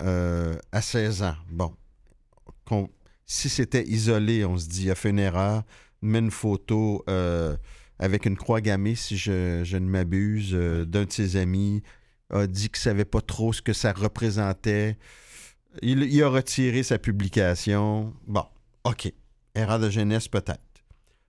à 0.71 0.81
16 0.81 1.23
ans, 1.23 1.35
bon, 1.49 1.73
si 3.25 3.49
c'était 3.49 3.83
isolé, 3.87 4.45
on 4.45 4.57
se 4.57 4.67
dit, 4.67 4.83
il 4.85 4.91
a 4.91 4.95
fait 4.95 5.09
une 5.09 5.19
erreur, 5.19 5.63
met 6.01 6.19
une 6.19 6.31
photo 6.31 7.03
avec 7.99 8.25
une 8.25 8.37
croix 8.37 8.61
gammée, 8.61 8.95
si 8.95 9.17
je, 9.17 9.61
je 9.63 9.77
ne 9.77 9.85
m'abuse, 9.87 10.51
euh, 10.53 10.85
d'un 10.85 11.05
de 11.05 11.11
ses 11.11 11.35
amis, 11.37 11.83
a 12.29 12.47
dit 12.47 12.69
qu'il 12.69 12.79
ne 12.79 12.83
savait 12.83 13.05
pas 13.05 13.21
trop 13.21 13.53
ce 13.53 13.61
que 13.61 13.73
ça 13.73 13.93
représentait. 13.93 14.97
Il, 15.81 16.03
il 16.03 16.23
a 16.23 16.29
retiré 16.29 16.83
sa 16.83 16.97
publication. 16.97 18.13
Bon, 18.27 18.45
OK. 18.83 19.11
Erreur 19.55 19.79
de 19.79 19.89
jeunesse, 19.89 20.27
peut-être. 20.27 20.59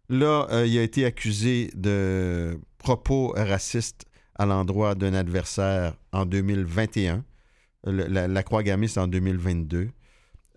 Là, 0.08 0.46
euh, 0.50 0.66
il 0.66 0.76
a 0.78 0.82
été 0.82 1.04
accusé 1.04 1.70
de 1.74 2.58
propos 2.78 3.32
racistes 3.36 4.04
à 4.34 4.46
l'endroit 4.46 4.94
d'un 4.94 5.14
adversaire 5.14 5.94
en 6.12 6.26
2021. 6.26 7.24
Le- 7.86 8.06
la, 8.06 8.26
la 8.28 8.42
croix 8.42 8.62
gammée, 8.62 8.88
c'est 8.88 9.00
en 9.00 9.06
2022. 9.08 9.88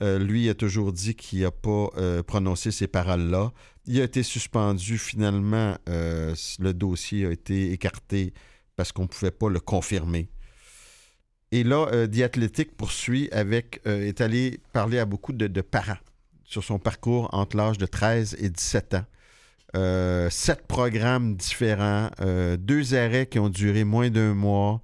Euh, 0.01 0.19
lui, 0.19 0.47
a 0.49 0.53
toujours 0.53 0.91
dit 0.93 1.15
qu'il 1.15 1.41
n'a 1.41 1.51
pas 1.51 1.87
euh, 1.97 2.23
prononcé 2.23 2.71
ces 2.71 2.87
paroles-là. 2.87 3.51
Il 3.87 3.99
a 4.01 4.03
été 4.03 4.21
suspendu. 4.21 4.97
Finalement, 4.97 5.75
euh, 5.89 6.35
le 6.59 6.73
dossier 6.73 7.25
a 7.25 7.31
été 7.31 7.71
écarté 7.71 8.33
parce 8.75 8.91
qu'on 8.91 9.03
ne 9.03 9.07
pouvait 9.07 9.31
pas 9.31 9.49
le 9.49 9.59
confirmer. 9.59 10.29
Et 11.51 11.63
là, 11.63 11.87
euh, 11.93 12.07
poursuit 12.77 13.29
avec, 13.31 13.81
euh, 13.87 14.05
est 14.05 14.21
allé 14.21 14.59
parler 14.73 14.99
à 14.99 15.05
beaucoup 15.05 15.33
de, 15.33 15.61
parents 15.61 15.97
sur 16.43 16.63
son 16.63 16.79
parcours 16.79 17.29
entre 17.33 17.57
l'âge 17.57 17.77
de 17.77 17.85
13 17.85 18.37
et 18.39 18.49
17 18.49 18.95
ans. 18.95 19.05
Euh, 19.75 20.29
sept 20.29 20.65
programmes 20.65 21.35
différents, 21.35 22.09
deux 22.57 22.95
arrêts 22.95 23.27
qui 23.27 23.37
ont 23.37 23.49
duré 23.49 23.83
moins 23.83 24.09
d'un 24.09 24.33
mois. 24.33 24.81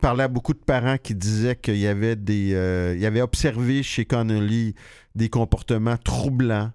Parlait 0.00 0.24
à 0.24 0.28
beaucoup 0.28 0.52
de 0.52 0.58
parents 0.58 0.98
qui 0.98 1.14
disaient 1.14 1.56
qu'il 1.56 1.78
y 1.78 1.86
avait 1.86 2.14
des. 2.14 2.94
il 2.94 3.00
y 3.00 3.06
avait 3.06 3.22
observé 3.22 3.82
chez 3.82 4.04
Connolly 4.04 4.74
des 5.14 5.28
comportements 5.28 5.96
troublants, 5.96 6.72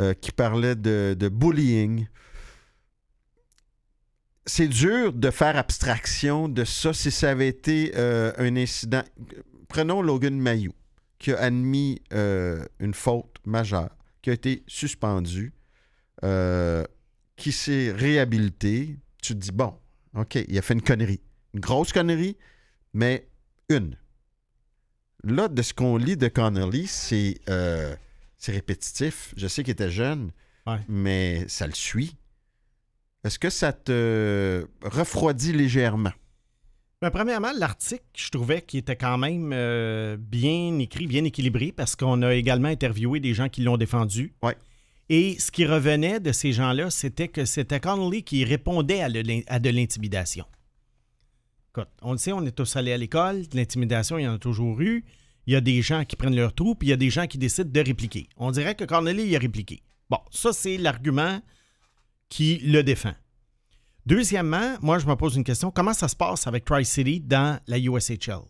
euh, 0.00 0.12
qui 0.12 0.32
parlaient 0.32 0.74
de, 0.74 1.14
de 1.16 1.28
bullying. 1.28 2.08
C'est 4.44 4.66
dur 4.66 5.12
de 5.12 5.30
faire 5.30 5.56
abstraction 5.56 6.48
de 6.48 6.64
ça 6.64 6.92
si 6.92 7.12
ça 7.12 7.30
avait 7.30 7.46
été 7.46 7.92
euh, 7.94 8.32
un 8.36 8.56
incident. 8.56 9.04
Prenons 9.68 10.02
Logan 10.02 10.36
Mayou, 10.36 10.72
qui 11.20 11.32
a 11.32 11.38
admis 11.38 12.02
euh, 12.12 12.64
une 12.80 12.92
faute 12.92 13.36
majeure, 13.46 13.96
qui 14.20 14.30
a 14.30 14.32
été 14.32 14.64
suspendu, 14.66 15.52
qui 17.36 17.52
s'est 17.52 17.92
réhabilité. 17.92 18.98
Tu 19.22 19.34
te 19.34 19.38
dis, 19.38 19.52
bon, 19.52 19.74
OK, 20.16 20.34
il 20.34 20.58
a 20.58 20.62
fait 20.62 20.74
une 20.74 20.82
connerie. 20.82 21.20
Une 21.52 21.60
grosse 21.60 21.92
connerie, 21.92 22.36
mais 22.94 23.28
une. 23.68 23.96
Là, 25.22 25.46
de 25.46 25.62
ce 25.62 25.72
qu'on 25.72 25.96
lit 25.98 26.16
de 26.16 26.26
Connolly, 26.26 26.88
c'est 26.88 27.38
c'est 28.44 28.52
répétitif. 28.52 29.32
Je 29.36 29.46
sais 29.48 29.62
qu'il 29.62 29.72
était 29.72 29.90
jeune, 29.90 30.30
Ouais. 30.66 30.78
mais 30.88 31.44
ça 31.48 31.66
le 31.66 31.72
suit. 31.74 32.16
Est-ce 33.24 33.38
que 33.38 33.48
ça 33.50 33.72
te 33.72 34.66
refroidit 34.82 35.52
légèrement? 35.52 36.12
Ben, 37.00 37.10
premièrement, 37.10 37.52
l'article, 37.56 38.04
je 38.16 38.28
trouvais 38.30 38.60
qu'il 38.62 38.80
était 38.80 38.96
quand 38.96 39.18
même 39.18 39.50
euh, 39.54 40.16
bien 40.18 40.78
écrit, 40.78 41.06
bien 41.06 41.24
équilibré, 41.24 41.72
parce 41.72 41.96
qu'on 41.96 42.20
a 42.22 42.34
également 42.34 42.68
interviewé 42.68 43.20
des 43.20 43.34
gens 43.34 43.48
qui 43.48 43.62
l'ont 43.62 43.76
défendu. 43.78 44.34
Ouais. 44.42 44.56
Et 45.10 45.38
ce 45.38 45.50
qui 45.50 45.66
revenait 45.66 46.20
de 46.20 46.32
ces 46.32 46.52
gens-là, 46.52 46.90
c'était 46.90 47.28
que 47.28 47.44
c'était 47.44 47.80
Connolly 47.80 48.22
qui 48.24 48.44
répondait 48.44 49.00
à, 49.02 49.08
le- 49.08 49.42
à 49.46 49.58
de 49.58 49.68
l'intimidation. 49.70 50.46
Écoute, 51.70 51.88
on 52.02 52.12
le 52.12 52.18
sait, 52.18 52.32
on 52.32 52.44
est 52.46 52.52
tous 52.52 52.76
allés 52.76 52.92
à 52.92 52.96
l'école, 52.98 53.48
de 53.48 53.56
l'intimidation, 53.56 54.16
il 54.18 54.22
y 54.24 54.28
en 54.28 54.34
a 54.34 54.38
toujours 54.38 54.80
eu. 54.80 55.04
Il 55.46 55.52
y 55.52 55.56
a 55.56 55.60
des 55.60 55.82
gens 55.82 56.04
qui 56.04 56.16
prennent 56.16 56.34
leur 56.36 56.54
trou, 56.54 56.74
puis 56.74 56.88
il 56.88 56.90
y 56.90 56.94
a 56.94 56.96
des 56.96 57.10
gens 57.10 57.26
qui 57.26 57.38
décident 57.38 57.70
de 57.70 57.80
répliquer. 57.80 58.28
On 58.36 58.50
dirait 58.50 58.74
que 58.74 58.84
Connolly, 58.84 59.24
il 59.26 59.36
a 59.36 59.38
répliqué. 59.38 59.82
Bon, 60.08 60.18
ça, 60.30 60.52
c'est 60.52 60.76
l'argument 60.78 61.40
qui 62.28 62.58
le 62.58 62.82
défend. 62.82 63.14
Deuxièmement, 64.06 64.76
moi, 64.82 64.98
je 64.98 65.06
me 65.06 65.14
pose 65.16 65.36
une 65.36 65.44
question. 65.44 65.70
Comment 65.70 65.94
ça 65.94 66.08
se 66.08 66.16
passe 66.16 66.46
avec 66.46 66.64
Tri-City 66.64 67.20
dans 67.20 67.58
la 67.66 67.78
USHL? 67.78 68.40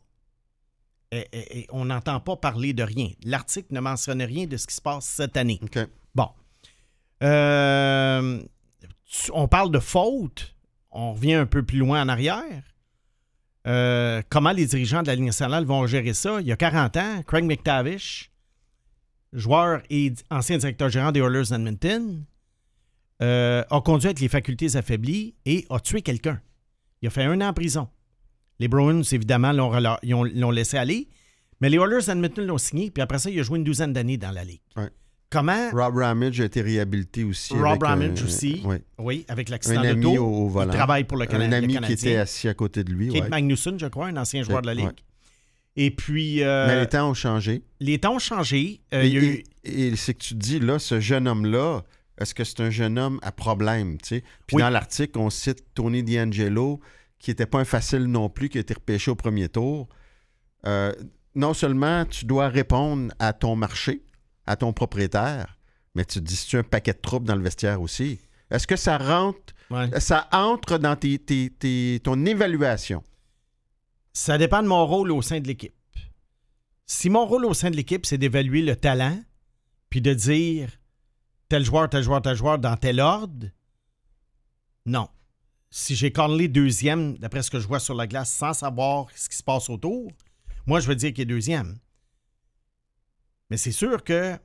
Et- 1.12 1.26
et- 1.32 1.58
et 1.60 1.66
on 1.70 1.84
n'entend 1.84 2.18
pas 2.20 2.36
parler 2.36 2.72
de 2.72 2.82
rien. 2.82 3.10
L'article 3.24 3.72
ne 3.72 3.80
mentionne 3.80 4.22
rien 4.22 4.46
de 4.46 4.56
ce 4.56 4.66
qui 4.66 4.74
se 4.74 4.80
passe 4.80 5.04
cette 5.04 5.36
année. 5.36 5.60
Bon. 6.14 6.28
Euh, 7.22 8.42
on 9.32 9.48
parle 9.48 9.70
de 9.70 9.78
faute. 9.78 10.54
On 10.90 11.12
revient 11.14 11.34
un 11.34 11.46
peu 11.46 11.62
plus 11.62 11.78
loin 11.78 12.02
en 12.02 12.08
arrière. 12.08 12.62
Euh, 13.66 14.22
comment 14.28 14.52
les 14.52 14.66
dirigeants 14.66 15.02
de 15.02 15.06
la 15.06 15.14
Ligue 15.14 15.24
nationale 15.24 15.64
vont 15.64 15.86
gérer 15.86 16.14
ça? 16.14 16.40
Il 16.40 16.46
y 16.46 16.52
a 16.52 16.56
40 16.56 16.96
ans, 16.96 17.22
Craig 17.26 17.44
McTavish, 17.44 18.30
joueur 19.32 19.82
et 19.90 20.12
ancien 20.30 20.58
directeur 20.58 20.88
gérant 20.90 21.12
des 21.12 21.20
Oilers 21.20 21.48
d'Edmonton, 21.50 22.24
euh, 23.22 23.64
a 23.70 23.80
conduit 23.80 24.08
avec 24.08 24.20
les 24.20 24.28
facultés 24.28 24.76
affaiblies 24.76 25.34
et 25.46 25.66
a 25.70 25.80
tué 25.80 26.02
quelqu'un. 26.02 26.40
Il 27.00 27.08
a 27.08 27.10
fait 27.10 27.22
un 27.22 27.40
an 27.40 27.48
en 27.48 27.52
prison. 27.52 27.88
Les 28.58 28.68
Bruins, 28.68 29.02
évidemment, 29.02 29.52
l'ont 29.52 30.50
laissé 30.50 30.76
aller, 30.76 31.08
mais 31.60 31.70
les 31.70 31.78
Oilers 31.78 32.04
d'Edmonton 32.06 32.46
l'ont 32.46 32.58
signé, 32.58 32.90
puis 32.90 33.02
après 33.02 33.18
ça, 33.18 33.30
il 33.30 33.40
a 33.40 33.42
joué 33.42 33.58
une 33.58 33.64
douzaine 33.64 33.92
d'années 33.92 34.18
dans 34.18 34.30
la 34.30 34.44
Ligue. 34.44 34.60
Comment? 35.34 35.70
Rob 35.72 35.96
Ramage 35.96 36.40
a 36.40 36.44
été 36.44 36.60
réhabilité 36.62 37.24
aussi. 37.24 37.52
Rob 37.54 37.82
Ramage 37.82 38.22
euh, 38.22 38.24
aussi. 38.24 38.62
oui. 38.64 38.76
Oui, 38.98 39.24
avec 39.28 39.48
l'accident 39.48 39.82
au, 40.16 40.44
au 40.44 40.48
volant. 40.48 40.70
Il 40.72 40.76
travaille 40.76 41.04
pour 41.04 41.18
le, 41.18 41.26
Cana- 41.26 41.44
Un 41.46 41.52
ami 41.52 41.76
qui 41.78 41.92
était 41.92 42.16
assis 42.16 42.48
à 42.48 42.54
côté 42.54 42.84
de 42.84 42.92
lui. 42.92 43.08
Kate 43.08 43.22
ouais. 43.24 43.28
Magnusson, 43.28 43.76
je 43.78 43.86
crois, 43.86 44.06
un 44.06 44.16
ancien 44.16 44.42
joueur 44.44 44.62
de 44.62 44.66
la 44.68 44.74
Ligue. 44.74 44.86
Ouais. 44.86 44.92
Et 45.76 45.90
puis, 45.90 46.42
euh, 46.44 46.68
Mais 46.68 46.80
les 46.80 46.86
temps 46.86 47.10
ont 47.10 47.14
changé. 47.14 47.64
les 47.80 47.98
temps 47.98 48.14
ont 48.14 48.18
changé. 48.20 48.80
Euh, 48.94 49.02
Et, 49.02 49.42
eu- 49.72 49.96
c'est 49.96 50.14
que 50.14 50.20
tu 50.22 50.34
te 50.34 50.38
dis, 50.38 50.60
là, 50.60 50.78
ce 50.78 51.00
jeune 51.00 51.26
homme-là, 51.26 51.82
est-ce 52.20 52.32
que 52.32 52.44
c'est 52.44 52.60
un 52.60 52.70
jeune 52.70 52.96
homme 52.96 53.18
à 53.22 53.32
problème? 53.32 53.98
tu 54.00 54.08
sais? 54.08 54.20
Puis 54.46 54.56
Oui. 54.56 54.62
dans 54.62 54.70
l'article, 54.70 55.18
on 55.18 55.30
cite 55.30 55.64
Tony 55.74 56.04
D'Angelo, 56.04 56.78
qui 57.18 57.30
n'était 57.32 57.46
pas 57.46 57.58
un 57.58 57.64
facile 57.64 58.04
non 58.04 58.28
plus, 58.28 58.48
qui 58.50 58.58
a 58.58 58.60
été 58.60 58.72
repêché 58.74 59.10
au 59.10 59.16
premier 59.16 59.48
tour. 59.48 59.88
Euh, 60.66 60.92
non 61.34 61.54
seulement 61.54 62.04
tu 62.04 62.24
dois 62.24 62.48
répondre 62.48 63.12
à 63.18 63.32
ton 63.32 63.56
marché, 63.56 64.02
à 64.46 64.56
ton 64.56 64.72
propriétaire, 64.72 65.58
mais 65.94 66.04
tu 66.04 66.18
te 66.20 66.24
dis, 66.24 66.36
c'est 66.36 66.58
un 66.58 66.62
paquet 66.62 66.92
de 66.92 66.98
troupes 66.98 67.24
dans 67.24 67.36
le 67.36 67.42
vestiaire 67.42 67.80
aussi? 67.80 68.18
Est-ce 68.50 68.66
que 68.66 68.76
ça 68.76 68.98
rentre, 68.98 69.54
Ouais. 69.70 69.98
ça 70.00 70.28
entre 70.32 70.78
dans 70.78 70.96
tes, 70.96 71.18
tes- 71.18 71.50
tes- 71.50 72.00
ton 72.04 72.24
évaluation? 72.26 73.02
Ça 74.12 74.38
dépend 74.38 74.62
de 74.62 74.68
mon 74.68 74.86
rôle 74.86 75.10
au 75.12 75.22
sein 75.22 75.40
de 75.40 75.46
l'équipe. 75.48 75.74
Si 76.86 77.08
mon 77.10 77.24
rôle 77.26 77.46
au 77.46 77.54
sein 77.54 77.70
de 77.70 77.76
l'équipe, 77.76 78.04
c'est 78.06 78.18
d'évaluer 78.18 78.60
le 78.62 78.76
talent, 78.76 79.18
puis 79.90 80.00
de 80.02 80.12
dire 80.12 80.68
tel 81.48 81.64
joueur, 81.64 81.88
tel 81.88 82.02
joueur, 82.02 82.20
tel 82.22 82.36
joueur 82.36 82.58
dans 82.58 82.76
tel 82.76 83.00
ordre, 83.00 83.46
non. 84.86 85.08
Si 85.70 85.96
j'ai 85.96 86.12
Conley 86.12 86.46
deuxième, 86.48 87.16
d'après 87.18 87.42
ce 87.42 87.50
que 87.50 87.58
je 87.58 87.66
vois 87.66 87.80
sur 87.80 87.94
la 87.94 88.06
glace, 88.06 88.30
sans 88.32 88.52
savoir 88.52 89.06
ce 89.16 89.28
qui 89.28 89.36
se 89.36 89.42
passe 89.42 89.68
autour, 89.70 90.12
moi, 90.66 90.78
je 90.80 90.86
veux 90.86 90.94
dire 90.94 91.12
qu'il 91.12 91.22
est 91.22 91.26
deuxième. 91.26 91.78
Mais 93.50 93.56
c'est 93.56 93.72
sûr 93.72 94.02
que 94.04 94.36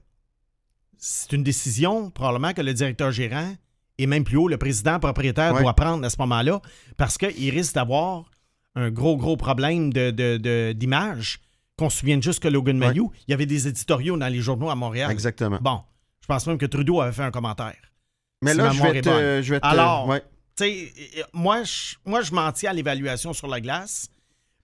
c'est 0.97 1.31
une 1.33 1.43
décision, 1.43 2.09
probablement, 2.11 2.53
que 2.53 2.61
le 2.61 2.73
directeur 2.73 3.11
gérant 3.11 3.55
et 3.97 4.07
même 4.07 4.23
plus 4.23 4.37
haut, 4.37 4.47
le 4.47 4.57
président 4.57 4.99
propriétaire 4.99 5.53
Ouais. 5.53 5.61
doit 5.61 5.73
prendre 5.75 6.05
à 6.05 6.09
ce 6.09 6.17
moment-là, 6.19 6.61
parce 6.97 7.17
qu'il 7.17 7.49
risque 7.51 7.75
d'avoir 7.75 8.25
un 8.75 8.89
gros, 8.91 9.17
gros 9.17 9.35
problème 9.37 9.91
de- 9.91 10.11
de- 10.11 10.37
de- 10.37 10.73
d'image. 10.73 11.39
Qu'on 11.77 11.89
se 11.89 11.99
souvienne 11.99 12.21
juste 12.21 12.41
que 12.41 12.47
Logan 12.49 12.77
Ouais. 12.79 12.87
Mayou, 12.87 13.11
il 13.27 13.31
y 13.31 13.33
avait 13.33 13.45
des 13.45 13.67
éditoriaux 13.67 14.17
dans 14.17 14.27
les 14.27 14.41
journaux 14.41 14.69
à 14.69 14.75
Montréal. 14.75 15.09
Exactement. 15.11 15.59
Bon, 15.61 15.81
je 16.21 16.27
pense 16.27 16.45
même 16.47 16.57
que 16.57 16.65
Trudeau 16.65 16.99
avait 17.01 17.13
fait 17.13 17.23
un 17.23 17.31
commentaire. 17.31 17.75
Mais 18.41 18.51
si 18.51 18.57
là, 18.57 18.71
je 18.71 18.81
vais, 18.83 19.01
te, 19.01 19.41
je 19.41 19.53
vais 19.53 19.59
te- 19.61 19.65
Alors, 19.65 20.07
ouais. 20.07 20.21
Tu 20.57 20.63
sais, 20.65 20.93
moi, 21.33 21.63
je, 21.63 21.95
moi, 22.05 22.21
je 22.21 22.33
m'en 22.33 22.51
tiens 22.51 22.71
à 22.71 22.73
l'évaluation 22.73 23.31
sur 23.33 23.47
la 23.47 23.61
glace. 23.61 24.09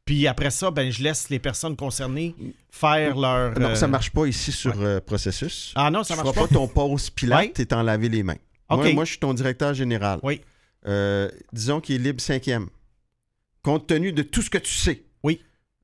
Puis 0.05 0.27
après 0.27 0.51
ça, 0.51 0.69
ben, 0.69 0.91
je 0.91 1.01
laisse 1.01 1.29
les 1.29 1.39
personnes 1.39 1.75
concernées 1.75 2.35
faire 2.69 3.17
leur. 3.17 3.59
Non, 3.59 3.69
euh, 3.69 3.75
ça 3.75 3.87
marche 3.87 4.11
pas 4.11 4.27
ici 4.27 4.51
sur 4.51 4.79
euh, 4.79 4.99
processus. 5.01 5.71
Ah 5.75 5.89
non, 5.89 6.03
ça 6.03 6.13
tu 6.15 6.21
marche 6.23 6.35
feras 6.35 6.47
pas. 6.47 6.47
pas 6.47 6.53
ton 6.53 6.67
pause 6.67 7.09
pilate 7.09 7.39
Ouais. 7.39 7.53
et 7.57 7.65
t'en 7.65 7.81
laver 7.81 8.09
les 8.09 8.21
mains. 8.21 8.37
OK. 8.69 8.81
Moi, 8.83 8.93
moi, 8.93 9.05
je 9.05 9.09
suis 9.11 9.19
ton 9.19 9.33
directeur 9.33 9.73
général. 9.73 10.19
Oui. 10.21 10.41
Euh, 10.87 11.29
disons 11.51 11.81
qu'il 11.81 11.95
est 11.95 11.99
libre 11.99 12.21
cinquième. 12.21 12.67
Compte 13.63 13.87
tenu 13.87 14.11
de 14.13 14.21
tout 14.21 14.43
ce 14.43 14.49
que 14.51 14.59
tu 14.59 14.71
sais. 14.73 15.03
Oui. 15.23 15.41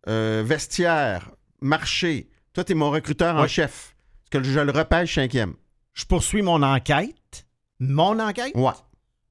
Euh, 0.08 0.44
vestiaire, 0.46 1.32
marché. 1.60 2.30
Toi, 2.54 2.64
tu 2.64 2.74
es 2.74 2.76
mon 2.76 2.92
recruteur 2.92 3.36
en 3.36 3.48
chef. 3.48 3.96
Est-ce 4.26 4.40
que 4.40 4.44
je 4.44 4.60
le 4.60 4.72
repêche 4.72 5.16
cinquième? 5.16 5.56
Je 5.94 6.06
poursuis 6.06 6.44
mon 6.44 6.62
enquête. 6.62 7.48
Mon 7.80 8.20
enquête, 8.20 8.52
Ouais. 8.56 8.72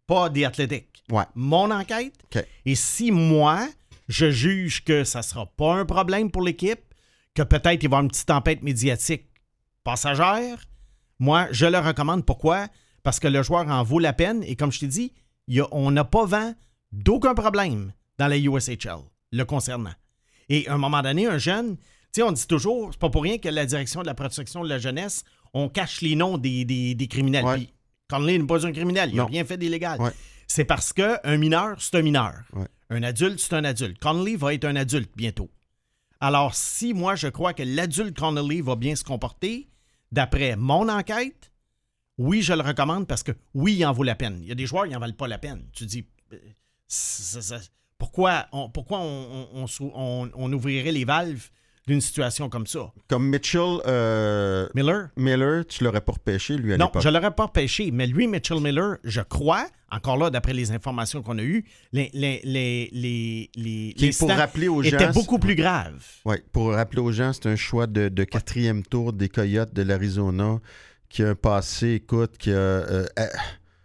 pas 0.08 0.28
des 0.28 0.44
athlétiques. 0.44 1.04
Ouais. 1.10 1.24
Mon 1.36 1.70
enquête. 1.70 2.14
OK. 2.34 2.44
Et 2.66 2.74
si 2.74 3.12
moi, 3.12 3.68
je 4.10 4.30
juge 4.30 4.84
que 4.84 5.04
ça 5.04 5.22
sera 5.22 5.46
pas 5.46 5.74
un 5.74 5.84
problème 5.86 6.30
pour 6.30 6.42
l'équipe, 6.42 6.80
que 7.34 7.42
peut-être 7.42 7.74
il 7.74 7.78
va 7.78 7.82
y 7.82 7.86
avoir 7.86 8.02
une 8.02 8.08
petite 8.08 8.26
tempête 8.26 8.62
médiatique 8.62 9.26
passagère, 9.84 10.58
moi, 11.18 11.48
je 11.50 11.66
le 11.66 11.78
recommande. 11.78 12.24
Pourquoi? 12.24 12.66
Parce 13.02 13.20
que 13.20 13.28
le 13.28 13.42
joueur 13.42 13.68
en 13.68 13.82
vaut 13.82 13.98
la 13.98 14.12
peine. 14.12 14.42
Et 14.44 14.56
comme 14.56 14.72
je 14.72 14.80
t'ai 14.80 14.86
dit, 14.86 15.12
il 15.48 15.54
y 15.56 15.60
a- 15.60 15.68
on 15.72 15.90
n'a 15.90 16.04
pas 16.04 16.24
vent 16.26 16.54
d'aucun 16.92 17.34
problème 17.34 17.92
dans 18.18 18.26
la 18.26 18.36
USHL 18.38 18.98
le 19.32 19.44
concernant. 19.44 19.92
Et 20.48 20.66
à 20.68 20.74
un 20.74 20.78
moment 20.78 21.02
donné, 21.02 21.26
un 21.26 21.38
jeune, 21.38 21.76
tu 21.76 21.82
sais, 22.12 22.22
on 22.22 22.32
dit 22.32 22.46
toujours, 22.46 22.88
c'est 22.92 22.98
pas 23.00 23.10
pour 23.10 23.22
rien 23.22 23.38
que 23.38 23.48
la 23.48 23.64
direction 23.66 24.02
de 24.02 24.06
la 24.06 24.14
protection 24.14 24.62
de 24.64 24.68
la 24.68 24.78
jeunesse, 24.78 25.24
on 25.54 25.68
cache 25.68 26.00
les 26.00 26.16
noms 26.16 26.36
des, 26.38 26.64
des- 26.64 26.94
des 26.94 27.06
criminels. 27.06 27.44
Ouais. 27.44 27.56
Puis 27.56 27.72
Conley 28.08 28.38
n'est 28.38 28.46
pas 28.46 28.66
un 28.66 28.72
criminel, 28.72 29.10
il 29.10 29.16
n'a 29.16 29.24
rien 29.26 29.44
fait 29.44 29.56
d'illégal. 29.56 30.00
Ouais. 30.00 30.10
C'est 30.52 30.64
parce 30.64 30.92
qu'un 30.92 31.36
mineur, 31.36 31.80
c'est 31.80 31.94
un 31.94 32.02
mineur. 32.02 32.34
Ouais. 32.54 32.66
Un 32.90 33.04
adulte, 33.04 33.38
c'est 33.38 33.54
un 33.54 33.62
adulte. 33.62 34.00
Connolly 34.00 34.34
va 34.34 34.52
être 34.52 34.64
un 34.64 34.74
adulte 34.74 35.12
bientôt. 35.16 35.48
Alors, 36.18 36.56
si 36.56 36.92
moi, 36.92 37.14
je 37.14 37.28
crois 37.28 37.54
que 37.54 37.62
l'adulte 37.62 38.18
Connolly 38.18 38.60
va 38.60 38.74
bien 38.74 38.96
se 38.96 39.04
comporter, 39.04 39.68
d'après 40.10 40.56
mon 40.56 40.88
enquête, 40.88 41.52
oui, 42.18 42.42
je 42.42 42.52
le 42.52 42.62
recommande 42.62 43.06
parce 43.06 43.22
que 43.22 43.30
oui, 43.54 43.76
il 43.76 43.86
en 43.86 43.92
vaut 43.92 44.02
la 44.02 44.16
peine. 44.16 44.40
Il 44.42 44.48
y 44.48 44.50
a 44.50 44.56
des 44.56 44.66
joueurs, 44.66 44.86
ils 44.86 44.92
n'en 44.92 44.98
valent 44.98 45.12
pas 45.14 45.28
la 45.28 45.38
peine. 45.38 45.62
Tu 45.72 45.86
dis, 45.86 46.04
pourquoi, 47.96 48.46
on, 48.50 48.68
pourquoi 48.70 48.98
on, 48.98 49.04
on- 49.54 49.62
on 49.62 49.66
sou- 49.68 49.92
on- 49.94 50.30
on 50.34 50.52
ouvrirait 50.52 50.90
les 50.90 51.04
valves 51.04 51.48
d'une 51.90 52.00
situation 52.00 52.48
comme 52.48 52.66
ça? 52.66 52.92
Comme 53.08 53.28
Mitchell 53.28 53.78
euh, 53.86 54.68
Miller? 54.74 55.08
Miller, 55.16 55.66
tu 55.66 55.82
l'aurais 55.84 56.00
pas 56.00 56.12
repêché, 56.12 56.56
lui, 56.56 56.72
à 56.72 56.76
Non, 56.78 56.90
je 57.00 57.08
l'aurais 57.08 57.32
pas 57.32 57.48
pêché, 57.48 57.90
mais 57.90 58.06
lui, 58.06 58.28
Mitchell 58.28 58.60
Miller, 58.60 58.98
je 59.02 59.20
crois, 59.20 59.66
encore 59.90 60.16
là, 60.16 60.30
d'après 60.30 60.52
les 60.52 60.70
informations 60.70 61.20
qu'on 61.20 61.38
a 61.38 61.42
eues, 61.42 61.64
les, 61.92 62.10
les, 62.14 62.40
les, 62.44 62.90
les, 62.92 63.94
les- 63.96 64.10
pour 64.18 64.30
rappeler 64.30 64.68
aux 64.68 64.82
gens, 64.82 64.96
était 64.96 65.10
beaucoup 65.12 65.38
plus 65.40 65.56
grave. 65.56 66.00
Oui, 66.24 66.36
pour 66.52 66.72
rappeler 66.72 67.00
aux 67.02 67.10
gens, 67.12 67.32
c'est 67.32 67.46
un 67.46 67.56
choix 67.56 67.86
de, 67.88 68.08
de 68.08 68.24
quatrième 68.24 68.82
tour 68.84 69.12
des 69.12 69.28
Coyotes 69.28 69.74
de 69.74 69.82
l'Arizona 69.82 70.60
qui 71.08 71.24
a 71.24 71.30
un 71.30 71.34
passé, 71.34 71.94
écoute, 71.94 72.38
qui 72.38 72.50
a. 72.52 72.54
euh, 72.54 73.06
euh, 73.18 73.26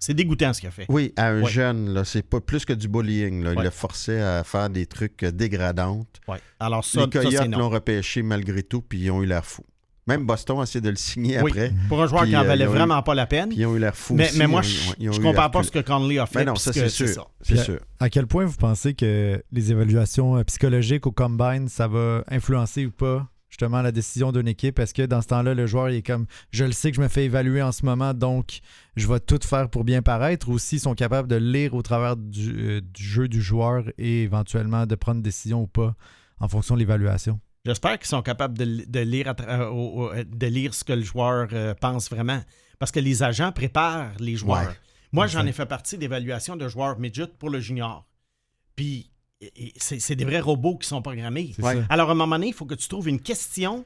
C'est 0.05 0.13
dégoûtant 0.13 0.53
ce 0.53 0.59
qu'il 0.61 0.69
a 0.69 0.71
fait. 0.71 0.85
oui, 0.89 1.13
à 1.15 1.27
un 1.29 1.41
Ouais. 1.41 1.49
jeune, 1.49 1.93
là, 1.93 2.03
c'est 2.05 2.21
pas 2.23 2.39
plus 2.41 2.65
que 2.65 2.73
du 2.73 2.87
bullying. 2.87 3.43
Là. 3.43 3.51
Il 3.53 3.57
Ouais. 3.57 3.63
le 3.63 3.69
forçait 3.69 4.21
à 4.21 4.43
faire 4.43 4.69
des 4.69 4.85
trucs 4.85 5.23
euh, 5.23 5.31
dégradants. 5.31 6.05
Ouais. 6.27 6.37
Alors 6.59 6.83
ça, 6.85 7.05
Les 7.05 7.11
ça, 7.11 7.21
c'est 7.21 7.27
Coyotes 7.37 7.47
non. 7.49 7.57
l'ont 7.59 7.69
repêché 7.69 8.21
malgré 8.21 8.63
tout, 8.63 8.81
puis 8.81 8.99
ils 8.99 9.11
ont 9.11 9.21
eu 9.23 9.25
l'air 9.25 9.45
fous. 9.45 9.65
Même 10.07 10.23
Boston 10.27 10.59
a 10.59 10.63
essayé 10.63 10.81
de 10.81 10.89
le 10.91 10.95
signer 10.97 11.41
Oui, 11.41 11.49
après, 11.49 11.71
pour 11.89 11.99
un 12.03 12.05
joueur 12.05 12.21
Puis, 12.21 12.29
qui 12.29 12.37
en 12.37 12.41
euh, 12.41 12.43
valait 12.43 12.65
eu- 12.65 12.67
vraiment 12.67 13.01
pas 13.01 13.15
la 13.15 13.25
peine. 13.25 13.49
puis 13.49 13.57
ils 13.57 13.65
ont 13.65 13.75
eu 13.75 13.79
l'air 13.79 13.95
fous 13.95 14.13
Mais, 14.13 14.29
aussi. 14.29 14.37
mais 14.37 14.45
moi, 14.45 14.61
Ils 14.63 14.67
ont- 14.67 14.69
je, 14.91 14.95
ils 14.99 15.09
ont 15.09 15.13
je 15.13 15.19
eu 15.19 15.23
compare 15.23 15.49
pas 15.49 15.63
ce 15.63 15.71
que 15.71 15.79
Conley 15.79 16.19
a 16.19 16.27
fait. 16.27 16.39
Ben 16.39 16.45
non, 16.51 16.55
ça, 16.55 16.71
c'est 16.71 16.89
sûr. 16.89 17.07
ça. 17.07 17.25
C'est 17.41 17.57
sûr. 17.57 17.79
À 17.99 18.09
quel 18.11 18.27
point 18.27 18.45
vous 18.45 18.55
pensez 18.55 18.93
que 18.93 19.41
les 19.51 19.71
évaluations 19.71 20.37
euh, 20.37 20.43
psychologiques 20.43 21.07
au 21.07 21.11
combine, 21.11 21.67
ça 21.69 21.87
va 21.87 22.23
influencer 22.29 22.85
ou 22.85 22.91
pas 22.91 23.27
justement 23.55 23.81
la 23.81 23.93
décision 23.93 24.33
d'une 24.33 24.49
équipe? 24.49 24.79
Est-ce 24.79 24.93
que 24.93 25.03
dans 25.03 25.21
ce 25.21 25.27
temps-là, 25.27 25.53
le 25.53 25.65
joueur 25.65 25.89
il 25.89 25.95
est 25.95 26.01
comme 26.01 26.25
je 26.51 26.65
le 26.65 26.73
sais 26.73 26.91
que 26.91 26.97
je 26.97 27.01
me 27.01 27.07
fais 27.07 27.23
évaluer 27.23 27.61
en 27.61 27.71
ce 27.71 27.85
moment, 27.85 28.13
donc 28.13 28.59
je 28.97 29.07
vais 29.07 29.21
tout 29.21 29.39
faire 29.41 29.69
pour 29.69 29.85
bien 29.85 30.01
paraître, 30.01 30.49
ou 30.49 30.59
s'ils 30.59 30.81
sont 30.81 30.93
capables 30.93 31.29
de 31.29 31.37
lire 31.37 31.73
au 31.73 31.81
travers 31.81 32.17
du, 32.17 32.53
euh, 32.57 32.81
du 32.81 33.03
jeu 33.03 33.27
du 33.29 33.41
joueur 33.41 33.85
et 33.97 34.23
éventuellement 34.23 34.85
de 34.85 34.95
prendre 34.95 35.17
une 35.17 35.23
décision 35.23 35.61
ou 35.61 35.67
pas 35.67 35.95
en 36.39 36.49
fonction 36.49 36.75
de 36.75 36.79
l'évaluation? 36.79 37.39
J'espère 37.65 37.97
qu'ils 37.97 38.07
sont 38.09 38.21
capables 38.21 38.57
de, 38.57 38.83
de 38.85 38.99
lire, 38.99 39.33
euh, 39.47 39.69
au- 39.69 40.11
de 40.13 40.47
lire 40.47 40.73
ce 40.73 40.83
que 40.83 40.93
le 40.93 41.01
joueur 41.01 41.47
euh, 41.53 41.73
pense 41.73 42.09
vraiment. 42.09 42.41
Parce 42.77 42.91
que 42.91 42.99
les 42.99 43.23
agents 43.23 43.53
préparent 43.53 44.11
les 44.19 44.35
joueurs. 44.35 44.67
Ouais. 44.67 44.75
Moi, 45.13 45.27
j'en 45.27 45.45
ai 45.45 45.53
fait 45.53 45.65
partie 45.65 45.97
d'évaluation 45.97 46.57
de 46.57 46.67
joueurs 46.67 46.99
midget 46.99 47.27
pour 47.39 47.49
le 47.49 47.61
junior. 47.61 48.05
Puis, 48.75 49.09
c'est 49.77 50.15
des 50.15 50.25
vrais 50.25 50.39
robots 50.39 50.77
qui 50.77 50.87
sont 50.87 51.01
programmés. 51.01 51.53
Ouais. 51.59 51.83
Alors, 51.89 52.09
à 52.09 52.11
un 52.13 52.15
moment 52.15 52.35
donné, 52.35 52.47
il 52.47 52.53
faut 52.53 52.65
que 52.65 52.75
tu 52.75 52.87
trouves 52.87 53.09
une 53.09 53.19
question 53.19 53.85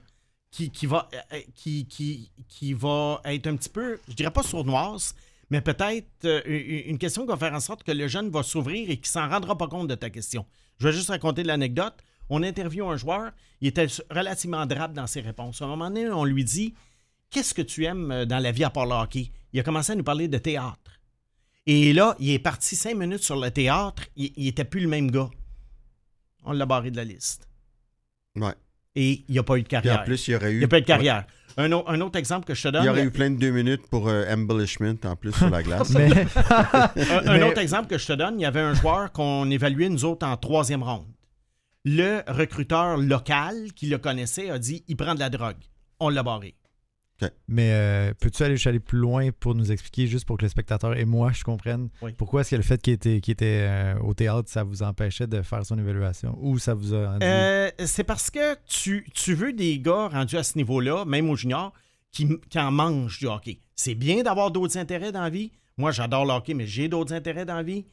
qui, 0.51 0.69
qui 0.69 0.85
va, 0.85 1.09
euh, 1.13 1.17
euh, 1.33 1.41
qui, 1.55 1.85
qui, 1.85 2.31
qui 2.47 2.73
va 2.73 3.21
être 3.25 3.47
un 3.47 3.55
petit 3.55 3.69
peu, 3.69 3.99
je 4.07 4.13
dirais 4.13 4.31
pas 4.31 4.43
sournoise, 4.43 5.15
mais 5.49 5.61
peut-être 5.61 6.25
euh, 6.25 6.41
une 6.85 6.97
question 6.97 7.23
qui 7.23 7.29
va 7.29 7.37
faire 7.37 7.53
en 7.53 7.59
sorte 7.59 7.83
que 7.83 7.91
le 7.91 8.07
jeune 8.07 8.29
va 8.29 8.43
s'ouvrir 8.43 8.89
et 8.89 8.97
qu'il 8.97 9.07
s'en 9.07 9.27
rendra 9.27 9.57
pas 9.57 9.67
compte 9.67 9.87
de 9.87 9.95
ta 9.95 10.09
question. 10.09 10.45
Je 10.79 10.87
vais 10.87 10.93
juste 10.93 11.09
raconter 11.09 11.43
l'anecdote. 11.43 11.95
On 12.29 12.43
interviewe 12.43 12.87
un 12.87 12.97
joueur, 12.97 13.31
il 13.59 13.69
était 13.69 13.87
relativement 14.11 14.65
drabe 14.67 14.93
dans 14.93 15.07
ses 15.07 15.21
réponses. 15.21 15.61
À 15.61 15.65
un 15.65 15.69
moment 15.69 15.89
donné, 15.89 16.09
on 16.09 16.25
lui 16.25 16.43
dit 16.43 16.75
Qu'est-ce 17.31 17.53
que 17.53 17.61
tu 17.61 17.85
aimes 17.85 18.25
dans 18.25 18.39
la 18.39 18.51
vie 18.51 18.63
à 18.63 18.69
part 18.69 18.85
le 18.85 18.93
hockey 18.93 19.31
Il 19.53 19.59
a 19.59 19.63
commencé 19.63 19.91
à 19.91 19.95
nous 19.95 20.03
parler 20.03 20.27
de 20.27 20.37
théâtre. 20.37 20.99
Et 21.65 21.93
là, 21.93 22.15
il 22.19 22.29
est 22.31 22.39
parti 22.39 22.75
cinq 22.75 22.95
minutes 22.95 23.23
sur 23.23 23.35
le 23.35 23.49
théâtre, 23.49 24.03
il, 24.15 24.31
il 24.35 24.47
était 24.47 24.63
plus 24.63 24.81
le 24.81 24.87
même 24.87 25.09
gars. 25.09 25.29
On 26.45 26.51
l'a 26.53 26.65
barré 26.65 26.91
de 26.91 26.97
la 26.97 27.03
liste. 27.03 27.47
Ouais. 28.35 28.53
Et 28.95 29.23
il 29.27 29.31
n'y 29.33 29.39
a 29.39 29.43
pas 29.43 29.55
eu 29.57 29.61
de 29.61 29.67
Puis 29.67 29.71
carrière. 29.71 30.01
en 30.01 30.03
plus, 30.03 30.27
il 30.27 30.31
y 30.31 30.35
aurait 30.35 30.51
eu. 30.51 30.55
il 30.55 30.59
n'y 30.59 30.65
a 30.65 30.67
pas 30.67 30.77
eu 30.79 30.81
de 30.81 30.85
carrière. 30.85 31.25
Un, 31.57 31.71
au- 31.71 31.87
un 31.87 31.99
autre 32.01 32.17
exemple 32.17 32.45
que 32.45 32.53
je 32.55 32.63
te 32.63 32.67
donne. 32.69 32.83
Il 32.83 32.87
y 32.87 32.89
aurait 32.89 33.03
eu 33.03 33.11
plein 33.11 33.29
de 33.29 33.37
deux 33.37 33.51
minutes 33.51 33.87
pour 33.89 34.07
euh, 34.07 34.25
embellishment 34.33 34.95
en 35.03 35.15
plus 35.15 35.31
sur 35.33 35.49
la 35.49 35.61
glace. 35.63 35.89
Mais 35.93 36.09
Un, 36.15 37.27
un 37.27 37.37
Mais- 37.37 37.43
autre 37.43 37.59
exemple 37.59 37.87
que 37.87 37.97
je 37.97 38.07
te 38.07 38.13
donne, 38.13 38.39
il 38.39 38.43
y 38.43 38.45
avait 38.45 38.61
un 38.61 38.73
joueur 38.73 39.11
qu'on 39.11 39.49
évaluait 39.49 39.89
nous 39.89 40.05
autres 40.05 40.25
en 40.25 40.37
troisième 40.37 40.83
ronde. 40.83 41.05
Le 41.85 42.21
recruteur 42.27 42.97
local 42.97 43.71
qui 43.75 43.87
le 43.87 43.97
connaissait 43.97 44.49
a 44.49 44.59
dit 44.59 44.83
il 44.87 44.95
prend 44.95 45.15
de 45.15 45.19
la 45.19 45.29
drogue. 45.29 45.57
On 45.99 46.09
l'a 46.09 46.23
barré. 46.23 46.55
Mais 47.47 47.71
euh, 47.73 48.13
peux-tu 48.19 48.43
aller, 48.43 48.55
aller 48.67 48.79
plus 48.79 48.97
loin 48.99 49.29
pour 49.31 49.55
nous 49.55 49.71
expliquer, 49.71 50.07
juste 50.07 50.25
pour 50.25 50.37
que 50.37 50.43
le 50.43 50.49
spectateur 50.49 50.97
et 50.97 51.05
moi, 51.05 51.31
je 51.33 51.43
comprenne, 51.43 51.89
Oui. 52.01 52.13
pourquoi 52.17 52.41
est-ce 52.41 52.51
que 52.51 52.55
le 52.55 52.61
fait 52.61 52.81
qu'il 52.81 52.93
était, 52.93 53.19
qu'il 53.21 53.33
était 53.33 53.67
euh, 53.67 53.99
au 53.99 54.13
théâtre, 54.13 54.49
ça 54.49 54.63
vous 54.63 54.83
empêchait 54.83 55.27
de 55.27 55.41
faire 55.41 55.65
son 55.65 55.77
évaluation? 55.77 56.37
Ou 56.41 56.59
ça 56.59 56.73
vous 56.73 56.93
a. 56.93 57.17
Euh, 57.21 57.71
c'est 57.85 58.03
parce 58.03 58.29
que 58.29 58.55
tu, 58.65 59.05
tu 59.13 59.33
veux 59.33 59.53
des 59.53 59.79
gars 59.79 60.07
rendus 60.07 60.37
à 60.37 60.43
ce 60.43 60.57
niveau-là, 60.57 61.05
même 61.05 61.29
au 61.29 61.35
junior, 61.35 61.73
qui, 62.11 62.27
qui 62.49 62.59
en 62.59 62.71
mangent 62.71 63.19
du 63.19 63.27
hockey. 63.27 63.59
C'est 63.75 63.95
bien 63.95 64.23
d'avoir 64.23 64.51
d'autres 64.51 64.77
intérêts 64.77 65.11
dans 65.11 65.21
la 65.21 65.29
vie. 65.29 65.51
Moi, 65.77 65.91
j'adore 65.91 66.25
le 66.25 66.31
hockey, 66.31 66.53
mais 66.53 66.67
j'ai 66.67 66.87
d'autres 66.89 67.13
intérêts 67.13 67.45
dans 67.45 67.55
la 67.55 67.63
vie. 67.63 67.85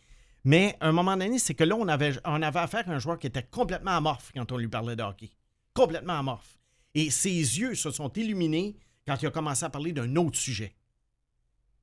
Mais 0.45 0.77
à 0.81 0.89
un 0.89 0.93
moment 0.93 1.17
donné, 1.17 1.39
c'est 1.41 1.55
que 1.55 1.65
là, 1.65 1.75
on 1.77 1.89
avait, 1.89 2.13
on 2.25 2.41
avait 2.41 2.61
affaire 2.61 2.89
à 2.89 2.93
un 2.93 2.99
joueur 3.01 3.19
qui 3.19 3.27
était 3.27 3.43
complètement 3.43 3.91
amorphe 3.93 4.31
quand 4.35 4.51
on 4.53 4.57
lui 4.57 4.69
parlait 4.69 4.95
de 4.97 5.03
hockey. 5.03 5.31
Complètement 5.75 6.19
amorphe. 6.19 6.57
Et 6.95 7.11
ses 7.11 7.31
yeux 7.31 7.75
se 7.75 7.91
sont 7.91 8.11
illuminés 8.13 8.77
quand 9.07 9.21
il 9.23 9.27
a 9.27 9.31
commencé 9.31 9.65
à 9.65 9.71
parler 9.71 9.93
d'un 9.93 10.17
autre 10.17 10.39
sujet. 10.39 10.75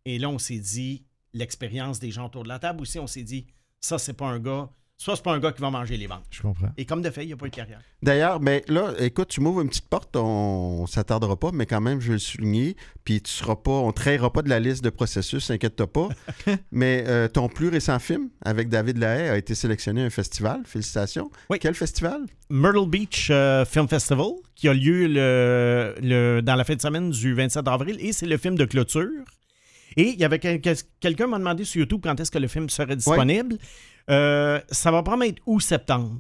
Et 0.06 0.20
là, 0.20 0.30
on 0.30 0.40
s'est 0.40 0.60
dit, 0.60 1.06
l'expérience 1.34 2.00
des 2.00 2.12
gens 2.12 2.26
autour 2.26 2.44
de 2.44 2.50
la 2.50 2.60
table 2.60 2.82
aussi, 2.82 3.00
on 3.00 3.08
s'est 3.08 3.24
dit, 3.24 3.48
ça, 3.80 3.98
c'est 3.98 4.14
pas 4.14 4.28
un 4.28 4.40
gars, 4.40 4.70
ça, 5.04 5.16
c'est 5.16 5.24
pas 5.24 5.34
un 5.34 5.40
gars 5.40 5.52
qui 5.52 5.62
va 5.62 5.70
manger 5.70 5.98
les 5.98 6.08
banques. 6.08 6.24
Je 6.32 6.42
comprends. 6.42 6.70
Et 6.78 6.86
comme 6.86 7.02
de 7.02 7.10
fait, 7.10 7.24
il 7.24 7.28
n'y 7.28 7.34
a 7.34 7.38
pas 7.38 7.46
eu 7.46 7.50
de 7.50 7.56
carrière. 7.56 7.80
D'ailleurs, 8.02 8.40
mais 8.40 8.64
là, 8.68 8.94
écoute, 9.00 9.28
tu 9.30 9.42
m'ouvres 9.42 9.62
une 9.62 9.70
petite 9.70 9.88
porte, 9.90 10.16
on 10.16 10.86
s'attardera 10.88 11.38
pas, 11.38 11.52
mais 11.54 11.66
quand 11.66 11.82
même, 11.82 12.00
je 12.00 12.08
vais 12.08 12.14
le 12.14 12.20
souligner. 12.20 12.76
Puis 13.04 13.22
tu 13.22 13.32
seras 13.32 13.56
pas, 13.56 13.72
on 13.72 13.88
ne 13.88 13.92
trahira 13.92 14.32
pas 14.32 14.42
de 14.42 14.50
la 14.50 14.60
liste 14.60 14.84
de 14.84 14.90
processus, 14.90 15.50
inquiète-toi 15.52 15.92
pas. 15.92 16.10
mais 16.72 17.04
euh, 17.08 17.28
ton 17.28 17.48
plus 17.50 17.70
récent 17.70 18.00
film 18.00 18.30
avec 18.44 18.70
David 18.70 18.98
Lahaye 18.98 19.30
a 19.30 19.38
été 19.38 19.56
sélectionné 19.56 20.02
à 20.04 20.06
un 20.06 20.10
festival. 20.10 20.62
Félicitations. 20.66 21.30
Oui. 21.50 21.58
Quel 21.60 21.76
festival? 21.76 22.22
Myrtle 22.50 22.88
Beach 22.90 23.28
euh, 23.32 23.66
Film 23.66 23.88
Festival 23.88 24.28
qui 24.56 24.68
a 24.68 24.74
lieu 24.74 25.08
le, 25.08 25.96
le- 26.02 26.42
dans 26.42 26.56
la 26.56 26.64
fin 26.64 26.76
de 26.76 26.82
semaine 26.82 27.10
du 27.10 27.34
27 27.34 27.68
avril 27.68 27.98
et 28.00 28.14
c'est 28.14 28.26
le 28.28 28.38
film 28.38 28.56
de 28.56 28.66
clôture. 28.66 29.10
Et 29.96 30.10
il 30.10 30.20
y 30.20 30.24
avait 30.24 30.40
quel- 30.40 30.60
quel- 30.62 30.78
quelqu'un 31.00 31.28
m'a 31.28 31.38
demandé 31.38 31.66
sur 31.66 31.80
YouTube 31.82 32.00
quand 32.04 32.20
est-ce 32.20 32.32
que 32.32 32.40
le 32.40 32.48
film 32.48 32.70
serait 32.70 32.96
disponible. 32.96 33.58
Euh, 34.10 34.60
ça 34.70 34.92
va 34.92 35.02
probablement 35.04 35.30
être 35.30 35.42
août-septembre. 35.46 36.20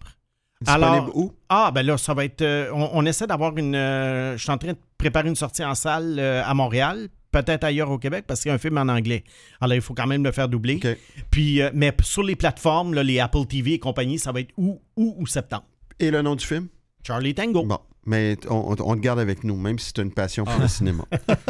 Disponible 0.62 0.86
Alors- 0.88 1.18
où? 1.18 1.34
Ah, 1.50 1.72
ben 1.74 1.86
là, 1.86 1.98
ça 1.98 2.14
va 2.14 2.24
être. 2.26 2.42
euh, 2.42 2.70
on, 2.74 2.90
on 2.94 3.06
essaie 3.06 3.28
d'avoir 3.28 3.58
une. 3.58 3.76
euh, 3.76 4.38
je 4.38 4.42
suis 4.44 4.52
en 4.52 4.58
train 4.58 4.72
de 4.74 4.78
préparer 4.98 5.28
une 5.28 5.36
sortie 5.36 5.64
en 5.64 5.76
salle 5.76 6.18
euh, 6.20 6.42
à 6.46 6.54
Montréal, 6.54 7.10
peut-être 7.32 7.66
ailleurs 7.66 7.92
au 7.92 7.98
Québec, 7.98 8.24
parce 8.26 8.40
qu'il 8.42 8.50
y 8.50 8.52
a 8.52 8.56
un 8.56 8.60
film 8.60 8.78
en 8.78 8.88
anglais. 8.88 9.26
Alors, 9.60 9.76
il 9.76 9.82
faut 9.82 9.94
quand 9.94 10.08
même 10.08 10.24
le 10.24 10.32
faire 10.32 10.48
doubler. 10.48 10.76
OK. 10.84 10.98
Puis, 11.32 11.62
euh, 11.62 11.70
mais 11.74 11.94
sur 12.02 12.24
les 12.24 12.38
plateformes, 12.38 12.94
là, 12.94 13.04
les 13.04 13.20
Apple 13.20 13.46
TV 13.46 13.74
et 13.74 13.80
compagnie, 13.80 14.18
ça 14.20 14.32
va 14.32 14.40
être 14.40 14.54
août, 14.56 14.80
août 14.96 15.16
ou 15.18 15.28
septembre. 15.28 15.66
Et 16.00 16.10
le 16.12 16.22
nom 16.22 16.36
du 16.36 16.46
film? 16.46 16.68
Charlie 17.06 17.36
Tango. 17.36 17.66
Bon, 17.66 17.80
mais 18.06 18.38
on, 18.50 18.56
on- 18.80 18.90
on 18.92 18.96
te 18.96 19.02
garde 19.02 19.20
avec 19.20 19.44
nous, 19.44 19.58
même 19.58 19.78
si 19.80 19.92
tu 19.92 20.00
as 20.00 20.04
une 20.06 20.14
passion 20.14 20.46
pour 20.46 20.60
le 20.62 20.70
cinéma. 20.70 21.04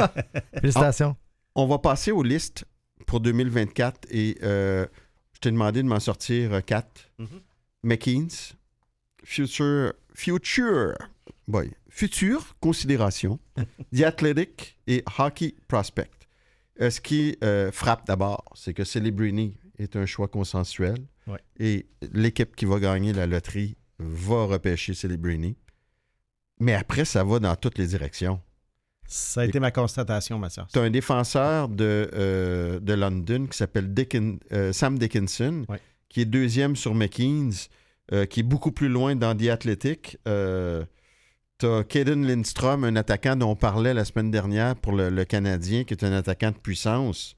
Félicitations. 0.59 1.15
On 1.55 1.67
va 1.67 1.77
passer 1.77 2.11
aux 2.11 2.23
listes 2.23 2.65
pour 3.05 3.19
2024 3.19 4.07
et 4.09 4.37
euh, 4.41 4.87
t'ai 5.43 5.51
demandé 5.51 5.83
de 5.83 5.87
m'en 5.87 5.99
sortir 5.99 6.53
euh, 6.53 6.61
quatre. 6.61 7.09
Mhm. 7.19 7.27
McKean's, 7.83 8.55
Future, 9.23 9.93
Future, 10.13 10.93
boy, 11.47 11.71
Future 11.89 12.55
Considération, 12.59 13.39
The 13.95 14.01
Athletic 14.03 14.77
et 14.87 15.03
Hockey 15.19 15.55
Prospect. 15.67 16.09
Euh, 16.81 16.89
ce 16.89 16.99
qui 17.01 17.37
euh, 17.43 17.71
frappe 17.71 18.07
d'abord, 18.07 18.45
c'est 18.55 18.73
que 18.73 18.83
Celebrini 18.83 19.57
est 19.77 19.95
un 19.95 20.05
choix 20.05 20.27
consensuel 20.27 20.97
Ouais. 21.25 21.39
et 21.57 21.85
l'équipe 22.11 22.53
qui 22.53 22.65
va 22.65 22.79
gagner 22.81 23.13
la 23.13 23.25
loterie 23.27 23.77
va 23.97 24.43
repêcher 24.45 24.93
Celebrini. 24.93 25.55
Mais 26.59 26.73
après, 26.73 27.05
ça 27.05 27.23
va 27.23 27.39
dans 27.39 27.55
toutes 27.55 27.77
les 27.77 27.87
directions. 27.87 28.41
Ça 29.13 29.41
a 29.41 29.45
été 29.45 29.59
ma 29.59 29.69
constatation, 29.71 30.39
Mathias. 30.39 30.65
Tu 30.73 30.79
as 30.79 30.81
un 30.81 30.89
défenseur 30.89 31.69
de, 31.69 32.09
euh, 32.13 32.79
de 32.79 32.93
London 32.93 33.45
qui 33.45 33.57
s'appelle 33.57 33.93
Dickin- 33.93 34.39
euh, 34.51 34.73
Sam 34.73 34.97
Dickinson, 34.97 35.65
qui 36.09 36.21
est 36.21 36.25
deuxième 36.25 36.75
sur 36.75 36.95
McKean's, 36.95 37.69
euh, 38.11 38.25
qui 38.25 38.39
est 38.39 38.43
beaucoup 38.43 38.71
plus 38.71 38.89
loin 38.89 39.15
dans 39.15 39.35
The 39.37 39.49
Athletic. 39.49 40.17
Tu 40.25 41.65
as 41.67 41.83
Caden 41.87 42.25
Lindstrom, 42.25 42.83
un 42.83 42.95
attaquant 42.95 43.35
dont 43.35 43.51
on 43.51 43.55
parlait 43.55 43.93
la 43.93 44.03
semaine 44.05 44.31
dernière 44.31 44.75
pour 44.75 44.93
le, 44.93 45.09
le 45.09 45.25
Canadien, 45.25 45.83
qui 45.83 45.93
est 45.93 46.03
un 46.03 46.11
attaquant 46.13 46.51
de 46.51 46.57
puissance. 46.57 47.35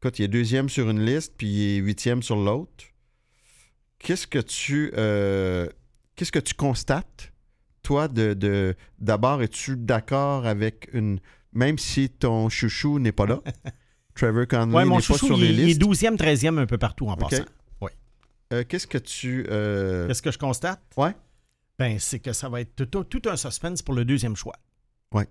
Écoute, 0.00 0.18
il 0.18 0.24
est 0.24 0.28
deuxième 0.28 0.68
sur 0.68 0.88
une 0.88 1.04
liste, 1.04 1.34
puis 1.36 1.46
il 1.48 1.76
est 1.76 1.80
huitième 1.80 2.22
sur 2.22 2.36
l'autre. 2.36 2.84
Qu'est-ce 3.98 4.26
que 4.26 4.38
tu 4.40 4.90
qu'est-ce 6.16 6.32
que 6.32 6.38
tu 6.40 6.54
constates, 6.54 7.31
toi, 7.82 8.08
de, 8.08 8.34
de 8.34 8.74
d'abord, 8.98 9.42
es-tu 9.42 9.76
d'accord 9.76 10.46
avec 10.46 10.88
une. 10.92 11.20
Même 11.52 11.78
si 11.78 12.08
ton 12.08 12.48
chouchou 12.48 12.98
n'est 12.98 13.12
pas 13.12 13.26
là, 13.26 13.40
Trevor 14.14 14.46
Conley 14.48 14.74
Ouais, 14.74 14.84
mon 14.84 14.96
n'est 14.96 15.02
pas 15.02 15.18
sur 15.18 15.36
il, 15.38 15.44
les 15.44 15.46
est- 15.46 15.52
il 15.52 15.60
est 15.60 15.64
listes? 15.66 15.82
12e, 15.82 16.16
13e 16.16 16.58
un 16.58 16.66
peu 16.66 16.78
partout 16.78 17.08
en 17.08 17.16
passant. 17.16 17.44
Euh, 18.52 18.64
qu'est-ce 18.68 18.86
que 18.86 18.98
tu. 18.98 19.46
euh, 19.48 20.06
Qu'est-ce 20.08 20.20
que 20.20 20.30
je 20.30 20.36
constate? 20.36 20.82
Ouais. 20.98 21.14
Ben, 21.78 21.98
c'est 21.98 22.18
que 22.18 22.34
ça 22.34 22.50
va 22.50 22.60
être 22.60 22.84
tout, 22.84 23.02
tout 23.04 23.22
un 23.30 23.36
suspense 23.36 23.80
pour 23.80 23.94
le 23.94 24.04
deuxième 24.04 24.36
choix. 24.36 24.56
Ouais. 25.14 25.26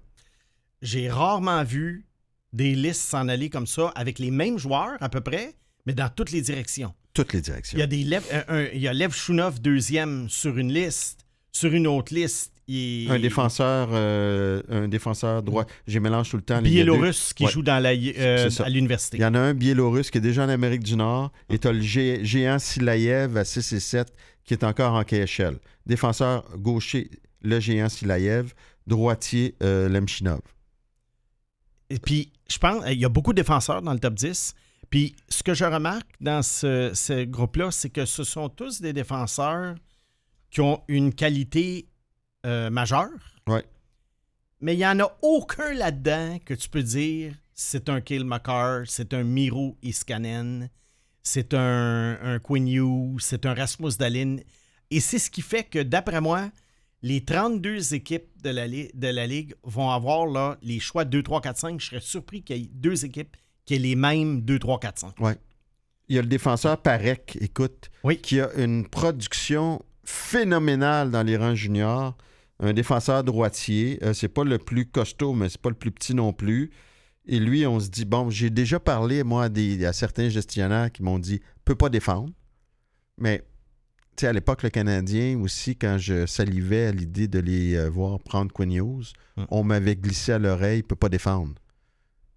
J'ai 0.81 1.07
rarement 1.07 1.63
vu 1.63 2.07
des 2.51 2.73
listes 2.73 3.01
s'en 3.03 3.27
aller 3.27 3.51
comme 3.51 3.67
ça 3.67 3.89
avec 3.95 4.17
les 4.17 4.31
mêmes 4.31 4.57
joueurs 4.57 4.97
à 5.01 5.07
peu 5.09 5.21
près, 5.21 5.53
mais 5.85 5.93
dans 5.93 6.09
toutes 6.09 6.31
les 6.31 6.41
directions. 6.41 6.95
toutes 7.13 7.33
les 7.33 7.41
directions. 7.41 7.77
Il 7.77 7.81
y 7.81 7.83
a 7.83 7.87
des 7.87 8.03
Lev, 8.03 8.23
un- 8.31 8.55
un- 8.55 8.65
il 8.73 8.81
y 8.81 8.87
a 8.87 8.93
Lev 8.93 9.13
deuxième 9.61 10.27
sur 10.27 10.57
une 10.57 10.73
liste, 10.73 11.23
sur 11.51 11.73
une 11.73 11.87
autre 11.87 12.13
liste. 12.13 12.53
Il 12.67 13.11
Un 13.11 13.19
défenseur, 13.19 13.89
euh, 13.91 14.61
un 14.69 14.87
défenseur 14.87 15.43
droit. 15.43 15.65
J'ai 15.87 15.99
mélange 15.99 16.29
tout 16.29 16.37
le 16.37 16.43
temps. 16.43 16.61
biélorusse 16.61 17.33
qui 17.33 17.43
Ouais. 17.45 17.51
joue 17.51 17.63
dans 17.63 17.79
la, 17.83 17.91
euh, 17.91 18.49
à 18.59 18.69
l'université. 18.69 19.17
Il 19.17 19.21
y 19.21 19.25
en 19.25 19.33
a 19.35 19.39
un 19.39 19.53
biélorusse 19.53 20.09
qui 20.09 20.19
est 20.19 20.21
déjà 20.21 20.45
en 20.45 20.49
Amérique 20.49 20.83
du 20.83 20.95
Nord 20.95 21.31
et 21.49 21.59
tu 21.59 21.67
as 21.67 21.73
le 21.73 21.81
gé- 21.81 22.23
géant 22.23 22.59
Silayev 22.59 23.35
à 23.37 23.43
6 23.43 23.73
et 23.73 23.79
7 23.81 24.13
qui 24.45 24.53
est 24.53 24.63
encore 24.63 24.93
en 24.93 25.03
KHL. 25.03 25.57
Défenseur 25.85 26.45
gaucher, 26.57 27.09
le 27.41 27.59
géant 27.59 27.89
Silayev. 27.89 28.53
Droitier, 28.87 29.55
euh, 29.61 29.87
Lemchinov. 29.89 30.39
Et 31.89 31.99
puis, 31.99 32.31
je 32.49 32.57
pense, 32.57 32.83
il 32.89 32.99
y 32.99 33.05
a 33.05 33.09
beaucoup 33.09 33.31
de 33.33 33.41
défenseurs 33.41 33.81
dans 33.81 33.93
le 33.93 33.99
top 33.99 34.13
10. 34.15 34.53
Puis, 34.89 35.15
ce 35.29 35.43
que 35.43 35.53
je 35.53 35.65
remarque 35.65 36.07
dans 36.19 36.41
ce, 36.41 36.91
ce 36.93 37.23
groupe-là, 37.25 37.69
c'est 37.71 37.89
que 37.89 38.05
ce 38.05 38.23
sont 38.23 38.49
tous 38.49 38.81
des 38.81 38.91
défenseurs 38.93 39.75
qui 40.51 40.61
ont 40.61 40.83
une 40.87 41.13
qualité 41.13 41.87
euh, 42.45 42.69
majeure. 42.69 43.09
Ouais. 43.47 43.65
Mais 44.59 44.75
il 44.75 44.77
n'y 44.77 44.85
en 44.85 44.99
a 44.99 45.17
aucun 45.21 45.73
là-dedans 45.73 46.37
que 46.45 46.53
tu 46.53 46.69
peux 46.69 46.83
dire 46.83 47.33
c'est 47.53 47.89
un 47.89 48.01
McCarr, 48.23 48.83
c'est 48.85 49.13
un 49.13 49.23
Miro 49.23 49.77
Iskanen, 49.83 50.69
c'est 51.23 51.53
un, 51.53 52.17
un 52.21 52.39
Quinn 52.39 52.67
Hughes, 52.67 53.19
c'est 53.21 53.45
un 53.45 53.53
Rasmus 53.53 53.91
Dalin. 53.99 54.37
Et 54.89 54.99
c'est 54.99 55.19
ce 55.19 55.29
qui 55.31 55.41
fait 55.41 55.63
que, 55.63 55.79
d'après 55.79 56.21
moi, 56.21 56.51
les 57.03 57.23
32 57.23 57.93
équipes 57.93 58.29
de 58.43 58.49
la, 58.49 58.67
li- 58.67 58.91
de 58.93 59.07
la 59.07 59.25
Ligue 59.27 59.53
vont 59.63 59.89
avoir 59.89 60.25
là, 60.25 60.57
les 60.61 60.79
choix 60.79 61.05
2, 61.05 61.23
3, 61.23 61.41
4, 61.41 61.57
5. 61.57 61.79
Je 61.79 61.85
serais 61.87 61.99
surpris 62.01 62.43
qu'il 62.43 62.57
y 62.57 62.63
ait 62.63 62.69
deux 62.73 63.05
équipes 63.05 63.37
qui 63.65 63.75
aient 63.75 63.79
les 63.79 63.95
mêmes 63.95 64.41
2, 64.41 64.59
3, 64.59 64.79
4, 64.79 64.99
5. 64.99 65.13
Il 66.09 66.15
y 66.15 66.19
a 66.19 66.21
le 66.21 66.27
défenseur 66.27 66.81
Parek, 66.81 67.37
écoute, 67.39 67.89
Oui. 68.03 68.17
qui 68.17 68.39
a 68.41 68.51
une 68.55 68.87
production 68.87 69.81
phénoménale 70.11 71.11
dans 71.11 71.23
les 71.23 71.37
rangs 71.37 71.55
juniors. 71.55 72.15
Un 72.59 72.73
défenseur 72.73 73.23
droitier. 73.23 73.99
Euh, 74.03 74.13
c'est 74.13 74.27
pas 74.27 74.43
le 74.43 74.57
plus 74.59 74.85
costaud, 74.85 75.33
mais 75.33 75.49
c'est 75.49 75.61
pas 75.61 75.69
le 75.69 75.75
plus 75.75 75.91
petit 75.91 76.13
non 76.13 76.31
plus. 76.33 76.69
Et 77.25 77.39
lui, 77.39 77.65
on 77.65 77.79
se 77.79 77.89
dit, 77.89 78.05
bon, 78.05 78.29
j'ai 78.29 78.49
déjà 78.49 78.79
parlé, 78.79 79.23
moi, 79.23 79.45
à, 79.45 79.49
des- 79.49 79.85
à 79.85 79.93
certains 79.93 80.29
gestionnaires 80.29 80.91
qui 80.91 81.01
m'ont 81.03 81.19
dit, 81.19 81.39
peut 81.65 81.75
pas 81.75 81.89
défendre. 81.89 82.31
Mais, 83.17 83.39
tu 84.15 84.21
sais, 84.21 84.27
à 84.27 84.33
l'époque, 84.33 84.63
le 84.63 84.69
Canadien 84.69 85.39
aussi, 85.39 85.75
quand 85.75 85.97
je 85.97 86.25
salivais 86.25 86.87
à 86.87 86.91
l'idée 86.91 87.27
de 87.27 87.39
les 87.39 87.75
euh, 87.75 87.89
voir 87.89 88.19
prendre 88.19 88.51
Quinn 88.51 88.71
Hughes, 88.71 89.13
Mm. 89.37 89.43
on 89.49 89.63
m'avait 89.63 89.95
glissé 89.95 90.33
à 90.33 90.39
l'oreille, 90.39 90.83
peut 90.83 90.95
pas 90.97 91.07
défendre. 91.09 91.53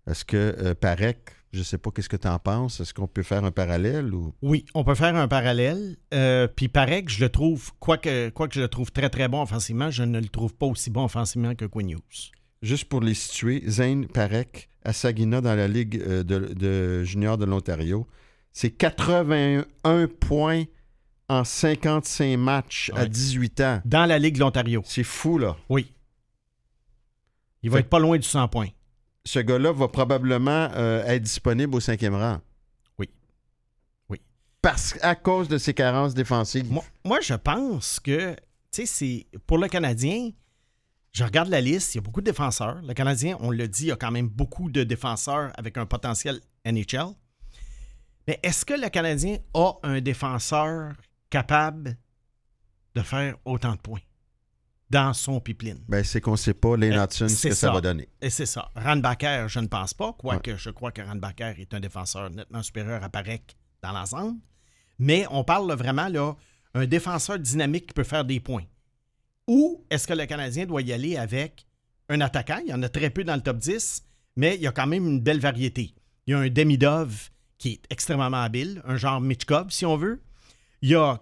Est-ce 0.08 0.24
que 0.24 0.36
euh, 0.60 0.74
Parek, 0.74 1.18
je 1.56 1.62
sais 1.62 1.78
pas 1.78 1.90
qu'est-ce 1.90 2.08
que 2.08 2.16
tu 2.16 2.28
en 2.28 2.38
penses, 2.38 2.80
est-ce 2.80 2.92
qu'on 2.94 3.06
peut 3.06 3.22
faire 3.22 3.44
un 3.44 3.50
parallèle 3.50 4.12
ou? 4.14 4.34
Oui, 4.42 4.64
on 4.74 4.84
peut 4.84 4.94
faire 4.94 5.14
un 5.16 5.28
parallèle. 5.28 5.96
Euh, 6.12 6.46
Puis 6.48 6.68
pareil 6.68 7.04
que 7.04 7.10
je 7.12 7.20
le 7.24 7.28
trouve, 7.30 7.70
quoique 7.78 8.30
quoi 8.30 8.48
que 8.48 8.54
je 8.54 8.60
le 8.60 8.68
trouve 8.68 8.90
très 8.92 9.08
très 9.10 9.28
bon 9.28 9.42
offensivement, 9.42 9.90
je 9.90 10.02
ne 10.02 10.20
le 10.20 10.28
trouve 10.28 10.54
pas 10.54 10.66
aussi 10.66 10.90
bon 10.90 11.04
offensivement 11.04 11.54
que 11.54 11.64
Quinn 11.64 11.90
Hughes. 11.90 12.30
Juste 12.62 12.86
pour 12.86 13.00
les 13.00 13.14
situer, 13.14 13.62
Zane 13.68 14.06
Parek 14.06 14.68
à 14.84 14.92
Saginaw 14.92 15.40
dans 15.40 15.54
la 15.54 15.68
Ligue 15.68 16.02
euh, 16.06 16.22
de, 16.22 16.52
de 16.54 17.04
junior 17.04 17.38
de 17.38 17.44
l'Ontario, 17.44 18.06
c'est 18.52 18.70
81 18.70 20.06
points 20.20 20.64
en 21.28 21.42
55 21.44 22.36
matchs 22.36 22.90
à 22.94 23.00
Ouais. 23.02 23.08
18 23.08 23.60
ans. 23.60 23.80
Dans 23.84 24.06
la 24.06 24.18
Ligue 24.18 24.34
de 24.34 24.40
l'Ontario. 24.40 24.82
C'est 24.84 25.02
fou, 25.04 25.38
là. 25.38 25.56
Oui. 25.68 25.92
Il 27.62 27.70
va 27.70 27.76
Fait- 27.78 27.80
être 27.80 27.88
pas 27.88 27.98
loin 27.98 28.16
du 28.18 28.26
100 28.26 28.46
points. 28.48 28.68
Ce 29.26 29.38
gars-là 29.38 29.72
va 29.72 29.88
probablement 29.88 30.68
euh, 30.74 31.04
être 31.06 31.22
disponible 31.22 31.74
au 31.74 31.80
cinquième 31.80 32.14
rang. 32.14 32.40
Oui. 32.98 33.08
Oui. 34.10 34.20
Parce 34.60 34.98
à 35.00 35.14
cause 35.14 35.48
de 35.48 35.58
ses 35.58 35.72
carences 35.72 36.14
défensives. 36.14 36.70
Moi, 36.70 36.84
moi, 37.04 37.20
je 37.22 37.34
pense 37.34 38.00
que, 38.00 38.34
tu 38.34 38.38
sais, 38.70 38.86
c'est 38.86 39.26
pour 39.46 39.58
le 39.58 39.68
Canadien, 39.68 40.30
je 41.12 41.24
regarde 41.24 41.48
la 41.48 41.60
liste, 41.60 41.94
il 41.94 41.98
y 41.98 42.00
a 42.00 42.02
beaucoup 42.02 42.20
de 42.20 42.26
défenseurs. 42.26 42.82
Le 42.82 42.92
Canadien, 42.92 43.36
on 43.40 43.50
le 43.50 43.68
dit, 43.68 43.84
il 43.84 43.88
y 43.88 43.92
a 43.92 43.96
quand 43.96 44.10
même 44.10 44.28
beaucoup 44.28 44.68
de 44.68 44.82
défenseurs 44.82 45.52
avec 45.56 45.78
un 45.78 45.86
potentiel 45.86 46.40
NHL. 46.66 47.14
Mais 48.26 48.40
est-ce 48.42 48.64
que 48.64 48.74
le 48.74 48.88
Canadien 48.88 49.38
a 49.54 49.74
un 49.84 50.00
défenseur 50.00 50.92
capable 51.30 51.96
de 52.94 53.02
faire 53.02 53.36
autant 53.44 53.72
de 53.72 53.80
points? 53.80 54.00
Dans 54.90 55.12
son 55.12 55.40
pipeline? 55.40 55.80
Ben, 55.88 56.04
c'est 56.04 56.20
qu'on 56.20 56.32
ne 56.32 56.36
sait 56.36 56.54
pas, 56.54 56.76
Euh, 56.76 57.04
Hudson, 57.04 57.28
ce 57.28 57.34
c'est 57.34 57.48
que 57.50 57.54
ça. 57.54 57.68
ça. 57.68 57.72
va 57.72 57.80
donner. 57.80 58.08
Et 58.20 58.30
c'est 58.30 58.46
ça. 58.46 58.70
Randbacker, 58.76 59.48
je 59.48 59.58
ne 59.60 59.66
pense 59.66 59.94
pas, 59.94 60.12
quoique 60.12 60.56
je 60.56 60.70
crois 60.70 60.92
que 60.92 61.02
Randbacker 61.02 61.54
est 61.58 61.72
un 61.74 61.80
défenseur 61.80 62.30
nettement 62.30 62.62
supérieur 62.62 63.02
à 63.02 63.08
Parek 63.08 63.56
dans 63.82 63.92
l'ensemble. 63.92 64.38
Mais 64.98 65.26
on 65.30 65.42
parle 65.42 65.68
là, 65.68 65.74
vraiment 65.74 66.08
là, 66.08 66.34
un 66.74 66.86
défenseur 66.86 67.38
dynamique 67.38 67.86
qui 67.88 67.94
peut 67.94 68.04
faire 68.04 68.24
des 68.24 68.40
points. 68.40 68.64
Ou 69.48 69.84
est-ce 69.90 70.06
que 70.06 70.12
le 70.14 70.26
Canadien 70.26 70.66
doit 70.66 70.82
y 70.82 70.92
aller 70.92 71.16
avec 71.16 71.66
un 72.08 72.20
attaquant? 72.20 72.60
Il 72.64 72.70
y 72.70 72.74
en 72.74 72.82
a 72.82 72.88
très 72.88 73.10
peu 73.10 73.24
dans 73.24 73.34
le 73.34 73.42
top 73.42 73.58
10, 73.58 74.04
mais 74.36 74.54
il 74.56 74.62
y 74.62 74.66
a 74.66 74.72
quand 74.72 74.86
même 74.86 75.06
une 75.06 75.20
belle 75.20 75.40
variété. 75.40 75.94
Il 76.26 76.30
y 76.30 76.34
a 76.34 76.38
un 76.38 76.48
Demidov 76.48 77.30
qui 77.58 77.72
est 77.72 77.82
extrêmement 77.90 78.24
habile, 78.42 78.82
un 78.86 78.96
genre 78.96 79.20
Mitchkov, 79.20 79.70
si 79.70 79.84
on 79.84 79.96
veut. 79.96 80.22
Il 80.82 80.90
y 80.90 80.94
a 80.94 81.20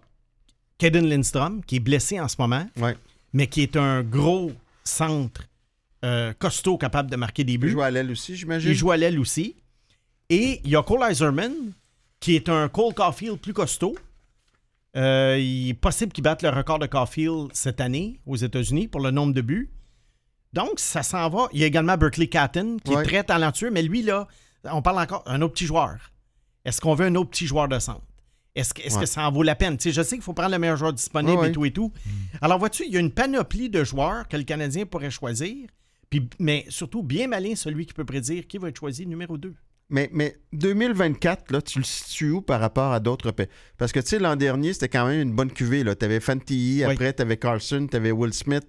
Kaden 0.79 1.07
Lindstrom, 1.09 1.65
qui 1.65 1.77
est 1.77 1.81
blessé 1.81 2.21
en 2.21 2.29
ce 2.29 2.37
moment, 2.39 2.67
Ouais. 2.77 2.97
Mais 3.33 3.47
qui 3.47 3.63
est 3.63 3.77
un 3.77 4.03
gros 4.03 4.53
centre 4.85 5.43
euh, 6.05 6.33
costaud 6.39 6.77
capable 6.79 7.11
de 7.11 7.17
marquer 7.17 7.45
des 7.45 7.53
Il 7.53 7.59
buts. 7.59 7.71
jouer 7.71 7.85
à 7.85 7.91
l'aile 7.91 8.11
aussi, 8.11 8.37
j'imagine. 8.37 8.71
Il 8.71 8.77
joue 8.77 8.91
à 8.91 8.97
l'aile 8.97 9.19
aussi. 9.21 9.57
Et 10.29 10.61
il 10.65 10.71
y 10.71 10.77
a 10.77 10.83
Cole 10.83 11.01
Iserman, 11.11 11.53
qui 12.21 12.35
est 12.37 12.49
un 12.49 12.69
Cole 12.69 12.95
Caulfield 12.95 13.39
plus 13.39 13.53
costaud. 13.53 13.95
Euh, 14.97 15.39
il 15.39 15.71
est 15.71 15.75
possible 15.75 16.13
qu'il 16.13 16.25
batte 16.25 16.43
le 16.43 16.51
record 16.51 16.79
de 16.79 16.87
Caulfield 16.87 17.49
cette 17.53 17.81
année 17.81 18.19
aux 18.27 18.37
États-Unis 18.37 18.89
pour 18.89 19.01
le 19.01 19.11
nombre 19.11 19.33
de 19.33 19.41
buts. 19.41 19.71
Donc, 20.53 20.79
ça 20.81 21.03
s'en 21.03 21.29
va. 21.31 21.49
Il 21.53 21.61
y 21.61 21.65
a 21.65 21.67
également 21.67 21.97
Berkeley 21.97 22.27
Catton, 22.27 22.77
qui 22.85 22.93
Ouais. 22.95 23.01
est 23.03 23.05
très 23.07 23.25
talentueux, 23.25 23.71
mais 23.71 23.83
lui, 23.83 24.03
là, 24.03 24.29
on 24.65 24.83
parle 24.83 24.99
encore 25.01 25.23
d'un 25.25 25.41
autre 25.41 25.55
petit 25.55 25.65
joueur. 25.67 25.97
Est-ce 26.65 26.81
qu'on 26.81 26.95
veut 26.95 27.07
un 27.07 27.15
autre 27.15 27.31
petit 27.31 27.47
joueur 27.47 27.69
de 27.69 27.79
centre? 27.79 28.03
Est-ce 28.55 28.75
que, 28.75 28.83
Ouais. 28.83 29.01
que 29.01 29.07
ça 29.07 29.27
en 29.27 29.33
vaut 29.33 29.43
la 29.43 29.55
peine? 29.55 29.77
Je 29.83 30.03
sais 30.03 30.17
qu'il 30.17 30.23
faut 30.23 30.35
prendre 30.35 30.51
le 30.53 30.59
meilleur 30.59 30.77
joueur 30.77 30.93
disponible 30.93 31.39
Ouais, 31.39 31.49
et 31.49 31.53
tout 31.53 31.65
et 31.65 31.71
tout. 31.71 31.91
Alors, 32.43 32.59
vois-tu, 32.59 32.85
il 32.87 32.93
y 32.93 32.97
a 32.97 33.01
une 33.01 33.11
panoplie 33.13 33.71
de 33.71 33.83
joueurs 33.83 34.29
que 34.29 34.37
le 34.37 34.43
Canadien 34.45 34.85
pourrait 34.85 35.11
choisir. 35.11 35.69
Puis, 36.11 36.29
mais 36.39 36.67
surtout, 36.69 37.03
bien 37.03 37.27
malin 37.29 37.55
celui 37.57 37.87
qui 37.87 37.95
peut 37.95 38.05
prédire 38.05 38.47
qui 38.47 38.59
va 38.59 38.69
être 38.69 38.79
choisi 38.79 39.07
numéro 39.07 39.39
2. 39.39 39.55
Mais, 39.89 40.09
mais 40.13 40.37
2024, 40.53 41.51
là, 41.51 41.63
tu 41.63 41.79
le 41.79 41.85
situes 41.85 42.31
où 42.31 42.43
par 42.43 42.61
rapport 42.61 42.93
à 42.93 43.01
d'autres 43.01 43.31
pays? 43.31 43.47
Parce 43.79 43.93
que, 43.93 44.01
tu 44.01 44.09
sais, 44.09 44.19
l'an 44.19 44.37
dernier, 44.37 44.73
c'était 44.75 44.89
quand 44.89 45.07
même 45.07 45.21
une 45.21 45.33
bonne 45.35 45.51
cuvée. 45.51 45.83
Tu 45.99 46.05
avais 46.05 46.21
Fantilli, 46.21 46.85
Oui. 46.85 46.93
après, 46.93 47.13
tu 47.15 47.23
avais 47.23 47.37
Carlson, 47.39 47.87
tu 47.91 47.97
avais 47.97 48.11
Will 48.13 48.33
Smith. 48.33 48.65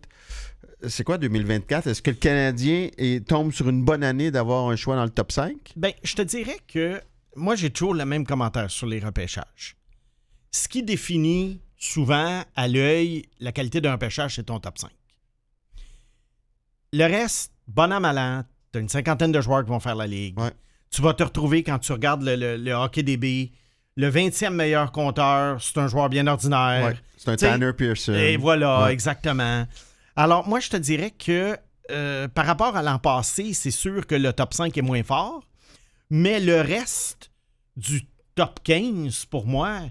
Euh, 0.84 0.88
C'est 0.90 1.04
quoi 1.04 1.18
2024? 1.18 1.88
Est-ce 1.88 2.02
que 2.02 2.12
le 2.12 2.18
Canadien 2.18 2.90
est- 2.98 3.26
tombe 3.28 3.52
sur 3.54 3.70
une 3.70 3.84
bonne 3.84 4.04
année 4.04 4.32
d'avoir 4.32 4.70
un 4.70 4.76
choix 4.76 4.96
dans 4.96 5.04
le 5.06 5.10
top 5.12 5.32
5? 5.32 5.56
Ben, 5.78 5.92
je 6.04 6.16
te 6.16 6.22
dirais 6.22 6.58
que 6.68 7.00
moi, 7.36 7.56
j'ai 7.56 7.70
toujours 7.70 7.94
le 7.94 8.06
même 8.06 8.26
commentaire 8.26 8.70
sur 8.72 8.88
les 8.88 9.00
repêchages. 9.00 9.76
Ce 10.52 10.68
qui 10.68 10.84
définit 10.84 11.62
souvent 11.78 12.44
à 12.56 12.68
l'œil 12.68 13.24
la 13.40 13.52
qualité 13.52 13.82
d'un 13.82 13.94
repêchage, 13.94 14.36
c'est 14.36 14.44
ton 14.44 14.60
top 14.60 14.78
5. 14.78 14.90
Le 16.94 17.06
reste, 17.06 17.52
bon 17.68 17.92
an, 17.92 18.00
mal 18.00 18.18
an, 18.18 18.44
tu 18.72 18.78
as 18.78 18.82
une 18.82 18.90
cinquantaine 18.90 19.32
de 19.32 19.42
joueurs 19.42 19.64
qui 19.64 19.70
vont 19.70 19.80
faire 19.80 19.96
la 19.96 20.08
ligue. 20.08 20.40
Ouais. 20.40 20.52
Tu 20.92 21.02
vas 21.02 21.14
te 21.14 21.24
retrouver 21.24 21.64
quand 21.64 21.80
tu 21.80 21.92
regardes 21.92 22.22
le, 22.24 22.36
le, 22.36 22.58
le 22.58 22.72
hockey 22.74 23.02
DB, 23.04 23.52
le 23.96 24.12
20e 24.12 24.52
meilleur 24.52 24.92
compteur, 24.92 25.62
c'est 25.62 25.78
un 25.80 25.88
joueur 25.88 26.10
bien 26.10 26.28
ordinaire. 26.28 26.86
Ouais. 26.86 26.98
C'est 27.18 27.30
un 27.30 27.36
T'sais, 27.36 27.48
Tanner 27.50 27.74
Pearson. 27.74 28.14
Et 28.14 28.38
voilà, 28.38 28.84
Ouais. 28.86 28.94
exactement. 28.94 29.66
Alors, 30.16 30.48
moi, 30.48 30.60
je 30.60 30.70
te 30.70 30.78
dirais 30.78 31.10
que 31.12 31.58
euh, 31.90 32.28
par 32.28 32.46
rapport 32.46 32.76
à 32.78 32.84
l'an 32.84 33.00
passé, 33.00 33.54
c'est 33.54 33.72
sûr 33.72 34.06
que 34.06 34.16
le 34.16 34.32
top 34.34 34.54
5 34.54 34.78
est 34.78 34.82
moins 34.82 35.04
fort, 35.04 35.44
mais 36.10 36.40
le 36.40 36.62
reste 36.62 37.32
du 37.78 38.04
top 38.36 38.60
15, 38.64 39.26
pour 39.26 39.46
moi, 39.48 39.82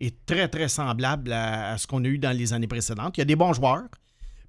est 0.00 0.14
très, 0.26 0.48
très 0.48 0.68
semblable 0.68 1.32
à, 1.32 1.72
à 1.72 1.78
ce 1.78 1.86
qu'on 1.86 2.04
a 2.04 2.08
eu 2.08 2.18
dans 2.18 2.36
les 2.36 2.52
années 2.52 2.66
précédentes. 2.66 3.16
Il 3.16 3.20
y 3.20 3.22
a 3.22 3.26
des 3.26 3.36
bons 3.36 3.52
joueurs, 3.52 3.84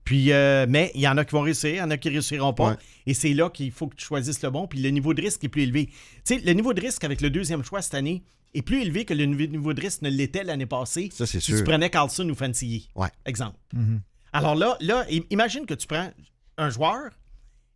puis, 0.03 0.31
euh, 0.31 0.65
mais 0.69 0.91
il 0.95 1.01
y 1.01 1.07
en 1.07 1.17
a 1.17 1.25
qui 1.25 1.31
vont 1.31 1.41
réussir, 1.41 1.69
il 1.69 1.77
y 1.77 1.81
en 1.81 1.89
a 1.91 1.97
qui 1.97 2.09
réussiront 2.09 2.53
pas. 2.53 2.71
Ouais. 2.71 2.75
Et 3.07 3.13
c'est 3.13 3.33
là 3.33 3.49
qu'il 3.49 3.71
faut 3.71 3.87
que 3.87 3.95
tu 3.95 4.05
choisisses 4.05 4.41
le 4.43 4.49
bon, 4.49 4.67
puis 4.67 4.79
le 4.81 4.89
niveau 4.89 5.13
de 5.13 5.21
risque 5.21 5.43
est 5.43 5.49
plus 5.49 5.63
élevé. 5.63 5.87
Tu 5.87 5.93
sais, 6.25 6.37
le 6.39 6.51
niveau 6.53 6.73
de 6.73 6.81
risque 6.81 7.03
avec 7.03 7.21
le 7.21 7.29
deuxième 7.29 7.63
choix 7.63 7.81
cette 7.81 7.95
année 7.95 8.23
est 8.53 8.61
plus 8.61 8.81
élevé 8.81 9.03
que 9.05 9.13
le 9.13 9.25
niveau 9.25 9.73
de 9.73 9.81
risque 9.81 10.01
ne 10.01 10.09
l'était 10.09 10.43
l'année 10.43 10.65
passée. 10.65 11.09
Ça, 11.11 11.25
c'est 11.25 11.39
si 11.39 11.47
sûr. 11.51 11.57
tu 11.57 11.63
prenais 11.63 11.89
Carlson 11.89 12.27
ou 12.29 12.35
Fantilli. 12.35 12.89
Ouais. 12.95 13.09
Exemple. 13.25 13.57
Mhm. 13.73 14.01
Alors 14.33 14.55
là, 14.55 14.77
là, 14.81 15.05
im- 15.11 15.23
imagine 15.29 15.65
que 15.65 15.73
tu 15.73 15.87
prends 15.87 16.09
un 16.57 16.69
joueur, 16.69 17.09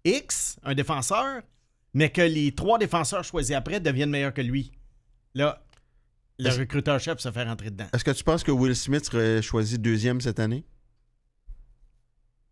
X, 0.05 0.57
un 0.63 0.73
défenseur, 0.73 1.41
mais 1.93 2.09
que 2.09 2.21
les 2.21 2.51
trois 2.53 2.77
défenseurs 2.77 3.23
choisis 3.23 3.55
après 3.55 3.79
deviennent 3.79 4.09
meilleurs 4.09 4.33
que 4.33 4.41
lui. 4.41 4.71
Là, 5.33 5.63
le 6.37 6.49
recruteur-chef 6.49 7.19
se 7.19 7.31
fait 7.31 7.43
rentrer 7.43 7.69
dedans. 7.71 7.87
Est-ce 7.93 8.03
que 8.03 8.11
tu 8.11 8.23
penses 8.23 8.43
que 8.43 8.51
Will 8.51 8.75
Smith 8.75 9.05
serait 9.05 9.41
choisi 9.41 9.77
deuxième 9.77 10.21
cette 10.21 10.39
année? 10.39 10.63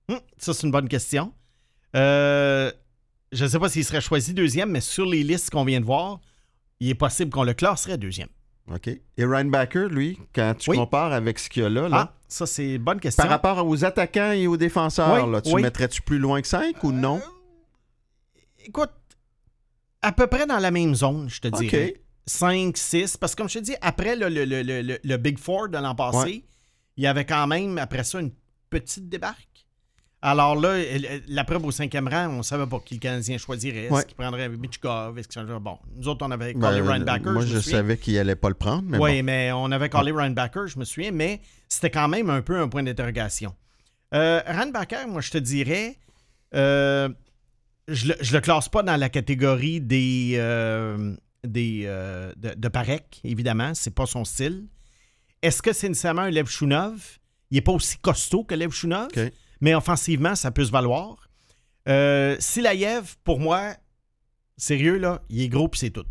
Hum, 0.10 0.20
ça, 0.38 0.54
c'est 0.54 0.66
une 0.66 0.72
bonne 0.72 0.88
question. 0.90 1.34
Euh, 1.96 2.72
je 3.32 3.44
ne 3.44 3.50
sais 3.50 3.60
pas 3.60 3.70
s'il 3.70 3.84
serait 3.86 4.02
choisi 4.02 4.34
deuxième, 4.34 4.72
mais 4.72 4.82
sur 4.82 5.06
les 5.06 5.24
listes 5.24 5.50
qu'on 5.50 5.66
vient 5.66 5.80
de 5.80 5.86
voir, 5.86 6.20
il 6.80 6.90
est 6.90 6.96
possible 6.96 7.32
qu'on 7.32 7.44
le 7.44 7.54
classerait 7.54 7.98
deuxième. 7.98 8.30
OK. 8.74 8.88
Et 8.88 9.02
Ryan 9.26 9.46
Backer, 9.46 9.88
lui, 9.88 10.20
quand 10.36 10.54
tu 10.58 10.72
Oui. 10.72 10.78
compares 10.78 11.14
avec 11.14 11.40
ce 11.40 11.50
qu'il 11.50 11.64
y 11.64 11.66
a 11.66 11.70
là, 11.70 11.88
là 11.88 12.12
Ah, 12.12 12.14
ça, 12.28 12.46
c'est 12.46 12.76
une 12.76 12.84
bonne 12.84 13.00
question. 13.00 13.22
par 13.24 13.30
rapport 13.32 13.66
aux 13.66 13.86
attaquants 13.86 14.32
et 14.34 14.46
aux 14.48 14.58
défenseurs, 14.58 15.26
Oui, 15.26 15.32
là, 15.32 15.42
tu 15.42 15.52
oui. 15.54 15.62
mettrais-tu 15.62 16.02
plus 16.02 16.20
loin 16.20 16.42
que 16.42 16.48
5 16.48 16.84
ou 16.84 16.92
non? 16.92 17.22
Écoute, 18.66 18.92
à 20.08 20.12
peu 20.12 20.28
près 20.28 20.46
dans 20.46 20.60
la 20.60 20.72
même 20.72 20.96
zone, 20.96 21.30
je 21.30 21.40
te 21.42 21.48
OK. 21.50 21.60
dirais. 21.60 21.96
5, 22.26 22.76
6. 22.78 23.18
Parce 23.18 23.34
que 23.36 23.42
comme 23.42 23.50
je 23.50 23.60
te 23.60 23.64
dis, 23.64 23.76
après 23.82 24.16
le, 24.16 24.28
le- 24.30 24.46
le- 24.46 24.98
le- 25.04 25.18
Big 25.18 25.38
Four 25.38 25.70
de 25.70 25.78
l'an 25.78 25.96
passé, 25.96 26.18
Ouais. 26.18 26.44
il 26.98 27.04
y 27.04 27.08
avait 27.08 27.26
quand 27.26 27.48
même, 27.48 27.78
après 27.78 28.04
ça, 28.04 28.20
une 28.20 28.32
petite 28.70 29.08
débarque. 29.10 29.44
Alors 30.22 30.56
là, 30.60 30.74
la 31.28 31.44
preuve 31.44 31.64
au 31.66 31.72
cinquième 31.72 32.08
rang, 32.08 32.28
on 32.30 32.38
ne 32.40 32.42
savait 32.44 32.66
pas 32.66 32.80
qui 32.80 32.96
le 32.96 33.00
Canadien 33.00 33.38
choisirait. 33.38 33.86
Est-ce 33.86 34.06
qu'il 34.08 34.16
prendrait 34.16 34.50
Mitchkov? 34.50 35.18
Est-ce 35.20 35.28
qu'il 35.28 35.44
Bon, 35.62 35.78
nous 35.96 36.08
autres, 36.08 36.26
on 36.26 36.32
avait 36.32 36.54
Ben, 36.54 36.60
callé 36.62 36.82
Ryan 36.82 37.00
Backer. 37.06 37.32
moi, 37.34 37.46
je, 37.46 37.60
savais 37.60 37.98
qu'il 37.98 38.18
allait 38.18 38.36
pas 38.36 38.50
le 38.50 38.56
prendre, 38.56 38.98
Oui, 39.00 39.20
bon. 39.20 39.24
mais 39.26 39.52
on 39.54 39.72
avait 39.72 39.90
Ryan 39.94 40.32
Backer, 40.32 40.68
je 40.68 40.80
me 40.80 40.86
souviens, 40.86 41.12
mais 41.12 41.40
c'était 41.70 41.92
quand 41.92 42.08
même 42.08 42.30
un 42.32 42.42
peu 42.42 42.60
un 42.60 42.68
point 42.68 42.82
d'interrogation. 42.84 43.54
Euh, 44.14 44.42
Ryan 44.48 44.72
Backer, 44.72 45.08
moi, 45.08 45.22
je 45.22 45.32
te 45.32 45.38
dirais, 45.38 45.98
euh, 46.56 47.10
je, 47.88 48.10
le, 48.10 48.16
je 48.22 48.34
le 48.34 48.42
classe 48.42 48.70
pas 48.70 48.84
dans 48.84 48.98
la 48.98 49.10
catégorie 49.10 49.82
des, 49.82 50.34
euh, 50.36 51.16
des 51.44 51.84
euh, 51.86 52.34
de, 52.38 52.54
de 52.56 52.68
Parek, 52.68 53.22
évidemment, 53.24 53.74
c'est 53.74 53.94
pas 53.94 54.06
son 54.06 54.26
style. 54.26 54.68
Est-ce 55.42 55.62
que 55.62 55.74
c'est 55.74 55.88
nécessairement 55.88 56.24
un 56.24 56.32
Lev 56.32 56.48
Shunov? 56.48 57.20
Il 57.52 57.56
n'est 57.56 57.62
pas 57.62 57.72
aussi 57.72 57.98
costaud 57.98 58.44
que 58.44 58.56
Lev 58.56 58.72
Shunov, 58.72 59.08
OK. 59.16 59.32
Mais 59.62 59.74
offensivement, 59.74 60.36
ça 60.36 60.52
peut 60.52 60.66
se 60.66 60.72
valoir. 60.72 61.30
Euh, 61.88 62.36
Silayev, 62.40 63.16
pour 63.24 63.40
moi, 63.40 63.76
sérieux, 64.58 64.98
là, 64.98 65.22
il 65.30 65.42
est 65.42 65.50
gros 65.50 65.68
puis 65.68 65.80
c'est 65.80 65.90
tout. 65.90 66.06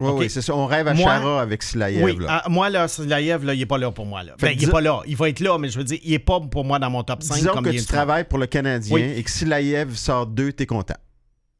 Oui, 0.00 0.30
c'est 0.30 0.42
ça. 0.42 0.54
On 0.54 0.66
rêve 0.66 0.86
à 0.86 0.94
Moi- 0.94 1.04
Chara 1.04 1.42
avec 1.42 1.62
Silayev. 1.62 2.04
oui, 2.04 2.16
là. 2.20 2.42
ah, 2.44 2.48
moi, 2.48 2.70
là, 2.70 2.86
Silayev, 2.86 3.44
là, 3.44 3.52
il 3.54 3.58
n'est 3.58 3.66
pas 3.66 3.78
là 3.78 3.90
pour 3.90 4.06
moi. 4.06 4.22
Là. 4.22 4.34
Ben, 4.40 4.50
il 4.56 4.64
n'est 4.64 4.70
pas 4.70 4.80
là. 4.80 5.00
Il 5.06 5.16
va 5.16 5.28
être 5.28 5.40
là, 5.40 5.58
mais 5.58 5.68
je 5.68 5.76
veux 5.78 5.82
dire, 5.84 5.98
il 6.04 6.10
n'est 6.12 6.18
pas 6.20 6.38
pour 6.40 6.64
moi 6.64 6.78
dans 6.78 6.88
mon 6.90 7.02
top 7.02 7.22
5. 7.22 7.34
Disons 7.36 7.52
comme 7.52 7.64
que 7.64 7.70
il 7.70 7.80
tu 7.80 7.86
travailles 7.86 8.24
pour 8.24 8.38
le 8.38 8.46
Canadien 8.46 8.94
Oui. 8.94 9.02
et 9.02 9.22
que 9.24 9.30
Silayev 9.30 9.94
sort 9.96 10.26
deux, 10.28 10.52
t'es 10.52 10.66
content. 10.66 10.94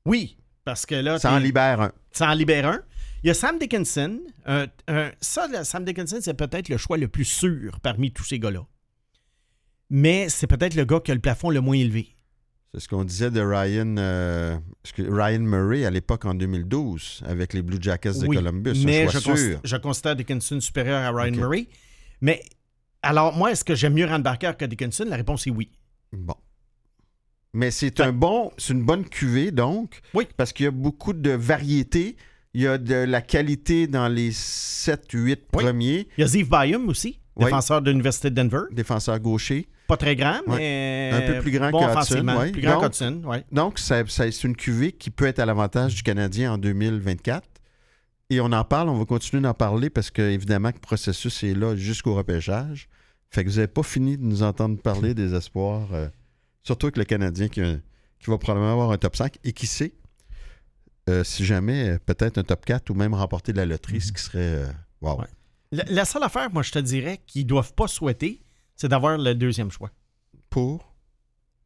Oui, 0.04 0.36
parce 0.64 0.86
que 0.86 0.94
là, 0.94 1.18
Ça 1.18 1.32
en 1.32 1.38
libère 1.38 1.80
un. 1.80 1.92
ça 2.12 2.28
en 2.28 2.34
libère 2.34 2.66
un. 2.68 2.80
Il 3.24 3.26
y 3.26 3.30
a 3.30 3.34
Sam 3.34 3.58
Dickinson. 3.58 4.20
Ça, 5.20 5.48
là, 5.48 5.64
Sam 5.64 5.84
Dickinson, 5.84 6.18
c'est 6.20 6.34
peut-être 6.34 6.68
le 6.68 6.76
choix 6.76 6.96
le 6.96 7.08
plus 7.08 7.24
sûr 7.24 7.80
parmi 7.82 8.12
tous 8.12 8.22
ces 8.24 8.38
gars-là. 8.38 8.60
Mais 9.90 10.28
c'est 10.28 10.46
peut-être 10.46 10.74
le 10.74 10.84
gars 10.84 11.00
qui 11.00 11.10
a 11.10 11.14
le 11.14 11.20
plafond 11.20 11.50
le 11.50 11.60
moins 11.60 11.76
élevé. 11.76 12.14
C'est 12.74 12.80
ce 12.80 12.88
qu'on 12.88 13.04
disait 13.04 13.30
de 13.30 13.40
Ryan, 13.40 13.94
euh, 13.98 14.58
Ryan 14.98 15.38
Murray 15.40 15.86
à 15.86 15.90
l'époque 15.90 16.26
en 16.26 16.34
2012 16.34 17.22
avec 17.26 17.54
les 17.54 17.62
Blue 17.62 17.78
Jackets 17.80 18.12
de 18.20 18.26
Oui, 18.26 18.36
Columbus. 18.36 18.82
mais 18.84 19.06
je, 19.08 19.18
choix 19.18 19.32
cons- 19.34 19.38
sûr. 19.38 19.60
je 19.64 19.76
considère 19.76 20.16
Dickinson 20.16 20.60
supérieur 20.60 20.98
à 21.02 21.10
Ryan. 21.18 21.34
Murray. 21.34 21.68
Mais 22.20 22.42
alors, 23.02 23.34
moi, 23.34 23.52
est-ce 23.52 23.64
que 23.64 23.74
j'aime 23.74 23.94
mieux 23.94 24.04
Rand 24.04 24.18
Barker 24.18 24.52
que 24.58 24.66
Dickinson? 24.66 25.06
La 25.08 25.16
réponse 25.16 25.46
est 25.46 25.50
oui. 25.50 25.70
Bon. 26.12 26.34
Mais 27.54 27.70
c'est 27.70 28.00
un 28.00 28.12
bon, 28.12 28.50
c'est 28.58 28.74
une 28.74 28.84
bonne 28.84 29.04
cuvée 29.08 29.50
donc. 29.50 30.00
Oui. 30.12 30.26
Parce 30.36 30.52
qu'il 30.52 30.64
y 30.64 30.68
a 30.68 30.72
beaucoup 30.72 31.14
de 31.14 31.30
variété. 31.30 32.16
Il 32.52 32.60
y 32.62 32.66
a 32.66 32.76
de 32.76 32.94
la 32.94 33.22
qualité 33.22 33.86
dans 33.86 34.08
les 34.08 34.30
7, 34.32 35.04
8 35.12 35.40
Oui. 35.54 35.64
premiers 35.64 36.08
Il 36.18 36.20
y 36.20 36.24
a 36.24 36.26
Ziv 36.26 36.48
Byam 36.50 36.88
aussi, 36.88 37.18
Oui. 37.36 37.46
défenseur 37.46 37.80
de 37.80 37.90
l'Université 37.90 38.28
de 38.30 38.34
Denver. 38.34 38.62
défenseurs 38.72 39.18
gauchers. 39.20 39.68
Pas 39.88 39.96
très 39.96 40.14
grand, 40.16 40.40
mais 40.46 41.10
Un 41.12 41.20
peu 41.34 41.40
plus 41.40 41.50
grand 41.50 41.70
bon 41.72 41.80
ouais. 42.38 42.52
Plus 42.52 42.60
grand 42.62 42.80
qu'Hudson, 42.88 43.22
ouais. 43.24 43.44
Donc, 43.50 43.78
ça- 43.80 44.06
ça- 44.06 44.30
c'est 44.30 44.46
une 44.46 44.54
cuvée 44.54 44.92
qui 44.92 45.10
peut 45.10 45.26
être 45.26 45.38
à 45.40 45.46
l'avantage 45.46 45.94
du 45.96 46.02
Canadien 46.04 46.52
en 46.52 46.58
2024. 46.58 47.48
Et 48.30 48.40
on 48.40 48.52
en 48.52 48.64
parle, 48.64 48.90
on 48.90 48.98
va 48.98 49.04
continuer 49.06 49.42
d'en 49.42 49.54
parler 49.54 49.88
parce 49.90 50.10
que, 50.10 50.20
évidemment, 50.22 50.70
que 50.70 50.76
le 50.76 50.80
processus 50.82 51.42
est 51.42 51.54
là 51.54 51.74
jusqu'au 51.74 52.14
repêchage. 52.14 52.88
Fait 53.30 53.42
que 53.44 53.48
vous 53.48 53.56
n'avez 53.56 53.66
pas 53.68 53.82
fini 53.82 54.16
de 54.18 54.22
nous 54.24 54.42
entendre 54.42 54.78
parler 54.80 55.14
des 55.14 55.34
espoirs, 55.34 55.88
euh, 55.94 56.08
surtout 56.62 56.86
avec 56.86 56.98
le 56.98 57.04
Canadien 57.04 57.48
qui, 57.48 57.62
a- 57.62 57.76
qui 58.20 58.30
va 58.30 58.36
probablement 58.38 58.72
avoir 58.72 58.90
un 58.90 58.98
top 58.98 59.16
5 59.16 59.36
et 59.44 59.52
qui 59.52 59.66
sait, 59.66 59.94
euh, 61.08 61.24
si 61.24 61.44
jamais, 61.46 61.88
euh, 61.90 61.98
peut-être 62.04 62.36
un 62.36 62.42
top 62.44 62.64
4 62.66 62.90
ou 62.90 62.94
même 62.94 63.14
remporter 63.14 63.52
de 63.52 63.56
la 63.56 63.64
loterie, 63.64 64.02
ce 64.02 64.12
qui 64.12 64.22
serait. 64.22 64.38
euh, 64.38 64.66
wow. 65.00 65.18
Ouais. 65.20 65.26
La, 65.72 65.84
la 65.88 66.04
seule 66.04 66.22
affaire, 66.22 66.50
moi, 66.52 66.62
je 66.62 66.72
te 66.72 66.78
dirais, 66.78 67.20
qu'ils 67.26 67.44
ne 67.44 67.48
doivent 67.48 67.72
pas 67.74 67.88
souhaiter, 67.88 68.42
c'est 68.78 68.88
d'avoir 68.88 69.18
le 69.18 69.34
deuxième 69.34 69.70
choix. 69.70 69.90
Pour. 70.48 70.94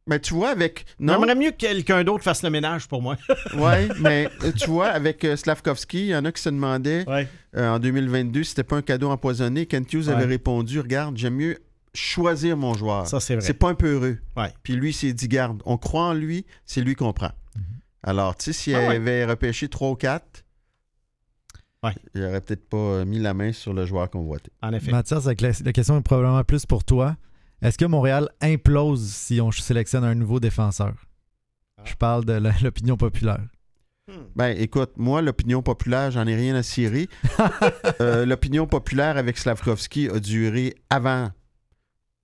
Mais 0.05 0.19
tu 0.19 0.33
vois, 0.33 0.49
avec. 0.49 0.85
Non, 0.99 1.13
J'aimerais 1.13 1.35
mieux 1.35 1.51
que 1.51 1.55
quelqu'un 1.55 2.03
d'autre 2.03 2.25
fasse 2.25 2.43
le 2.43 2.49
ménage 2.49 2.89
pour 2.89 3.01
moi. 3.01 3.15
ouais, 3.55 3.87
mais 4.01 4.27
euh, 4.43 4.51
tu 4.51 4.67
vois, 4.67 4.87
avec 4.87 5.23
euh, 5.23 5.37
Slavkovski, 5.37 5.99
il 5.99 6.07
y 6.07 6.15
en 6.15 6.25
a 6.25 6.31
qui 6.33 6.41
se 6.41 6.49
demandaient 6.49 7.07
ouais. 7.07 7.29
euh, 7.55 7.69
en 7.69 7.79
2022 7.79 8.43
si 8.43 8.49
c'était 8.49 8.63
pas 8.63 8.75
un 8.75 8.81
cadeau 8.81 9.09
empoisonné. 9.09 9.65
Kent 9.65 9.93
Hughes 9.93 10.09
avait 10.09 10.25
répondu 10.25 10.81
Regarde, 10.81 11.15
j'aime 11.15 11.35
mieux 11.35 11.59
choisir 11.93 12.57
mon 12.57 12.73
joueur. 12.73 13.07
Ça, 13.07 13.21
c'est 13.21 13.35
vrai. 13.35 13.45
C'est 13.45 13.53
pas 13.53 13.69
un 13.69 13.75
peu 13.75 13.93
heureux. 13.93 14.17
Ouais. 14.35 14.51
Puis 14.63 14.73
lui, 14.73 14.89
il 14.89 14.93
s'est 14.93 15.13
dit 15.13 15.29
Garde, 15.29 15.61
on 15.65 15.77
croit 15.77 16.03
en 16.07 16.13
lui, 16.13 16.45
c'est 16.65 16.81
lui 16.81 16.95
qu'on 16.95 17.13
prend. 17.13 17.31
Alors, 18.05 18.35
tu 18.35 18.45
sais, 18.45 18.53
s'il 18.53 18.75
Ah 18.75 18.89
ouais. 18.89 18.95
avait 18.97 19.23
repêché 19.23 19.69
3 19.69 19.91
ou 19.91 19.95
4, 19.95 20.42
Ouais. 21.83 21.93
il 22.15 22.23
aurait 22.23 22.41
peut-être 22.41 22.67
pas 22.69 22.77
euh, 22.77 23.05
mis 23.05 23.19
la 23.19 23.33
main 23.33 23.51
sur 23.51 23.73
le 23.73 23.85
joueur 23.85 24.09
convoité. 24.09 24.51
En 24.61 24.71
effet. 24.73 24.91
Mathias, 24.91 25.25
la, 25.25 25.33
la 25.33 25.73
question 25.73 25.97
est 25.97 26.01
probablement 26.01 26.43
plus 26.43 26.65
pour 26.65 26.83
toi. 26.83 27.17
Est-ce 27.61 27.77
que 27.77 27.85
Montréal 27.85 28.29
implose 28.41 29.05
si 29.09 29.39
on 29.41 29.51
sélectionne 29.51 30.03
un 30.03 30.15
nouveau 30.15 30.39
défenseur? 30.39 30.93
Ah. 31.77 31.83
Je 31.85 31.95
parle 31.95 32.25
de 32.25 32.33
l'opinion 32.63 32.97
populaire. 32.97 33.41
Ben, 34.35 34.49
écoute, 34.57 34.91
moi, 34.97 35.21
l'opinion 35.21 35.61
populaire, 35.61 36.11
j'en 36.11 36.27
ai 36.27 36.35
rien 36.35 36.55
à 36.55 36.63
cirer. 36.63 37.07
Euh, 38.01 38.25
l'opinion 38.25 38.65
populaire 38.65 39.17
avec 39.17 39.37
Slavkovski 39.37 40.09
a 40.09 40.19
duré 40.19 40.75
avant. 40.89 41.31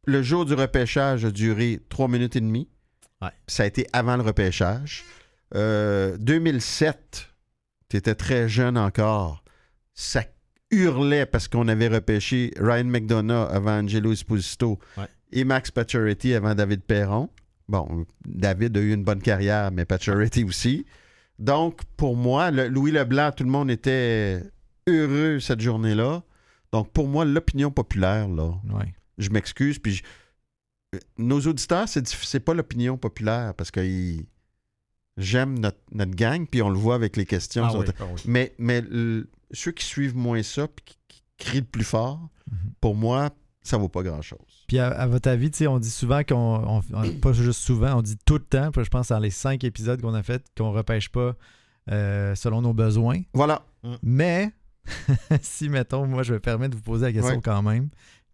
Le 0.05 0.21
jour 0.23 0.45
du 0.45 0.53
repêchage 0.53 1.23
a 1.23 1.31
duré 1.31 1.79
3 1.89 2.07
minutes 2.07 2.35
et 2.35 2.41
demie. 2.41 2.67
Ouais. 3.21 3.29
Ça 3.47 3.63
a 3.63 3.65
été 3.65 3.87
avant 3.93 4.17
le 4.17 4.23
repêchage. 4.23 5.05
Euh, 5.55 6.17
2007, 6.17 7.29
tu 7.89 7.97
étais 7.97 8.15
très 8.15 8.49
jeune 8.49 8.77
encore. 8.77 9.43
Ça 10.01 10.23
hurlait 10.71 11.25
parce 11.25 11.49
qu'on 11.49 11.67
avait 11.67 11.89
repêché 11.89 12.53
Ryan 12.57 12.85
McDonough 12.85 13.49
avant 13.51 13.79
Angelo 13.83 14.13
Esposito 14.13 14.79
Ouais. 14.97 15.03
et 15.33 15.43
Max 15.43 15.71
Pacioretty 15.71 16.33
avant 16.35 16.55
David 16.55 16.83
Perron. 16.83 17.29
Bon, 17.67 18.05
David 18.25 18.77
a 18.77 18.79
eu 18.79 18.93
une 18.93 19.03
bonne 19.03 19.21
carrière, 19.21 19.71
mais 19.73 19.83
Pacioretty 19.83 20.45
aussi. 20.45 20.85
Donc, 21.37 21.81
pour 21.97 22.15
moi, 22.15 22.49
le- 22.49 22.69
Louis 22.69 22.91
Leblanc, 22.91 23.33
tout 23.35 23.43
le 23.43 23.49
monde 23.49 23.69
était 23.69 24.41
heureux 24.87 25.41
cette 25.41 25.59
journée-là. 25.59 26.23
Donc, 26.71 26.93
pour 26.93 27.09
moi, 27.09 27.25
l'opinion 27.25 27.69
populaire, 27.69 28.29
là, 28.29 28.53
Ouais. 28.73 28.93
je 29.17 29.29
m'excuse, 29.31 29.79
puis 29.79 29.95
je- 29.95 30.03
euh, 30.95 30.99
nos 31.17 31.41
auditeurs, 31.41 31.89
c'est 31.89 32.39
pas 32.39 32.53
l'opinion 32.53 32.97
populaire 32.97 33.53
parce 33.53 33.69
que 33.69 33.81
ils- 33.81 34.25
j'aime 35.17 35.59
notre, 35.59 35.79
notre 35.91 36.15
gang, 36.15 36.47
puis 36.49 36.61
on 36.61 36.69
le 36.69 36.77
voit 36.79 36.95
avec 36.95 37.17
les 37.17 37.25
questions. 37.25 37.65
Ah 37.65 37.77
oui, 37.77 37.85
ah 37.99 38.03
oui. 38.15 38.21
Mais, 38.25 38.55
mais 38.57 38.81
ceux 39.51 39.71
qui 39.71 39.85
suivent 39.85 40.15
moins 40.15 40.43
ça, 40.43 40.67
puis 40.67 40.83
qui, 40.85 40.97
qui 41.07 41.23
crient 41.37 41.59
le 41.61 41.65
plus 41.65 41.83
fort, 41.83 42.29
Mhm. 42.51 42.71
pour 42.81 42.95
moi, 42.95 43.29
ça 43.61 43.77
vaut 43.77 43.89
pas 43.89 44.01
grand-chose. 44.03 44.65
Puis 44.67 44.79
à, 44.79 44.87
à 44.89 45.05
votre 45.07 45.29
avis, 45.29 45.51
on 45.67 45.77
dit 45.79 45.89
souvent 45.89 46.23
qu'on. 46.23 46.35
on- 46.35 46.81
on- 46.93 47.13
pas 47.19 47.33
juste 47.33 47.59
souvent, 47.61 47.97
on 47.97 48.01
dit 48.01 48.17
tout 48.25 48.35
le 48.35 48.43
temps, 48.43 48.71
puis 48.71 48.83
je 48.83 48.89
pense 48.89 49.09
dans 49.09 49.19
les 49.19 49.29
cinq 49.31 49.63
épisodes 49.63 50.01
qu'on 50.01 50.13
a 50.13 50.23
fait, 50.23 50.43
qu'on 50.57 50.71
repêche 50.71 51.09
pas 51.09 51.35
euh, 51.91 52.35
selon 52.35 52.61
nos 52.61 52.73
besoins. 52.73 53.21
Voilà. 53.33 53.63
Mais, 54.03 54.51
si, 55.41 55.69
mettons, 55.69 56.05
moi, 56.07 56.23
je 56.23 56.33
me 56.33 56.39
permets 56.39 56.69
de 56.69 56.75
vous 56.75 56.81
poser 56.81 57.05
la 57.07 57.13
question 57.13 57.35
Ouais. 57.35 57.41
quand 57.43 57.61
même, 57.63 57.89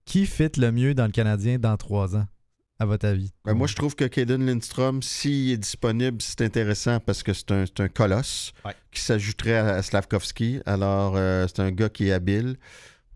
qui 0.05 0.25
fit 0.25 0.49
le 0.57 0.71
mieux 0.71 0.93
dans 0.93 1.05
le 1.05 1.11
Canadien 1.11 1.57
dans 1.57 1.75
trois 1.77 2.15
ans, 2.15 2.25
à 2.79 2.85
votre 2.85 3.05
avis? 3.07 3.31
Ben, 3.45 3.53
moi, 3.53 3.67
je 3.67 3.75
trouve 3.75 3.95
que 3.95 4.05
Caden 4.05 4.45
Lindstrom, 4.45 5.01
s'il 5.01 5.51
est 5.51 5.57
disponible, 5.57 6.21
c'est 6.21 6.41
intéressant 6.41 6.99
parce 6.99 7.23
que 7.23 7.33
c'est 7.33 7.51
un, 7.51 7.87
colosse 7.87 8.53
Ouais. 8.65 8.73
qui 8.91 9.01
s'ajouterait 9.01 9.55
à, 9.55 9.75
à 9.75 9.81
Slavkovski. 9.81 10.59
Alors, 10.65 11.13
euh, 11.15 11.47
c'est 11.47 11.61
un 11.61 11.71
gars 11.71 11.89
qui 11.89 12.09
est 12.09 12.11
habile, 12.11 12.57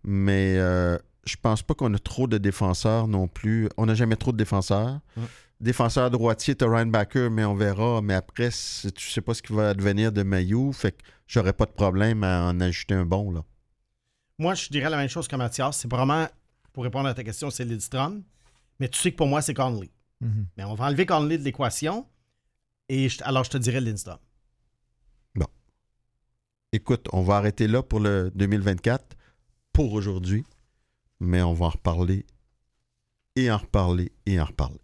mais 0.03 0.55
euh, 0.57 0.97
je 1.25 1.35
pense 1.41 1.61
pas 1.61 1.73
qu'on 1.73 1.93
a 1.93 1.99
trop 1.99 2.27
de 2.27 2.37
défenseurs 2.37 3.07
non 3.07 3.27
plus. 3.27 3.69
On 3.77 3.85
n'a 3.85 3.95
jamais 3.95 4.15
trop 4.15 4.31
de 4.31 4.37
défenseurs. 4.37 4.99
Ouais. 5.17 5.23
Défenseur 5.59 6.09
droitier, 6.09 6.55
t'as 6.55 6.69
Ryan 6.69 6.85
Backer, 6.85 7.29
mais 7.29 7.43
on 7.43 7.53
verra. 7.53 8.01
Mais 8.01 8.13
après, 8.13 8.49
tu 8.49 9.09
sais 9.11 9.19
pas 9.21 9.33
ce 9.33 9.41
qui 9.41 9.51
va 9.51 9.69
advenir 9.69 10.13
de 10.13 10.23
Mayou. 10.23 10.71
Fait 10.71 10.93
que 10.93 11.01
j'aurais 11.27 11.51
pas 11.51 11.65
de 11.65 11.71
problème 11.71 12.23
à 12.23 12.43
en 12.45 12.61
ajouter 12.61 12.93
un 12.93 13.05
bon, 13.05 13.31
là. 13.31 13.43
Moi, 14.37 14.53
je 14.55 14.69
dirais 14.69 14.89
la 14.89 14.95
même 14.95 15.09
chose 15.09 15.27
que 15.27 15.35
Mathias. 15.35 15.79
C'est 15.79 15.91
vraiment, 15.91 16.25
pour 16.71 16.85
répondre 16.85 17.09
à 17.09 17.13
ta 17.13 17.25
question, 17.25 17.49
c'est 17.49 17.65
Lidstrom. 17.65 18.23
Mais 18.79 18.87
tu 18.89 18.99
sais 18.99 19.11
que 19.11 19.17
pour 19.17 19.27
moi, 19.27 19.41
c'est 19.41 19.53
Conley. 19.53 19.89
Mhm. 20.21 20.47
Mais 20.57 20.63
on 20.63 20.75
va 20.75 20.85
enlever 20.85 21.05
Conley 21.05 21.37
de 21.37 21.43
l'équation. 21.43 22.07
Et 22.87 23.09
je- 23.09 23.23
alors, 23.23 23.43
je 23.43 23.49
te 23.51 23.57
dirais 23.57 23.81
Lindstrom. 23.81 24.17
Écoute, 26.71 27.07
on 27.13 27.23
va 27.23 27.37
arrêter 27.37 27.67
là 27.67 27.81
pour 27.81 27.99
le 27.99 28.29
2024 28.35 29.17
pour 29.73 29.91
aujourd'hui, 29.93 30.43
mais 31.19 31.41
on 31.41 31.53
va 31.53 31.65
en 31.65 31.69
reparler 31.69 32.27
et 33.35 33.49
en 33.49 33.57
reparler 33.57 34.11
et 34.27 34.39
en 34.39 34.45
reparler. 34.45 34.77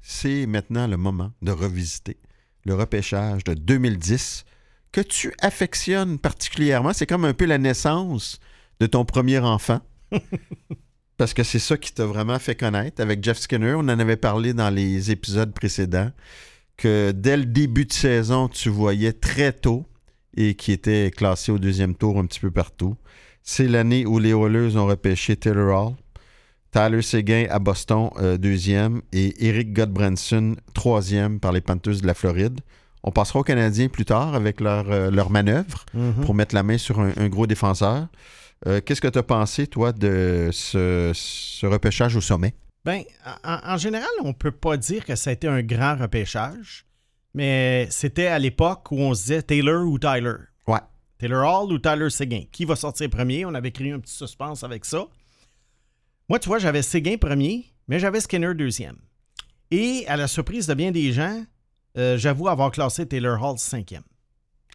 C'est 0.00 0.46
maintenant 0.46 0.86
le 0.86 0.96
moment 0.96 1.32
de 1.42 1.52
revisiter 1.52 2.16
le 2.64 2.74
repêchage 2.74 3.44
de 3.44 3.52
2010 3.54 4.44
que 4.90 5.02
tu 5.02 5.34
affectionnes 5.40 6.18
particulièrement. 6.18 6.94
C'est 6.94 7.06
comme 7.06 7.24
un 7.26 7.34
peu 7.34 7.44
la 7.44 7.58
naissance 7.58 8.38
de 8.82 8.86
ton 8.88 9.04
premier 9.04 9.38
enfant. 9.38 9.80
Parce 11.16 11.34
que 11.34 11.44
c'est 11.44 11.60
ça 11.60 11.76
qui 11.76 11.92
t'a 11.92 12.04
vraiment 12.04 12.40
fait 12.40 12.56
connaître 12.56 13.00
avec 13.00 13.22
Jeff 13.22 13.38
Skinner. 13.38 13.74
On 13.74 13.80
en 13.80 14.00
avait 14.00 14.16
parlé 14.16 14.54
dans 14.54 14.70
les 14.70 15.12
épisodes 15.12 15.54
précédents 15.54 16.10
que 16.76 17.12
dès 17.12 17.36
le 17.36 17.44
début 17.44 17.84
de 17.84 17.92
saison, 17.92 18.48
tu 18.48 18.70
voyais 18.70 19.12
très 19.12 19.52
tôt 19.52 19.86
et 20.36 20.54
qui 20.54 20.72
était 20.72 21.12
classé 21.16 21.52
au 21.52 21.60
deuxième 21.60 21.94
tour 21.94 22.18
un 22.18 22.26
petit 22.26 22.40
peu 22.40 22.50
partout. 22.50 22.96
C'est 23.44 23.68
l'année 23.68 24.04
où 24.04 24.18
les 24.18 24.30
Oilers 24.30 24.76
ont 24.76 24.86
repêché 24.86 25.36
Taylor 25.36 25.86
Hall, 25.86 25.94
Tyler 26.72 27.02
Seguin 27.02 27.46
à 27.50 27.60
Boston, 27.60 28.10
euh, 28.18 28.36
deuxième, 28.36 29.02
et 29.12 29.46
Eric 29.46 29.74
Godbranson, 29.74 30.56
troisième 30.74 31.38
par 31.38 31.52
les 31.52 31.60
Panthers 31.60 32.00
de 32.00 32.06
la 32.06 32.14
Floride. 32.14 32.58
On 33.04 33.12
passera 33.12 33.38
aux 33.38 33.44
Canadiens 33.44 33.88
plus 33.88 34.06
tard 34.06 34.34
avec 34.34 34.60
leur, 34.60 34.90
euh, 34.90 35.10
leur 35.12 35.30
manœuvre 35.30 35.84
pour 36.22 36.34
mettre 36.34 36.54
la 36.56 36.64
main 36.64 36.78
sur 36.78 36.98
un, 36.98 37.12
un 37.16 37.28
gros 37.28 37.46
défenseur. 37.46 38.08
Euh, 38.66 38.80
Qu'est-ce 38.84 39.00
que 39.00 39.08
tu 39.08 39.18
as 39.18 39.22
pensé, 39.22 39.66
toi, 39.66 39.92
de 39.92 40.50
ce, 40.52 41.10
ce 41.14 41.66
repêchage 41.66 42.16
au 42.16 42.20
sommet? 42.20 42.54
Ben, 42.84 43.02
en, 43.44 43.58
en 43.64 43.76
général, 43.76 44.10
on 44.22 44.32
peut 44.32 44.50
pas 44.52 44.76
dire 44.76 45.04
que 45.04 45.14
ça 45.16 45.30
a 45.30 45.32
été 45.32 45.48
un 45.48 45.62
grand 45.62 45.96
repêchage, 45.96 46.84
mais 47.34 47.86
c'était 47.90 48.26
à 48.26 48.38
l'époque 48.38 48.90
où 48.90 48.98
on 48.98 49.14
se 49.14 49.22
disait 49.22 49.42
Taylor 49.42 49.84
ou 49.86 49.98
Tyler. 49.98 50.34
Ouais. 50.66 50.80
Taylor 51.18 51.62
Hall 51.62 51.72
ou 51.72 51.78
Tyler 51.78 52.10
Seguin. 52.10 52.44
Qui 52.50 52.64
va 52.64 52.76
sortir 52.76 53.08
premier? 53.10 53.44
On 53.46 53.54
avait 53.54 53.70
créé 53.72 53.92
un 53.92 54.00
petit 54.00 54.14
suspense 54.14 54.64
avec 54.64 54.84
ça. 54.84 55.06
Moi, 56.28 56.38
tu 56.38 56.48
vois, 56.48 56.58
j'avais 56.58 56.82
Séguin 56.82 57.16
premier, 57.16 57.66
mais 57.88 57.98
j'avais 57.98 58.20
Skinner 58.20 58.54
deuxième. 58.54 58.96
Et 59.70 60.04
à 60.08 60.16
la 60.16 60.28
surprise 60.28 60.66
de 60.66 60.74
bien 60.74 60.90
des 60.90 61.12
gens, 61.12 61.44
euh, 61.98 62.16
j'avoue 62.18 62.48
avoir 62.48 62.70
classé 62.70 63.06
Taylor 63.06 63.42
Hall 63.42 63.58
cinquième. 63.58 64.02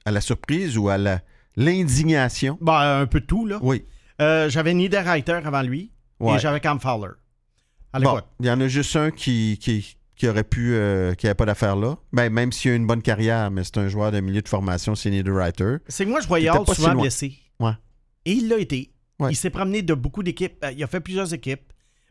À 0.06 0.12
la 0.12 0.22
surprise 0.22 0.78
ou 0.78 0.90
à 0.90 0.98
la 0.98 1.22
l'indignation? 1.58 2.58
Bah, 2.62 3.00
un 3.00 3.06
peu 3.08 3.20
de 3.20 3.26
tout, 3.26 3.46
là. 3.46 3.60
Oui. 3.62 3.84
Euh, 4.22 4.50
j'avais 4.50 4.74
Niederreiter 4.74 5.34
avant 5.44 5.62
lui 5.62 5.92
Ouais. 6.20 6.36
et 6.38 6.40
j'avais 6.40 6.60
Cam 6.60 6.80
Fowler. 6.80 7.12
À 7.94 8.00
Bon, 8.00 8.20
il 8.40 8.46
y 8.48 8.52
en 8.52 8.60
a 8.62 8.68
juste 8.68 8.96
un 8.96 9.12
qui, 9.12 9.58
qui, 9.62 9.98
qui 10.16 10.28
aurait 10.28 10.44
pu, 10.44 10.74
euh, 10.74 11.14
qui 11.14 11.26
n'avait 11.28 11.36
pas 11.36 11.46
d'affaire 11.46 11.76
là. 11.76 11.98
Ben, 12.14 12.32
même 12.32 12.52
s'il 12.52 12.72
a 12.72 12.76
une 12.76 12.88
bonne 12.88 13.02
carrière, 13.02 13.52
mais 13.52 13.64
c'est 13.64 13.78
un 13.78 13.88
joueur 13.88 14.12
de 14.12 14.20
milieu 14.20 14.42
de 14.42 14.48
formation, 14.50 14.96
c'est 14.96 15.10
Niederreiter. 15.12 15.78
C'est 15.88 16.06
que 16.06 16.10
moi, 16.10 16.20
je 16.22 16.28
voyais 16.28 16.50
Hall 16.50 16.64
si 16.68 16.76
souvent 16.76 16.94
loin. 16.94 17.02
blessé. 17.04 17.34
Ouais. 17.60 17.72
Et 18.26 18.34
il 18.34 18.50
l'a 18.50 18.58
été. 18.58 18.92
Ouais. 19.20 19.32
Il 19.32 19.36
s'est 19.36 19.50
promené 19.50 19.82
de 19.84 19.94
beaucoup 19.94 20.24
d'équipes. 20.24 20.64
Euh, 20.64 20.72
Il 20.72 20.84
a 20.84 20.88
fait 20.88 21.00
plusieurs 21.00 21.34
équipes. 21.34 21.62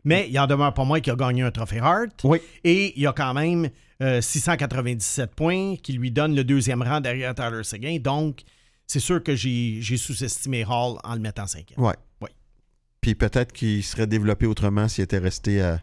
Mais 0.03 0.27
il 0.29 0.39
en 0.39 0.47
demeure 0.47 0.73
pas 0.73 0.85
moins 0.85 1.01
qu'il 1.01 1.11
a 1.11 1.15
gagné 1.17 1.41
un 1.41 1.51
trophée 1.51 1.79
Hart. 1.79 2.21
Oui. 2.23 2.39
Et 2.63 2.93
il 2.97 3.05
a 3.07 3.11
quand 3.13 3.33
même 3.33 3.69
euh, 4.01 4.21
697 4.21 5.35
points 5.35 5.75
qui 5.83 5.93
lui 5.93 6.11
donne 6.11 6.33
le 6.33 6.45
deuxième 6.45 6.81
rang 6.81 7.01
derrière 7.01 7.35
Tyler 7.35 7.63
Seguin. 7.63 7.97
Donc, 7.99 8.41
c'est 8.87 8.99
sûr 8.99 9.21
que 9.21 9.35
j'ai 9.35 9.81
sous-estimé 9.97 10.63
Hall 10.65 10.97
en 11.03 11.13
le 11.13 11.19
mettant 11.19 11.45
cinquième. 11.45 11.79
Ouais. 11.79 11.93
Ouais. 12.21 12.31
Puis 13.01 13.13
peut-être 13.15 13.51
qu'il 13.51 13.83
serait 13.83 14.07
développé 14.07 14.45
autrement 14.47 14.87
s'il 14.87 15.03
était 15.03 15.17
resté 15.19 15.61
à, 15.61 15.79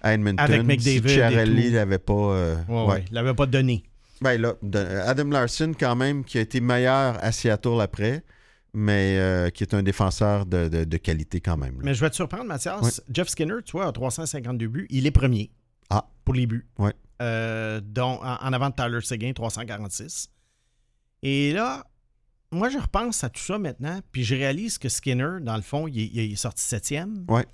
à 0.00 0.14
Edmonton. 0.14 0.38
Avec 0.38 0.62
McDavid 0.64 1.08
Si 1.08 1.14
Chiarelli 1.14 1.70
l'avait 1.70 1.98
pas. 1.98 2.12
euh, 2.14 2.56
Ouais, 2.68 2.86
ouais. 2.86 3.04
l'avait 3.10 3.34
pas 3.34 3.46
donné. 3.46 3.82
Ben 4.20 4.40
là, 4.40 4.54
Adam 5.06 5.24
Larson, 5.28 5.72
quand 5.78 5.96
même, 5.96 6.24
qui 6.24 6.38
a 6.38 6.40
été 6.40 6.60
meilleur 6.60 7.22
à 7.22 7.32
Seattle 7.32 7.80
après, 7.80 8.22
mais 8.72 9.18
euh, 9.18 9.50
qui 9.50 9.64
est 9.64 9.74
un 9.74 9.82
défenseur 9.82 10.46
de, 10.46 10.68
de- 10.68 10.84
de 10.84 10.96
qualité 10.96 11.40
quand 11.40 11.56
même. 11.56 11.74
là. 11.76 11.80
Mais 11.84 11.94
je 11.94 12.00
vais 12.00 12.08
te 12.10 12.14
surprendre, 12.14 12.44
Mathias. 12.44 13.02
Jeff 13.12 13.28
Skinner, 13.28 13.56
tu 13.64 13.72
vois, 13.72 13.86
a 13.88 13.92
352 13.92 14.68
buts. 14.68 14.86
Il 14.90 15.06
est 15.06 15.10
premier 15.10 15.50
Ah. 15.90 16.06
pour 16.24 16.34
les 16.34 16.46
buts. 16.46 16.66
Ouais. 16.78 16.92
Euh, 17.22 17.80
en 17.98 18.52
avant 18.52 18.70
de 18.70 18.74
Tyler 18.74 19.00
Seguin, 19.02 19.32
346. 19.32 20.28
Et 21.22 21.52
là, 21.52 21.84
moi, 22.54 22.68
je 22.70 22.78
repense 22.78 23.22
à 23.24 23.28
tout 23.28 23.42
ça 23.42 23.58
maintenant, 23.58 24.00
puis 24.12 24.24
je 24.24 24.34
réalise 24.34 24.78
que 24.78 24.88
Skinner, 24.88 25.38
dans 25.40 25.56
le 25.56 25.62
fond, 25.62 25.86
il 25.88 26.00
est, 26.00 26.06
il 26.24 26.32
est 26.32 26.36
sorti 26.36 26.62
septième. 26.64 27.24
Ouais. 27.28 27.46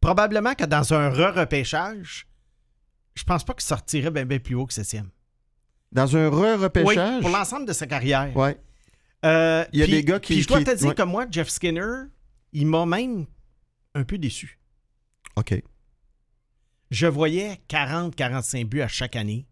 Probablement 0.00 0.54
que 0.54 0.64
dans 0.64 0.92
un 0.94 1.08
re-repêchage, 1.10 2.26
je 3.14 3.24
pense 3.24 3.44
pas 3.44 3.54
qu'il 3.54 3.64
sortirait 3.64 4.10
bien 4.24 4.38
plus 4.38 4.54
haut 4.54 4.66
que 4.66 4.74
septième. 4.74 5.08
Dans 5.90 6.16
un 6.16 6.28
Oui, 6.28 6.54
re-repêchage. 6.56 7.20
pour 7.22 7.30
l'ensemble 7.30 7.66
de 7.66 7.72
sa 7.72 7.86
carrière. 7.86 8.36
ouais. 8.36 8.58
Euh, 9.24 9.64
Il 9.72 9.80
y 9.80 9.82
a 9.82 9.86
puis- 9.86 9.94
des 9.94 10.04
gars 10.04 10.20
qui- 10.20 10.34
Puis 10.34 10.42
je 10.42 10.48
dois 10.48 10.58
qui- 10.58 10.64
te 10.64 10.74
dire 10.76 10.88
ouais. 10.90 10.94
que 10.94 11.02
moi, 11.02 11.26
Jeff 11.28 11.48
Skinner, 11.48 12.04
il 12.52 12.66
m'a 12.66 12.86
même 12.86 13.26
un 13.94 14.04
peu 14.04 14.16
déçu. 14.18 14.60
OK. 15.34 15.60
Je 16.90 17.06
voyais 17.06 17.60
40-45 17.68 18.64
buts 18.68 18.80
à 18.80 18.88
chaque 18.88 19.16
année. 19.16 19.46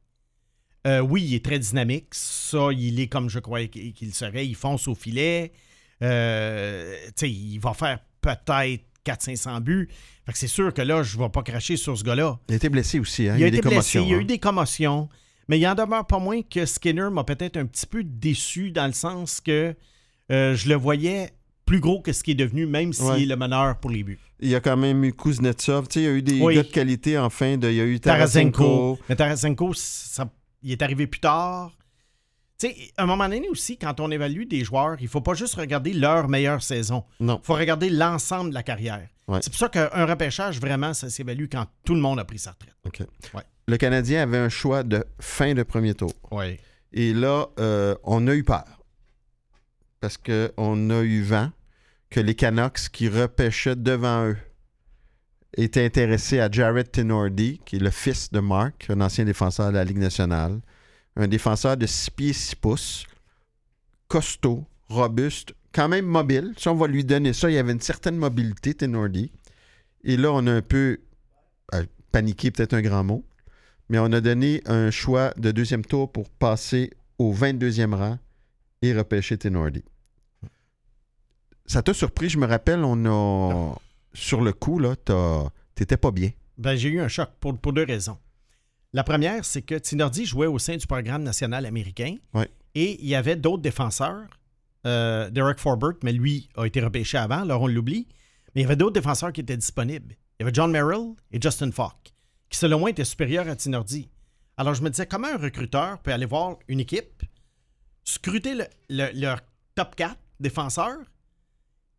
Euh, 0.86 1.00
oui, 1.00 1.24
il 1.24 1.34
est 1.34 1.44
très 1.44 1.58
dynamique. 1.58 2.06
Ça, 2.12 2.68
il 2.72 3.00
est 3.00 3.08
comme 3.08 3.28
je 3.28 3.38
croyais 3.40 3.68
qu'il 3.68 4.14
serait. 4.14 4.46
Il 4.46 4.54
fonce 4.54 4.86
au 4.88 4.94
filet. 4.94 5.52
Euh, 6.02 6.96
il 7.22 7.58
va 7.58 7.74
faire 7.74 7.98
peut-être 8.20 8.84
400-500 9.04 9.60
buts. 9.60 9.88
Fait 10.24 10.32
que 10.32 10.38
c'est 10.38 10.46
sûr 10.46 10.72
que 10.74 10.82
là, 10.82 11.02
je 11.02 11.16
ne 11.16 11.22
vais 11.22 11.28
pas 11.28 11.42
cracher 11.42 11.76
sur 11.76 11.96
ce 11.96 12.04
gars-là. 12.04 12.38
Il 12.48 12.52
a 12.54 12.56
été 12.56 12.68
blessé 12.68 12.98
aussi. 12.98 13.28
Hein? 13.28 13.36
il 13.38 13.44
a 13.44 13.46
été 13.46 13.60
des 13.60 13.68
blessé, 13.68 14.00
il 14.00 14.08
y 14.08 14.14
a 14.14 14.16
eu 14.16 14.22
hein. 14.22 14.24
des 14.24 14.38
commotions. 14.38 15.08
Mais 15.48 15.58
il 15.60 15.66
en 15.66 15.74
demeure 15.74 16.06
pas 16.06 16.18
moins 16.18 16.42
que 16.42 16.66
Skinner 16.66 17.08
m'a 17.10 17.22
peut-être 17.22 17.56
un 17.56 17.66
petit 17.66 17.86
peu 17.86 18.02
déçu 18.02 18.72
dans 18.72 18.86
le 18.86 18.92
sens 18.92 19.40
que 19.40 19.74
euh, 20.32 20.56
je 20.56 20.68
le 20.68 20.74
voyais 20.74 21.30
plus 21.66 21.78
gros 21.78 22.00
que 22.00 22.12
ce 22.12 22.22
qui 22.24 22.32
est 22.32 22.34
devenu, 22.36 22.66
même 22.66 22.92
s'il 22.92 23.04
Ouais. 23.06 23.22
est 23.22 23.26
le 23.26 23.36
meneur 23.36 23.78
pour 23.78 23.90
les 23.90 24.02
buts. 24.02 24.18
Il 24.40 24.48
y 24.48 24.54
a 24.56 24.60
quand 24.60 24.76
même 24.76 25.04
eu 25.04 25.12
Kuznetsov. 25.12 25.86
Il 25.94 26.02
y 26.02 26.06
a 26.06 26.10
eu 26.10 26.22
des 26.22 26.40
Oui. 26.40 26.56
gars 26.56 26.62
de 26.64 26.68
qualité 26.68 27.16
en 27.16 27.30
fin 27.30 27.56
de. 27.56 27.68
Il 27.70 27.74
y 27.76 27.80
a 27.80 27.84
eu 27.84 27.98
Tarasenko. 28.00 28.50
Tarasenko. 28.58 28.98
Mais 29.08 29.16
Tarasenko, 29.16 29.72
ça- 29.74 30.28
il 30.62 30.72
est 30.72 30.82
arrivé 30.82 31.06
plus 31.06 31.20
tard. 31.20 31.76
Tu 32.58 32.68
sais, 32.68 32.76
à 32.96 33.02
un 33.02 33.06
moment 33.06 33.28
donné 33.28 33.48
aussi, 33.48 33.76
quand 33.76 34.00
on 34.00 34.10
évalue 34.10 34.44
des 34.44 34.64
joueurs, 34.64 34.96
il 35.00 35.08
faut 35.08 35.20
pas 35.20 35.34
juste 35.34 35.54
regarder 35.56 35.92
leur 35.92 36.28
meilleure 36.28 36.62
saison. 36.62 37.04
Non. 37.20 37.38
Il 37.42 37.46
faut 37.46 37.54
regarder 37.54 37.90
l'ensemble 37.90 38.50
de 38.50 38.54
la 38.54 38.62
carrière. 38.62 39.08
Ouais. 39.28 39.40
C'est 39.42 39.50
pour 39.50 39.58
ça 39.58 39.68
qu'un 39.68 40.06
repêchage, 40.06 40.60
vraiment, 40.60 40.94
ça 40.94 41.10
s'évalue 41.10 41.46
quand 41.50 41.66
tout 41.84 41.94
le 41.94 42.00
monde 42.00 42.18
a 42.18 42.24
pris 42.24 42.38
sa 42.38 42.52
retraite. 42.52 42.74
OK. 42.86 43.00
Ouais. 43.34 43.42
Le 43.68 43.76
Canadien 43.76 44.22
avait 44.22 44.38
un 44.38 44.48
choix 44.48 44.84
de 44.84 45.04
fin 45.20 45.52
de 45.52 45.62
premier 45.64 45.94
tour. 45.94 46.12
Oui. 46.30 46.58
Et 46.92 47.12
là, 47.12 47.48
euh, 47.58 47.94
on 48.04 48.26
a 48.26 48.34
eu 48.34 48.44
peur. 48.44 48.64
Parce 50.00 50.16
qu'on 50.16 50.90
a 50.90 51.02
eu 51.02 51.22
vent 51.22 51.50
que 52.10 52.20
les 52.20 52.34
Canucks 52.34 52.88
qui 52.92 53.08
repêchaient 53.08 53.76
devant 53.76 54.28
eux 54.28 54.36
étaient 55.54 55.84
intéressés 55.84 56.40
à 56.40 56.50
Jared 56.50 56.90
Tenordi, 56.90 57.60
qui 57.64 57.76
est 57.76 57.80
le 57.80 57.90
fils 57.90 58.30
de 58.30 58.40
Mark, 58.40 58.86
un 58.88 59.00
ancien 59.00 59.24
défenseur 59.24 59.68
de 59.68 59.76
la 59.76 59.84
Ligue 59.84 59.98
nationale. 59.98 60.60
Un 61.16 61.28
défenseur 61.28 61.76
de 61.76 61.86
6 61.86 62.10
pieds 62.10 62.32
6 62.32 62.56
pouces, 62.56 63.06
costaud, 64.08 64.64
robuste, 64.88 65.54
quand 65.72 65.88
même 65.88 66.04
mobile. 66.04 66.52
Si 66.58 66.68
on 66.68 66.74
va 66.74 66.86
lui 66.86 67.04
donner 67.04 67.32
ça, 67.32 67.50
il 67.50 67.54
y 67.54 67.58
avait 67.58 67.72
une 67.72 67.80
certaine 67.80 68.16
mobilité, 68.16 68.74
Tenordi. 68.74 69.32
Et 70.04 70.16
là, 70.16 70.30
on 70.32 70.46
a 70.46 70.52
un 70.52 70.62
peu 70.62 70.98
euh, 71.74 71.84
paniqué, 72.12 72.50
peut-être 72.50 72.74
un 72.74 72.82
grand 72.82 73.04
mot, 73.04 73.24
mais 73.88 73.98
on 73.98 74.12
a 74.12 74.20
donné 74.20 74.62
un 74.66 74.90
choix 74.90 75.32
de 75.36 75.50
deuxième 75.50 75.84
tour 75.84 76.12
pour 76.12 76.28
passer 76.28 76.90
au 77.18 77.32
22e 77.32 77.94
rang 77.94 78.18
et 78.82 78.94
repêcher 78.94 79.38
Tenordi. 79.38 79.84
Ça 81.66 81.82
t'a 81.82 81.94
surpris, 81.94 82.28
je 82.28 82.38
me 82.38 82.46
rappelle, 82.46 82.84
on 82.84 83.04
a. 83.06 83.76
Sur 84.16 84.40
le 84.40 84.52
coup, 84.52 84.78
là, 84.78 84.94
t'étais 85.74 85.96
pas 85.96 86.10
bien. 86.10 86.30
Ben, 86.58 86.74
j'ai 86.76 86.88
eu 86.88 87.00
un 87.00 87.08
choc 87.08 87.28
pour, 87.40 87.56
pour 87.58 87.72
deux 87.72 87.84
raisons. 87.84 88.18
La 88.92 89.04
première, 89.04 89.44
c'est 89.44 89.62
que 89.62 89.74
Tinordi 89.74 90.24
jouait 90.24 90.46
au 90.46 90.58
sein 90.58 90.76
du 90.76 90.86
programme 90.86 91.22
national 91.22 91.66
américain 91.66 92.16
Ouais. 92.32 92.48
et 92.74 92.98
il 93.02 93.06
y 93.06 93.14
avait 93.14 93.36
d'autres 93.36 93.62
défenseurs. 93.62 94.26
Euh, 94.86 95.28
Derek 95.30 95.58
Forbert, 95.58 95.94
mais 96.02 96.12
lui 96.12 96.48
a 96.56 96.64
été 96.64 96.80
repêché 96.80 97.18
avant, 97.18 97.42
alors 97.42 97.62
on 97.62 97.66
l'oublie. 97.66 98.06
Mais 98.54 98.62
il 98.62 98.64
y 98.64 98.66
avait 98.66 98.76
d'autres 98.76 98.94
défenseurs 98.94 99.32
qui 99.32 99.40
étaient 99.42 99.56
disponibles. 99.56 100.14
Il 100.38 100.42
y 100.42 100.42
avait 100.44 100.54
John 100.54 100.70
Merrill 100.70 101.14
et 101.32 101.38
Justin 101.40 101.70
Falk, 101.72 102.14
qui 102.48 102.58
selon 102.58 102.78
moi 102.78 102.90
étaient 102.90 103.04
supérieurs 103.04 103.48
à 103.48 103.56
Tinordi. 103.56 104.08
Alors 104.56 104.72
je 104.74 104.82
me 104.82 104.88
disais, 104.88 105.06
comment 105.06 105.28
un 105.28 105.36
recruteur 105.36 105.98
peut 105.98 106.12
aller 106.12 106.24
voir 106.24 106.56
une 106.68 106.80
équipe, 106.80 107.22
scruter 108.04 108.54
le- 108.54 108.64
le- 108.88 109.10
leur 109.20 109.40
top 109.74 109.94
4 109.96 110.16
défenseurs 110.40 110.98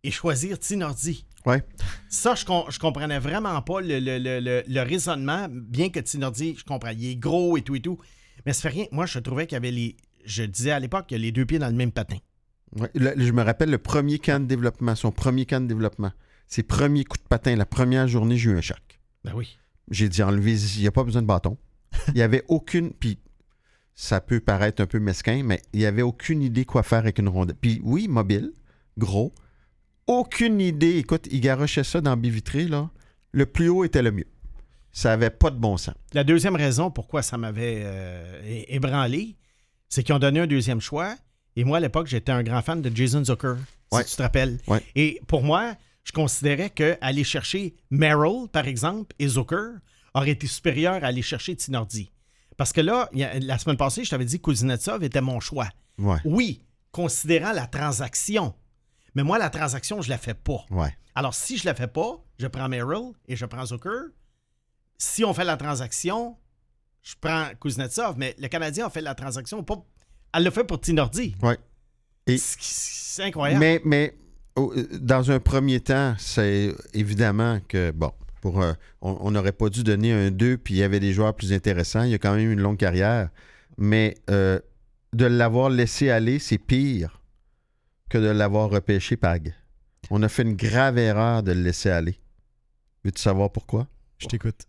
et 0.08 0.12
choisir 0.12 0.58
Tinordi? 0.60 1.26
Ouais. 1.46 1.64
Ça, 2.10 2.36
je, 2.36 2.46
com- 2.46 2.64
je 2.70 2.80
comprenais 2.80 3.20
vraiment 3.20 3.62
pas 3.62 3.82
le, 3.82 4.00
le- 4.00 4.18
le- 4.20 4.40
le- 4.40 4.64
le 4.68 4.82
raisonnement, 4.82 5.48
bien 5.50 5.90
que 5.90 6.00
Tinordi, 6.00 6.56
je 6.58 6.64
comprends, 6.64 6.90
il 6.92 7.06
est 7.06 7.16
gros 7.16 7.58
et 7.58 7.62
tout 7.62 7.76
et 7.76 7.82
tout. 7.82 7.98
Mais 8.46 8.54
ça 8.54 8.64
fait 8.64 8.76
rien. 8.76 8.86
Moi, 8.92 9.06
je 9.06 9.20
trouvais 9.20 9.46
qu'il 9.48 9.56
y 9.56 9.58
avait 9.58 9.72
les. 9.72 9.98
Je 10.26 10.44
disais 10.44 10.72
à 10.72 10.80
l'époque 10.80 11.08
qu'il 11.08 11.18
y 11.18 11.22
a 11.22 11.24
les 11.24 11.32
deux 11.32 11.46
pieds 11.46 11.60
dans 11.60 11.68
le 11.70 11.76
même 11.76 11.92
patin. 11.92 12.18
Ouais, 12.76 12.90
le- 12.96 13.14
je 13.18 13.32
me 13.32 13.42
rappelle 13.44 13.70
le 13.70 13.78
premier 13.78 14.20
camp 14.20 14.42
de 14.42 14.48
développement, 14.48 14.96
son 14.96 15.12
premier 15.12 15.46
camp 15.46 15.62
de 15.62 15.68
développement. 15.68 16.12
Ses 16.48 16.64
premiers 16.64 17.04
coups 17.04 17.22
de 17.24 17.28
patin, 17.28 17.56
la 17.56 17.66
première 17.66 18.08
journée, 18.08 18.38
j'ai 18.38 18.50
eu 18.52 18.58
un 18.58 18.62
choc. 18.62 19.00
Ben 19.24 19.34
oui. 19.36 19.58
J'ai 19.92 20.10
dit 20.10 20.24
enlever, 20.24 20.54
il 20.76 20.82
n'y 20.82 20.88
a 20.88 20.92
pas 20.92 21.04
besoin 21.04 21.22
de 21.22 21.28
bâton. 21.28 21.58
Il 22.10 22.14
n'y 22.16 22.22
avait 22.22 22.44
aucune. 22.50 22.92
Puis 22.92 23.20
ça 23.96 24.20
peut 24.22 24.40
paraître 24.42 24.82
un 24.82 24.86
peu 24.86 25.00
mesquin, 25.00 25.42
mais 25.44 25.62
il 25.74 25.80
n'y 25.80 25.86
avait 25.86 26.02
aucune 26.02 26.42
idée 26.42 26.66
quoi 26.66 26.84
faire 26.84 27.00
avec 27.00 27.18
une 27.20 27.30
rondelle. 27.30 27.56
Puis 27.60 27.80
oui, 27.84 28.08
mobile, 28.10 28.52
gros. 28.98 29.34
Aucune 30.08 30.62
idée. 30.62 30.98
Écoute, 30.98 31.28
il 31.32 31.42
garochait 31.42 31.84
ça 31.84 32.02
dans 32.02 32.16
Bivitré, 32.18 32.66
là. 32.68 32.90
Le 33.32 33.46
plus 33.46 33.70
haut 33.70 33.84
était 33.84 34.02
le 34.02 34.12
mieux. 34.12 34.28
Ça 34.92 35.10
n'avait 35.10 35.30
pas 35.30 35.52
de 35.52 35.58
bon 35.58 35.78
sens. 35.78 35.94
La 36.14 36.24
deuxième 36.24 36.56
raison 36.56 36.90
pourquoi 36.90 37.22
ça 37.22 37.38
m'avait 37.38 37.82
euh, 37.84 38.64
ébranlé, 38.70 39.36
c'est 39.90 40.02
qu'ils 40.04 40.16
ont 40.16 40.20
donné 40.20 40.40
un 40.40 40.48
deuxième 40.48 40.82
choix. 40.82 41.16
Et 41.56 41.64
moi, 41.64 41.78
à 41.78 41.80
l'époque, 41.80 42.08
j'étais 42.08 42.32
un 42.32 42.42
grand 42.44 42.62
fan 42.62 42.82
de 42.82 42.96
Jason 42.96 43.24
Zucker, 43.24 43.56
Ouais. 43.92 44.04
tu 44.04 44.16
te 44.16 44.22
rappelles. 44.22 44.58
Ouais. 44.68 44.82
Et 44.96 45.20
pour 45.28 45.44
moi, 45.44 45.76
je 46.04 46.12
considérais 46.14 46.70
qu'aller 46.70 47.24
chercher 47.24 47.76
Merrill, 47.92 48.48
par 48.52 48.68
exemple, 48.68 49.16
et 49.20 49.28
Zucker 49.28 49.76
aurait 50.14 50.32
été 50.32 50.48
supérieur 50.48 51.04
à 51.04 51.08
aller 51.08 51.22
chercher 51.22 51.56
Tinordi. 51.56 52.12
Parce 52.58 52.74
que 52.74 52.82
là, 52.82 53.10
il 53.14 53.20
y 53.20 53.24
a- 53.24 53.38
la 53.40 53.58
semaine 53.60 53.78
passée, 53.78 54.04
je 54.04 54.10
t'avais 54.10 54.26
dit 54.26 54.40
que 54.40 54.50
Kuznetsov 54.50 55.04
était 55.04 55.22
mon 55.22 55.40
choix. 55.40 55.70
Ouais, 56.00 56.18
Oui, 56.26 56.62
considérant 56.92 57.52
la 57.52 57.68
transaction. 57.68 58.54
Mais 59.18 59.24
moi, 59.24 59.40
la 59.40 59.50
transaction, 59.50 60.00
je 60.04 60.10
la 60.12 60.20
fais 60.20 60.36
pas. 60.36 60.64
ouais. 60.70 60.96
Alors, 61.16 61.34
si 61.34 61.58
je 61.58 61.66
la 61.66 61.74
fais 61.74 61.88
pas, 61.88 62.24
je 62.38 62.46
prends 62.46 62.70
Merrill 62.70 63.14
et 63.28 63.36
je 63.36 63.46
prends 63.48 63.66
Zucker. 63.66 64.12
Si 65.00 65.26
on 65.26 65.34
fait 65.34 65.44
la 65.44 65.58
transaction, 65.58 66.38
je 67.02 67.16
prends 67.20 67.48
Kuznetsov. 67.60 68.14
Mais 68.20 68.36
le 68.38 68.48
Canadien 68.48 68.86
a 68.86 68.90
fait 68.92 69.02
la 69.02 69.16
transaction. 69.16 69.64
Pas... 69.64 69.84
Elle 70.36 70.44
l'a 70.44 70.52
fait 70.52 70.64
pour 70.64 70.80
Tinordi. 70.80 71.36
Et- 72.28 72.38
C'est 72.38 73.24
incroyable. 73.24 73.82
Mais, 73.86 74.16
euh, 74.60 74.88
dans 75.00 75.32
un 75.32 75.40
premier 75.40 75.80
temps, 75.80 76.14
c'est 76.20 76.72
évidemment 76.94 77.60
que, 77.68 77.90
bon, 77.90 78.12
pour, 78.42 78.62
euh, 78.62 78.74
on 79.02 79.18
on 79.22 79.32
n'aurait 79.32 79.52
pas 79.54 79.70
dû 79.70 79.82
donner 79.84 80.14
un 80.14 80.30
2, 80.30 80.58
puis 80.60 80.76
il 80.76 80.78
y 80.78 80.84
avait 80.84 81.00
des 81.00 81.14
joueurs 81.14 81.34
plus 81.34 81.52
intéressants. 81.52 82.04
Il 82.04 82.12
y 82.12 82.14
a 82.14 82.20
quand 82.20 82.36
même 82.36 82.52
une 82.52 82.62
longue 82.62 82.78
carrière. 82.78 83.30
Mais 83.80 84.18
euh, 84.30 84.60
de 85.14 85.26
l'avoir 85.26 85.72
laissé 85.72 86.12
aller, 86.12 86.38
c'est 86.38 86.60
pire 86.60 87.20
que 88.10 88.18
de 88.18 88.28
l'avoir 88.28 88.70
repêché 88.70 89.18
Pag. 89.18 89.54
On 90.10 90.24
a 90.24 90.30
fait 90.30 90.44
une 90.44 90.56
grave 90.56 90.98
erreur 90.98 91.44
de 91.44 91.52
le 91.52 91.62
laisser 91.62 91.90
aller. 91.90 92.20
Veux-tu 93.04 93.22
savoir 93.22 93.52
pourquoi? 93.52 93.88
Je 94.20 94.28
t'écoute. 94.28 94.66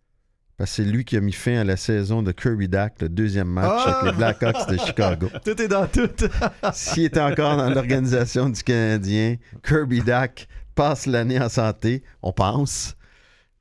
Parce 0.57 0.71
que 0.71 0.77
c'est 0.83 0.85
lui 0.91 1.05
qui 1.05 1.17
a 1.17 1.21
mis 1.21 1.33
fin 1.33 1.59
à 1.59 1.65
la 1.65 1.77
saison 1.77 2.23
de 2.23 2.33
Kirby 2.33 2.69
Dak, 2.69 3.01
le 3.01 3.09
deuxième 3.09 3.49
match 3.49 3.71
Ah! 3.87 3.99
avec 4.01 4.11
les 4.13 4.17
Blackhawks 4.17 4.69
de 4.69 4.77
Chicago. 4.79 5.29
Tout 5.45 5.63
est 5.63 5.69
dans 5.69 5.87
tout. 5.87 6.11
S'il 6.73 7.05
était 7.05 7.21
encore 7.21 7.57
dans 7.57 7.71
l'organisation 7.71 8.49
du 8.49 8.61
Canadien, 8.65 9.37
Kirby 9.63 10.01
Dak 10.03 10.49
passe 10.75 11.07
l'année 11.07 11.41
en 11.41 11.49
santé, 11.49 12.03
on 12.23 12.33
pense. 12.33 12.97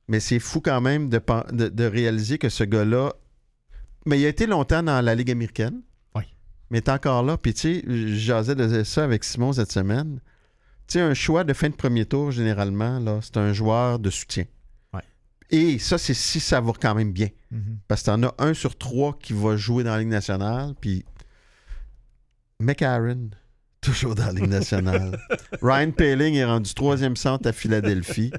Mais 0.08 0.18
c'est 0.18 0.40
fou 0.40 0.60
quand 0.60 0.80
même 0.80 1.08
de, 1.08 1.18
pen- 1.18 1.44
de- 1.52 1.68
de 1.68 1.84
réaliser 1.84 2.38
que 2.38 2.48
ce 2.48 2.64
gars-là. 2.64 3.12
Mais 4.06 4.18
il 4.18 4.24
a 4.26 4.28
été 4.28 4.46
longtemps 4.46 4.82
dans 4.82 5.00
la 5.00 5.14
Ligue 5.14 5.30
américaine. 5.30 5.82
Mais 6.70 6.78
est 6.78 6.88
encore 6.88 7.22
là. 7.22 7.36
Puis 7.36 7.54
tu 7.54 7.80
sais, 7.82 8.16
jasais 8.16 8.54
de 8.54 8.84
ça 8.84 9.04
avec 9.04 9.24
Simon 9.24 9.52
cette 9.52 9.72
semaine. 9.72 10.20
Tu 10.86 10.94
sais, 10.94 11.00
un 11.00 11.14
choix 11.14 11.44
de 11.44 11.52
fin 11.52 11.68
de 11.68 11.74
premier 11.74 12.06
tour, 12.06 12.30
généralement, 12.30 12.98
là, 12.98 13.20
c'est 13.22 13.36
un 13.36 13.52
joueur 13.52 13.98
de 13.98 14.10
soutien. 14.10 14.44
Ouais. 14.94 15.02
Et 15.50 15.78
ça, 15.78 15.98
c'est 15.98 16.14
si 16.14 16.40
ça 16.40 16.60
va 16.60 16.72
quand 16.80 16.94
même 16.94 17.12
bien. 17.12 17.28
Mhm. 17.50 17.78
Parce 17.88 18.02
que 18.02 18.06
t'en 18.06 18.22
as 18.22 18.34
un 18.38 18.54
sur 18.54 18.76
trois 18.76 19.18
qui 19.20 19.32
va 19.34 19.56
jouer 19.56 19.84
dans 19.84 19.92
la 19.92 19.98
Ligue 19.98 20.08
nationale, 20.08 20.74
puis 20.80 21.04
McAaron, 22.60 23.30
toujours 23.80 24.14
dans 24.14 24.26
la 24.26 24.32
Ligue 24.32 24.48
nationale. 24.48 25.18
Ryan 25.62 25.90
Paling 25.90 26.34
est 26.34 26.44
rendu 26.44 26.72
troisième 26.74 27.16
centre 27.16 27.48
à 27.48 27.52
Philadelphie. 27.52 28.32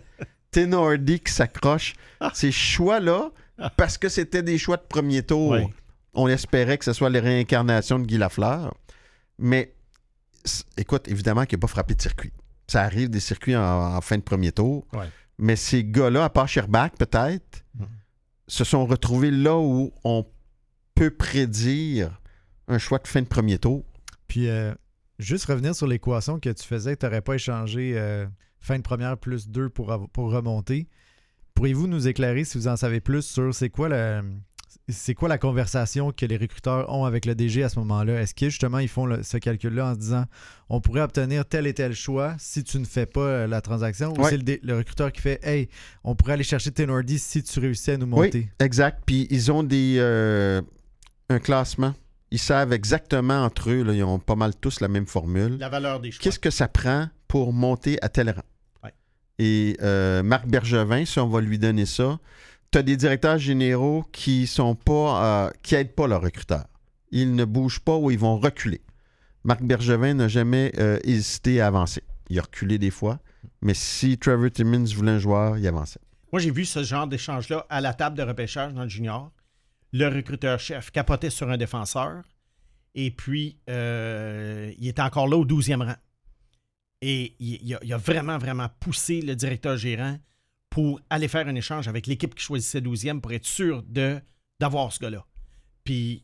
Tenordi 0.51 1.19
qui 1.19 1.31
s'accroche. 1.31 1.93
Ces 2.33 2.51
choix-là, 2.51 3.31
parce 3.77 3.97
que 3.97 4.09
c'était 4.09 4.41
des 4.43 4.57
choix 4.57 4.77
de 4.77 4.85
premier 4.87 5.21
tour, 5.23 5.51
Ouais. 5.51 5.67
On 6.13 6.27
espérait 6.27 6.77
que 6.77 6.85
ce 6.85 6.93
soit 6.93 7.09
les 7.09 7.19
réincarnations 7.19 7.99
de 7.99 8.05
Guy 8.05 8.17
Lafleur. 8.17 8.73
Mais 9.37 9.73
écoute, 10.77 11.07
évidemment 11.07 11.45
qu'il 11.45 11.57
n'a 11.57 11.61
pas 11.61 11.67
frappé 11.67 11.95
de 11.95 12.01
circuit. 12.01 12.33
Ça 12.67 12.83
arrive 12.83 13.09
des 13.09 13.19
circuits 13.19 13.55
en, 13.55 13.95
en 13.95 14.01
fin 14.01 14.17
de 14.17 14.23
premier 14.23 14.51
tour. 14.51 14.85
Ouais. 14.93 15.07
Mais 15.37 15.55
ces 15.55 15.83
gars-là, 15.83 16.25
à 16.25 16.29
part 16.29 16.47
Sherbach 16.47 16.91
peut-être, 16.97 17.63
Mhm. 17.77 17.87
se 18.47 18.63
sont 18.63 18.85
retrouvés 18.85 19.31
là 19.31 19.57
où 19.57 19.91
on 20.03 20.25
peut 20.95 21.11
prédire 21.11 22.19
un 22.67 22.77
choix 22.77 22.99
de 22.99 23.07
fin 23.07 23.21
de 23.21 23.27
premier 23.27 23.57
tour. 23.57 23.85
Puis, 24.27 24.49
euh, 24.49 24.73
juste 25.17 25.45
revenir 25.45 25.73
sur 25.75 25.87
l'équation 25.87 26.39
que 26.39 26.49
tu 26.49 26.63
faisais, 26.67 26.95
que 26.95 26.99
tu 26.99 27.05
n'aurais 27.05 27.21
pas 27.21 27.35
échangé 27.35 27.93
euh, 27.95 28.27
fin 28.59 28.77
de 28.77 28.83
première 28.83 29.17
plus 29.17 29.47
2 29.47 29.69
pour, 29.69 29.87
remonter. 29.87 30.87
Pourriez-vous 31.53 31.87
nous 31.87 32.07
éclairer 32.07 32.43
si 32.43 32.57
vous 32.57 32.67
en 32.67 32.75
savez 32.75 32.99
plus 32.99 33.21
sur 33.23 33.53
c'est 33.53 33.69
quoi 33.69 33.87
la, 33.89 34.21
c'est 34.89 35.13
quoi 35.13 35.29
la 35.29 35.37
conversation 35.37 36.11
que 36.11 36.25
les 36.25 36.37
recruteurs 36.37 36.91
ont 36.93 37.05
avec 37.05 37.25
le 37.25 37.35
DG 37.35 37.63
à 37.63 37.69
ce 37.69 37.79
moment-là? 37.79 38.21
Est-ce 38.21 38.33
que 38.33 38.49
justement 38.49 38.79
ils 38.79 38.87
font 38.87 39.05
le- 39.05 39.23
ce 39.23 39.37
calcul-là 39.37 39.87
en 39.91 39.93
se 39.93 39.99
disant 39.99 40.25
on 40.69 40.81
pourrait 40.81 41.01
obtenir 41.01 41.45
tel 41.45 41.67
et 41.67 41.73
tel 41.73 41.93
choix 41.93 42.35
si 42.39 42.63
tu 42.63 42.79
ne 42.79 42.85
fais 42.85 43.05
pas 43.05 43.21
euh, 43.21 43.47
la 43.47 43.61
transaction? 43.61 44.13
Ou 44.17 44.21
Ouais. 44.21 44.29
c'est 44.31 44.63
le, 44.63 44.77
recruteur 44.77 45.11
qui 45.11 45.21
fait 45.21 45.39
Hey, 45.45 45.69
on 46.03 46.15
pourrait 46.15 46.33
aller 46.33 46.43
chercher 46.43 46.71
Tenordi 46.71 47.19
si 47.19 47.43
tu 47.43 47.59
réussis 47.59 47.91
à 47.91 47.97
nous 47.97 48.07
monter? 48.07 48.49
Exact. 48.59 49.03
Puis 49.05 49.27
ils 49.29 49.51
ont 49.51 49.63
des 49.63 49.95
euh, 49.99 50.61
un 51.29 51.39
classement. 51.39 51.93
Ils 52.31 52.39
savent 52.39 52.73
exactement 52.73 53.43
entre 53.43 53.71
eux, 53.71 53.81
là, 53.83 53.93
ils 53.93 54.03
ont 54.03 54.19
pas 54.19 54.35
mal 54.35 54.53
tous 54.55 54.81
la 54.81 54.87
même 54.87 55.07
formule. 55.07 55.57
La 55.57 55.69
valeur 55.69 55.99
des 55.99 56.11
choix. 56.11 56.21
Qu'est-ce 56.21 56.39
que 56.39 56.51
ça 56.51 56.67
prend 56.67 57.07
pour 57.27 57.53
monter 57.53 57.97
à 58.03 58.09
tel 58.09 58.29
rang? 58.29 58.43
Ouais. 58.83 58.93
Et 59.39 59.75
euh, 59.81 60.21
Marc 60.21 60.47
Bergevin, 60.47 61.05
si 61.05 61.17
on 61.19 61.27
va 61.27 61.41
lui 61.41 61.57
donner 61.57 61.85
ça, 61.87 62.19
tu 62.71 62.77
as 62.77 62.83
des 62.83 62.97
directeurs 62.97 63.37
généraux 63.37 64.03
qui 64.11 64.47
sont 64.47 64.75
pas 64.75 65.47
euh, 65.47 65.51
qui 65.63 65.75
aident 65.75 65.95
pas 65.95 66.07
leurs 66.07 66.21
recruteurs. 66.21 66.67
Ils 67.11 67.35
ne 67.35 67.45
bougent 67.45 67.79
pas 67.79 67.97
ou 67.97 68.11
ils 68.11 68.19
vont 68.19 68.37
reculer. 68.37 68.81
Marc 69.43 69.63
Bergevin 69.63 70.13
n'a 70.13 70.27
jamais 70.27 70.71
euh, 70.77 70.99
hésité 71.03 71.61
à 71.61 71.67
avancer. 71.67 72.03
Il 72.29 72.37
a 72.37 72.43
reculé 72.43 72.77
des 72.77 72.91
fois, 72.91 73.19
mais 73.61 73.73
si 73.73 74.17
Trevor 74.17 74.51
Timmins 74.51 74.85
voulait 74.95 75.13
un 75.13 75.19
joueur, 75.19 75.57
il 75.57 75.67
avançait. 75.67 75.99
Moi, 76.31 76.39
j'ai 76.39 76.51
vu 76.51 76.65
ce 76.65 76.83
genre 76.83 77.07
d'échange-là 77.07 77.65
à 77.69 77.81
la 77.81 77.93
table 77.93 78.15
de 78.15 78.21
repêchage 78.21 78.73
dans 78.73 78.83
le 78.83 78.89
junior. 78.89 79.31
Le 79.91 80.07
recruteur-chef 80.07 80.91
capotait 80.91 81.31
sur 81.31 81.49
un 81.49 81.57
défenseur 81.57 82.21
et 82.93 83.09
puis 83.09 83.57
euh, 83.69 84.71
il 84.77 84.87
était 84.87 85.01
encore 85.01 85.27
là 85.27 85.37
au 85.37 85.45
12e 85.45 85.83
rang. 85.83 85.95
Et 87.01 87.35
il, 87.39 87.73
a, 87.73 87.79
il 87.81 87.93
a 87.93 87.97
vraiment, 87.97 88.37
vraiment 88.37 88.67
poussé 88.79 89.21
le 89.21 89.35
directeur 89.35 89.77
gérant 89.77 90.19
pour 90.69 90.99
aller 91.09 91.27
faire 91.27 91.47
un 91.47 91.55
échange 91.55 91.87
avec 91.87 92.05
l'équipe 92.07 92.35
qui 92.35 92.43
choisissait 92.43 92.81
12e 92.81 93.21
pour 93.21 93.31
être 93.33 93.45
sûr 93.45 93.83
de, 93.83 94.19
d'avoir 94.59 94.91
ce 94.93 94.99
gars-là. 94.99 95.25
Puis, 95.83 96.23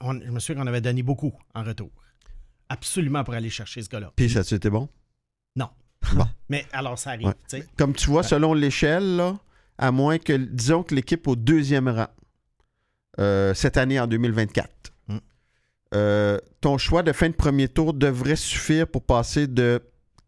on- 0.00 0.20
je 0.20 0.30
me 0.30 0.40
souviens 0.40 0.62
qu'on 0.62 0.66
avait 0.68 0.80
donné 0.80 1.02
beaucoup 1.02 1.32
en 1.54 1.62
retour. 1.62 1.90
Absolument 2.68 3.24
pour 3.24 3.34
aller 3.34 3.50
chercher 3.50 3.82
ce 3.82 3.88
gars-là. 3.88 4.12
Puis 4.16 4.30
ça 4.30 4.40
été 4.40 4.70
bon? 4.70 4.88
Non. 5.56 5.68
Bon. 6.14 6.26
Mais 6.48 6.66
alors, 6.72 6.98
ça 6.98 7.10
arrive. 7.10 7.32
Ouais. 7.52 7.64
Comme 7.76 7.94
tu 7.94 8.06
vois, 8.06 8.22
selon 8.22 8.54
l'échelle, 8.54 9.16
là, 9.16 9.38
à 9.78 9.92
moins 9.92 10.18
que, 10.18 10.32
disons 10.32 10.82
que 10.82 10.94
l'équipe 10.94 11.26
au 11.28 11.36
deuxième 11.36 11.88
rang, 11.88 12.08
euh, 13.18 13.54
cette 13.54 13.76
année 13.76 14.00
en 14.00 14.06
2024, 14.06 14.92
Mm. 15.08 15.18
euh, 15.94 16.38
ton 16.60 16.78
choix 16.78 17.02
de 17.02 17.12
fin 17.12 17.28
de 17.28 17.34
premier 17.34 17.68
tour 17.68 17.92
devrait 17.94 18.36
suffire 18.36 18.86
pour 18.88 19.04
passer 19.04 19.46
de 19.46 19.82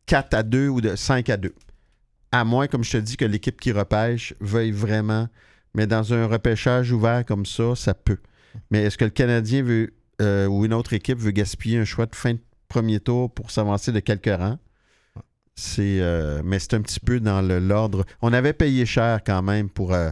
4 0.06 0.34
à 0.34 0.42
2 0.42 0.68
ou 0.68 0.80
de 0.80 0.94
5 0.96 1.30
à 1.30 1.36
2. 1.36 1.54
À 2.32 2.44
moins, 2.44 2.66
comme 2.66 2.82
je 2.82 2.92
te 2.92 2.96
dis, 2.96 3.16
que 3.16 3.24
l'équipe 3.24 3.60
qui 3.60 3.72
repêche 3.72 4.34
veuille 4.40 4.72
vraiment. 4.72 5.28
Mais 5.74 5.86
dans 5.86 6.12
un 6.12 6.26
repêchage 6.26 6.90
ouvert 6.92 7.24
comme 7.24 7.46
ça, 7.46 7.74
ça 7.76 7.94
peut. 7.94 8.18
Mais 8.70 8.82
est-ce 8.82 8.98
que 8.98 9.04
le 9.04 9.10
Canadien 9.10 9.62
veut, 9.62 9.92
euh, 10.20 10.46
ou 10.46 10.64
une 10.64 10.74
autre 10.74 10.92
équipe 10.92 11.18
veut 11.18 11.30
gaspiller 11.30 11.78
un 11.78 11.84
choix 11.84 12.06
de 12.06 12.14
fin 12.14 12.34
de 12.34 12.40
premier 12.68 13.00
tour 13.00 13.32
pour 13.32 13.50
s'avancer 13.50 13.92
de 13.92 14.00
quelques 14.00 14.26
rangs? 14.34 14.58
C'est, 15.54 16.00
euh, 16.00 16.40
mais 16.44 16.58
c'est 16.58 16.74
un 16.74 16.80
petit 16.80 17.00
peu 17.00 17.20
dans 17.20 17.42
le- 17.42 17.58
l'ordre. 17.58 18.04
On 18.22 18.32
avait 18.32 18.54
payé 18.54 18.86
cher 18.86 19.20
quand 19.24 19.42
même 19.42 19.68
pour 19.68 19.92
euh, 19.92 20.10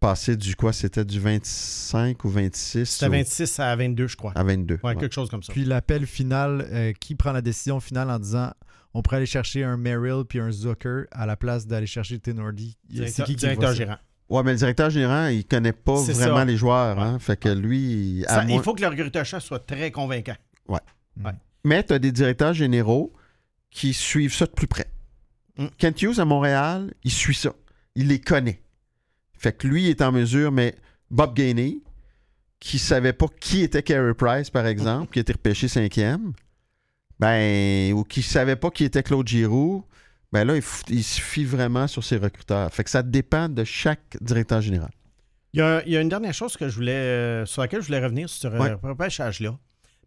passer 0.00 0.36
du 0.36 0.56
quoi? 0.56 0.72
C'était 0.72 1.04
du 1.04 1.20
25 1.20 2.24
ou 2.24 2.28
26 2.30 2.86
C'était 2.86 3.06
au- 3.06 3.10
26 3.10 3.60
à 3.60 3.76
22, 3.76 4.06
je 4.06 4.16
crois. 4.16 4.32
à 4.34 4.42
22. 4.42 4.74
Ouais, 4.76 4.80
ouais. 4.90 4.96
quelque 4.96 5.12
chose 5.14 5.28
comme 5.28 5.42
ça. 5.42 5.52
Puis 5.52 5.64
l'appel 5.64 6.06
final, 6.06 6.66
euh, 6.72 6.92
qui 6.98 7.14
prend 7.14 7.32
la 7.32 7.42
décision 7.42 7.78
finale 7.80 8.10
en 8.10 8.18
disant 8.18 8.52
on 8.94 9.02
pourrait 9.02 9.18
aller 9.18 9.26
chercher 9.26 9.64
un 9.64 9.76
Merrill 9.76 10.24
puis 10.28 10.40
un 10.40 10.50
Zucker 10.50 11.04
à 11.10 11.26
la 11.26 11.36
place 11.36 11.66
d'aller 11.66 11.86
chercher 11.86 12.18
Tenordi? 12.18 12.76
C'est 12.88 12.94
Directeur, 12.94 13.26
qui 13.26 13.32
qui 13.32 13.36
directeur 13.40 13.74
gérant. 13.74 13.96
Ouais, 14.30 14.42
mais 14.42 14.52
le 14.52 14.56
directeur 14.58 14.88
général, 14.90 15.34
il 15.34 15.44
connaît 15.44 15.72
pas 15.72 16.00
vraiment 16.00 16.36
ça. 16.38 16.44
les 16.46 16.56
joueurs. 16.56 16.98
Hein? 16.98 17.14
Ouais. 17.14 17.18
Fait 17.18 17.36
que 17.38 17.48
lui, 17.50 17.78
il- 18.20 18.26
à 18.26 18.36
Ça, 18.36 18.44
moins- 18.44 18.56
Il 18.56 18.62
faut 18.62 18.74
que 18.74 18.80
le 18.80 18.88
recruteur-chef 18.88 19.42
soit 19.42 19.58
très 19.66 19.90
convaincant. 19.90 20.36
Mais 21.64 21.82
tu 21.82 21.92
as 21.94 21.98
des 21.98 22.12
directeurs 22.12 22.52
généraux 22.52 23.12
qui 23.70 23.94
suivent 23.94 24.34
ça 24.34 24.46
de 24.46 24.50
plus 24.50 24.66
près. 24.66 24.86
Mm. 25.56 25.66
Kent 25.78 26.02
Hughes 26.02 26.18
à 26.20 26.24
Montréal, 26.24 26.92
il 27.04 27.10
suit 27.10 27.34
ça. 27.34 27.52
Il 27.94 28.08
les 28.08 28.20
connaît. 28.20 28.60
Fait 29.38 29.52
que 29.56 29.66
lui 29.66 29.84
il 29.84 29.88
est 29.90 30.02
en 30.02 30.12
mesure, 30.12 30.52
mais 30.52 30.74
Bob 31.10 31.34
Gainey, 31.34 31.78
qui 32.60 32.78
savait 32.78 33.12
pas 33.12 33.26
qui 33.40 33.62
était 33.62 33.82
Carey 33.82 34.14
Price, 34.14 34.50
par 34.50 34.66
exemple, 34.66 35.12
qui 35.12 35.18
était 35.20 35.32
repêché 35.34 35.68
cinquième, 35.68 36.32
ben, 37.18 37.92
ou 37.92 38.04
qui 38.04 38.22
savait 38.22 38.56
pas 38.56 38.70
qui 38.70 38.84
était 38.84 39.02
Claude 39.02 39.26
Giroux, 39.26 39.84
ben 40.32 40.44
là, 40.44 40.56
il, 40.56 40.62
il 40.88 41.04
se 41.04 41.20
fie 41.20 41.44
vraiment 41.44 41.86
sur 41.86 42.02
ses 42.02 42.16
recruteurs. 42.16 42.72
Fait 42.72 42.84
que 42.84 42.90
ça 42.90 43.02
dépend 43.02 43.48
de 43.48 43.62
chaque 43.64 44.16
directeur 44.20 44.60
général. 44.60 44.90
Il 45.52 45.58
y, 45.58 45.62
a, 45.62 45.82
il 45.86 45.92
y 45.92 45.96
a 45.96 46.00
une 46.00 46.08
dernière 46.08 46.34
chose 46.34 46.56
que 46.56 46.68
je 46.68 46.74
voulais, 46.74 46.92
euh, 46.92 47.46
sur 47.46 47.62
laquelle 47.62 47.80
je 47.80 47.86
voulais 47.86 48.00
revenir 48.02 48.28
sur 48.28 48.52
Ouais. 48.54 48.70
le 48.70 48.74
repêchage-là. 48.82 49.56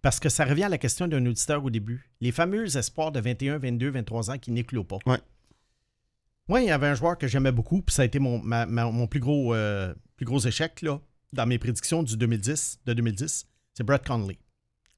Parce 0.02 0.20
que 0.20 0.28
ça 0.30 0.44
revient 0.46 0.66
à 0.66 0.70
la 0.70 0.78
question 0.78 1.08
d'un 1.08 1.26
auditeur 1.26 1.64
au 1.64 1.70
début. 1.70 2.10
Les 2.22 2.32
fameux 2.34 2.76
espoirs 2.78 3.12
de 3.14 3.20
21, 3.22 3.58
22, 3.58 3.90
23 3.90 4.32
ans 4.32 4.38
qui 4.38 4.52
n'éclosent 4.52 4.86
pas. 4.86 4.98
Ouais. 5.06 5.18
Moi, 6.50 6.62
il 6.62 6.68
y 6.68 6.72
avait 6.72 6.88
un 6.88 6.94
joueur 6.96 7.18
que 7.18 7.28
j'aimais 7.28 7.52
beaucoup, 7.52 7.82
puis 7.82 7.94
ça 7.94 8.04
a 8.04 8.06
été 8.06 8.20
mon, 8.20 8.40
ma- 8.40 8.66
ma- 8.66 8.90
mon 8.92 9.08
plus, 9.08 9.20
gros, 9.20 9.54
euh, 9.54 9.94
plus 10.16 10.26
gros 10.26 10.40
échec 10.40 10.82
là, 10.82 11.00
dans 11.34 11.46
mes 11.46 11.58
prédictions 11.58 12.04
du 12.04 12.16
2010, 12.16 12.80
de 12.86 12.94
2010. 12.94 13.48
C'est 13.74 13.84
Brett 13.84 14.06
Conley. 14.06 14.38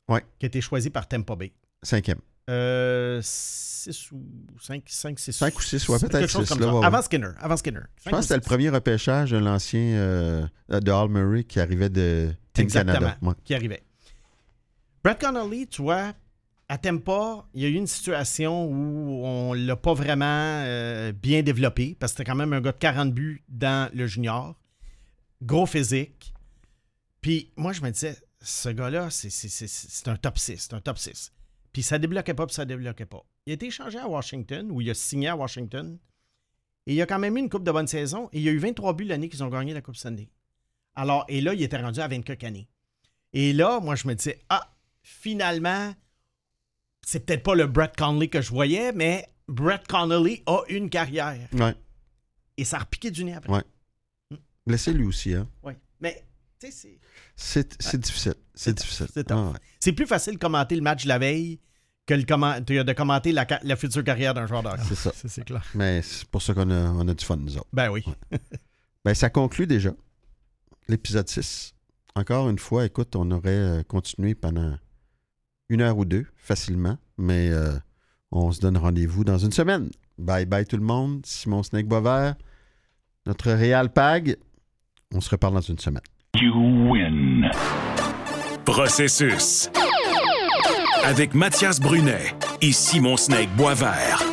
Ouais. 0.08 0.24
Qui 0.40 0.46
a 0.46 0.48
été 0.48 0.62
choisi 0.62 0.90
par 0.90 1.08
Tampa 1.08 1.36
Bay. 1.36 1.52
Cinquième. 1.84 2.20
Euh, 2.50 3.20
6 3.24 4.12
ou 4.12 4.22
5, 4.60 4.84
5, 4.88 5.20
6. 5.20 5.32
Cinq 5.34 5.58
ou 5.58 5.62
six, 5.62 5.88
ouais, 5.88 6.00
peut-être 6.00 6.20
Quelque 6.20 6.28
chose 6.32 6.48
six, 6.48 6.54
comme 6.54 6.60
là, 6.62 6.66
ça. 6.68 6.74
ouais, 6.74 6.80
ouais. 6.80 6.86
Avant 6.86 7.02
Skinner. 7.02 7.30
Avant 7.40 7.58
Skinner. 7.58 7.82
Je 8.04 8.10
pense 8.10 8.20
que 8.20 8.22
c'était 8.24 8.36
le 8.36 8.42
premier 8.42 8.70
repêchage 8.70 9.32
de 9.32 9.38
l'ancien 9.38 9.80
euh, 9.82 10.48
de 10.70 10.92
Hall 10.92 11.10
Murray 11.10 11.44
qui 11.44 11.60
arrivait 11.60 11.90
de 11.90 12.30
Team 12.54 12.64
Exactement. 12.66 12.94
Canada. 12.94 13.18
Ouais. 13.22 13.34
qui 13.44 13.54
arrivait. 13.54 13.84
Brett 15.04 15.20
Connolly, 15.22 15.68
tu 15.68 15.82
vois, 15.84 16.14
à 16.68 16.78
Tempa, 16.78 17.46
il 17.54 17.62
y 17.62 17.66
a 17.66 17.70
eu 17.70 17.74
une 17.76 17.88
situation 17.88 18.66
où 18.66 19.26
on 19.26 19.54
l'a 19.54 19.76
pas 19.76 19.94
vraiment 19.94 20.26
euh, 20.66 21.12
bien 21.14 21.42
développé 21.42 21.96
parce 22.00 22.12
que 22.12 22.18
c'était 22.18 22.30
quand 22.30 22.36
même 22.36 22.52
un 22.54 22.62
gars 22.62 22.74
de 22.74 22.78
40 22.78 23.14
buts 23.14 23.44
dans 23.48 23.90
le 23.94 24.08
junior. 24.08 24.56
Gros 25.42 25.66
physique. 25.66 26.34
Puis 27.22 27.52
moi, 27.56 27.72
je 27.74 27.82
me 27.82 27.90
disais, 27.92 28.18
ce 28.42 28.70
gars-là, 28.70 29.08
c'est 29.10 30.08
un 30.08 30.16
top 30.18 30.38
6. 30.38 30.58
C'est 30.58 30.74
un 30.74 30.82
top 30.82 30.98
6. 30.98 31.32
Puis 31.72 31.84
ça 31.84 32.00
débloquait 32.00 32.34
pas, 32.34 32.46
puis 32.46 32.56
ça 32.56 32.66
débloquait 32.66 33.06
pas. 33.06 33.24
Il 33.46 33.52
a 33.52 33.54
été 33.54 33.68
échangé 33.68 33.98
à 33.98 34.08
Washington, 34.08 34.70
où 34.72 34.82
il 34.82 34.90
a 34.90 34.94
signé 34.94 35.28
à 35.28 35.36
Washington. 35.36 35.98
Et 36.88 36.96
il 36.96 37.02
a 37.02 37.06
quand 37.06 37.20
même 37.20 37.38
eu 37.38 37.40
une 37.40 37.50
coupe 37.50 37.64
de 37.64 37.72
bonne 37.72 37.88
saison. 37.88 38.30
Et 38.34 38.40
il 38.40 38.44
y 38.44 38.50
a 38.50 38.52
eu 38.52 38.58
23 38.58 38.94
buts 38.94 39.06
l'année 39.06 39.30
qu'ils 39.30 39.44
ont 39.44 39.50
gagné 39.50 39.74
la 39.74 39.82
Coupe 39.82 39.96
Stanley. 39.96 40.30
Alors, 40.96 41.26
et 41.28 41.42
là, 41.42 41.54
il 41.54 41.62
était 41.62 41.78
rendu 41.78 42.00
à 42.00 42.08
24 42.08 42.44
années. 42.46 42.68
Et 43.34 43.54
là, 43.54 43.80
moi, 43.80 43.96
je 43.96 44.08
me 44.08 44.16
disais, 44.16 44.40
ah, 44.50 44.76
finalement, 45.04 45.94
c'est 47.06 47.26
peut-être 47.26 47.44
pas 47.44 47.56
le 47.56 47.68
Brett 47.68 47.96
Conley 47.96 48.28
que 48.28 48.42
je 48.42 48.50
voyais, 48.50 48.92
mais 48.92 49.28
Brett 49.48 49.88
Connolly 49.88 50.44
a 50.46 50.62
une 50.70 50.90
carrière. 50.90 51.48
Ouais. 51.54 51.76
et 52.58 52.66
ça 52.66 52.78
a 52.78 52.80
repiqué 52.82 53.12
du 53.12 53.24
nez 53.24 53.36
après. 53.36 53.52
Ouais. 53.54 53.64
Blessé 54.66 54.94
lui 54.94 55.06
aussi, 55.06 55.34
hein? 55.34 55.48
Ouais. 55.64 55.78
Mais, 56.00 56.24
c'est- 56.60 57.00
C'est 57.36 57.98
difficile. 58.00 58.34
C'est 58.54 58.74
difficile. 58.74 59.08
c'est. 59.14 59.32
Ah 59.32 59.50
ouais. 59.52 59.58
c'est 59.80 59.94
plus 59.94 60.06
facile 60.08 60.34
de 60.34 60.40
commenter 60.40 60.76
le 60.76 60.82
match 60.82 61.04
de 61.04 61.08
la 61.10 61.18
veille 61.20 61.60
que 62.06 62.14
le 62.14 62.24
comment- 62.24 62.60
de 62.60 62.94
commenter 62.94 63.32
la, 63.32 63.76
future 63.76 64.04
carrière 64.04 64.34
d'un 64.34 64.48
joueur 64.48 64.64
de 64.64 64.70
hockey. 64.70 64.82
C'est 64.90 64.96
ça. 64.96 65.12
Ça, 65.14 65.30
c'est 65.30 65.46
clair. 65.46 65.64
Mais 65.76 66.02
c'est 66.02 66.26
pour 66.28 66.42
ça 66.42 66.54
qu'on 66.54 66.70
a, 66.72 66.90
on 66.92 67.08
a 67.08 67.14
du 67.14 67.24
fun, 67.24 67.38
nous 67.38 67.56
autres. 67.58 67.68
Ben 67.72 67.90
oui. 67.90 68.04
Ben, 69.06 69.14
ça 69.14 69.30
conclut 69.30 69.66
déjà 69.68 69.92
l'épisode 70.90 71.28
6. 71.30 71.74
Encore 72.16 72.50
une 72.50 72.60
fois, 72.60 72.86
écoute, 72.86 73.16
on 73.16 73.30
aurait 73.32 73.50
euh, 73.50 73.84
continué 73.84 74.36
pendant 74.36 74.78
une 75.70 75.82
heure 75.82 75.98
ou 75.98 76.04
deux, 76.04 76.26
facilement, 76.36 76.98
mais 77.18 77.50
euh, 77.52 77.78
on 78.32 78.52
se 78.52 78.60
donne 78.60 78.76
rendez-vous 78.76 79.24
dans 79.24 79.38
une 79.38 79.52
semaine. 79.54 79.90
Bye 80.18 80.46
bye 80.46 80.66
tout 80.66 80.76
le 80.78 80.84
monde. 80.84 81.26
Simon 81.26 81.64
Snake 81.64 81.88
Boisvert, 81.88 82.36
notre 83.26 83.52
Réal 83.52 83.94
Pag. 83.94 84.36
On 85.14 85.22
se 85.22 85.30
reparle 85.30 85.54
dans 85.54 85.62
une 85.62 85.80
semaine. 85.80 86.04
You 86.38 86.54
win. 86.92 87.50
Processus. 88.64 89.72
Avec 91.04 91.34
Mathias 91.34 91.80
Brunet 91.80 92.36
et 92.62 92.72
Simon 92.72 93.18
Snake 93.18 93.50
Boisvert. 93.58 94.29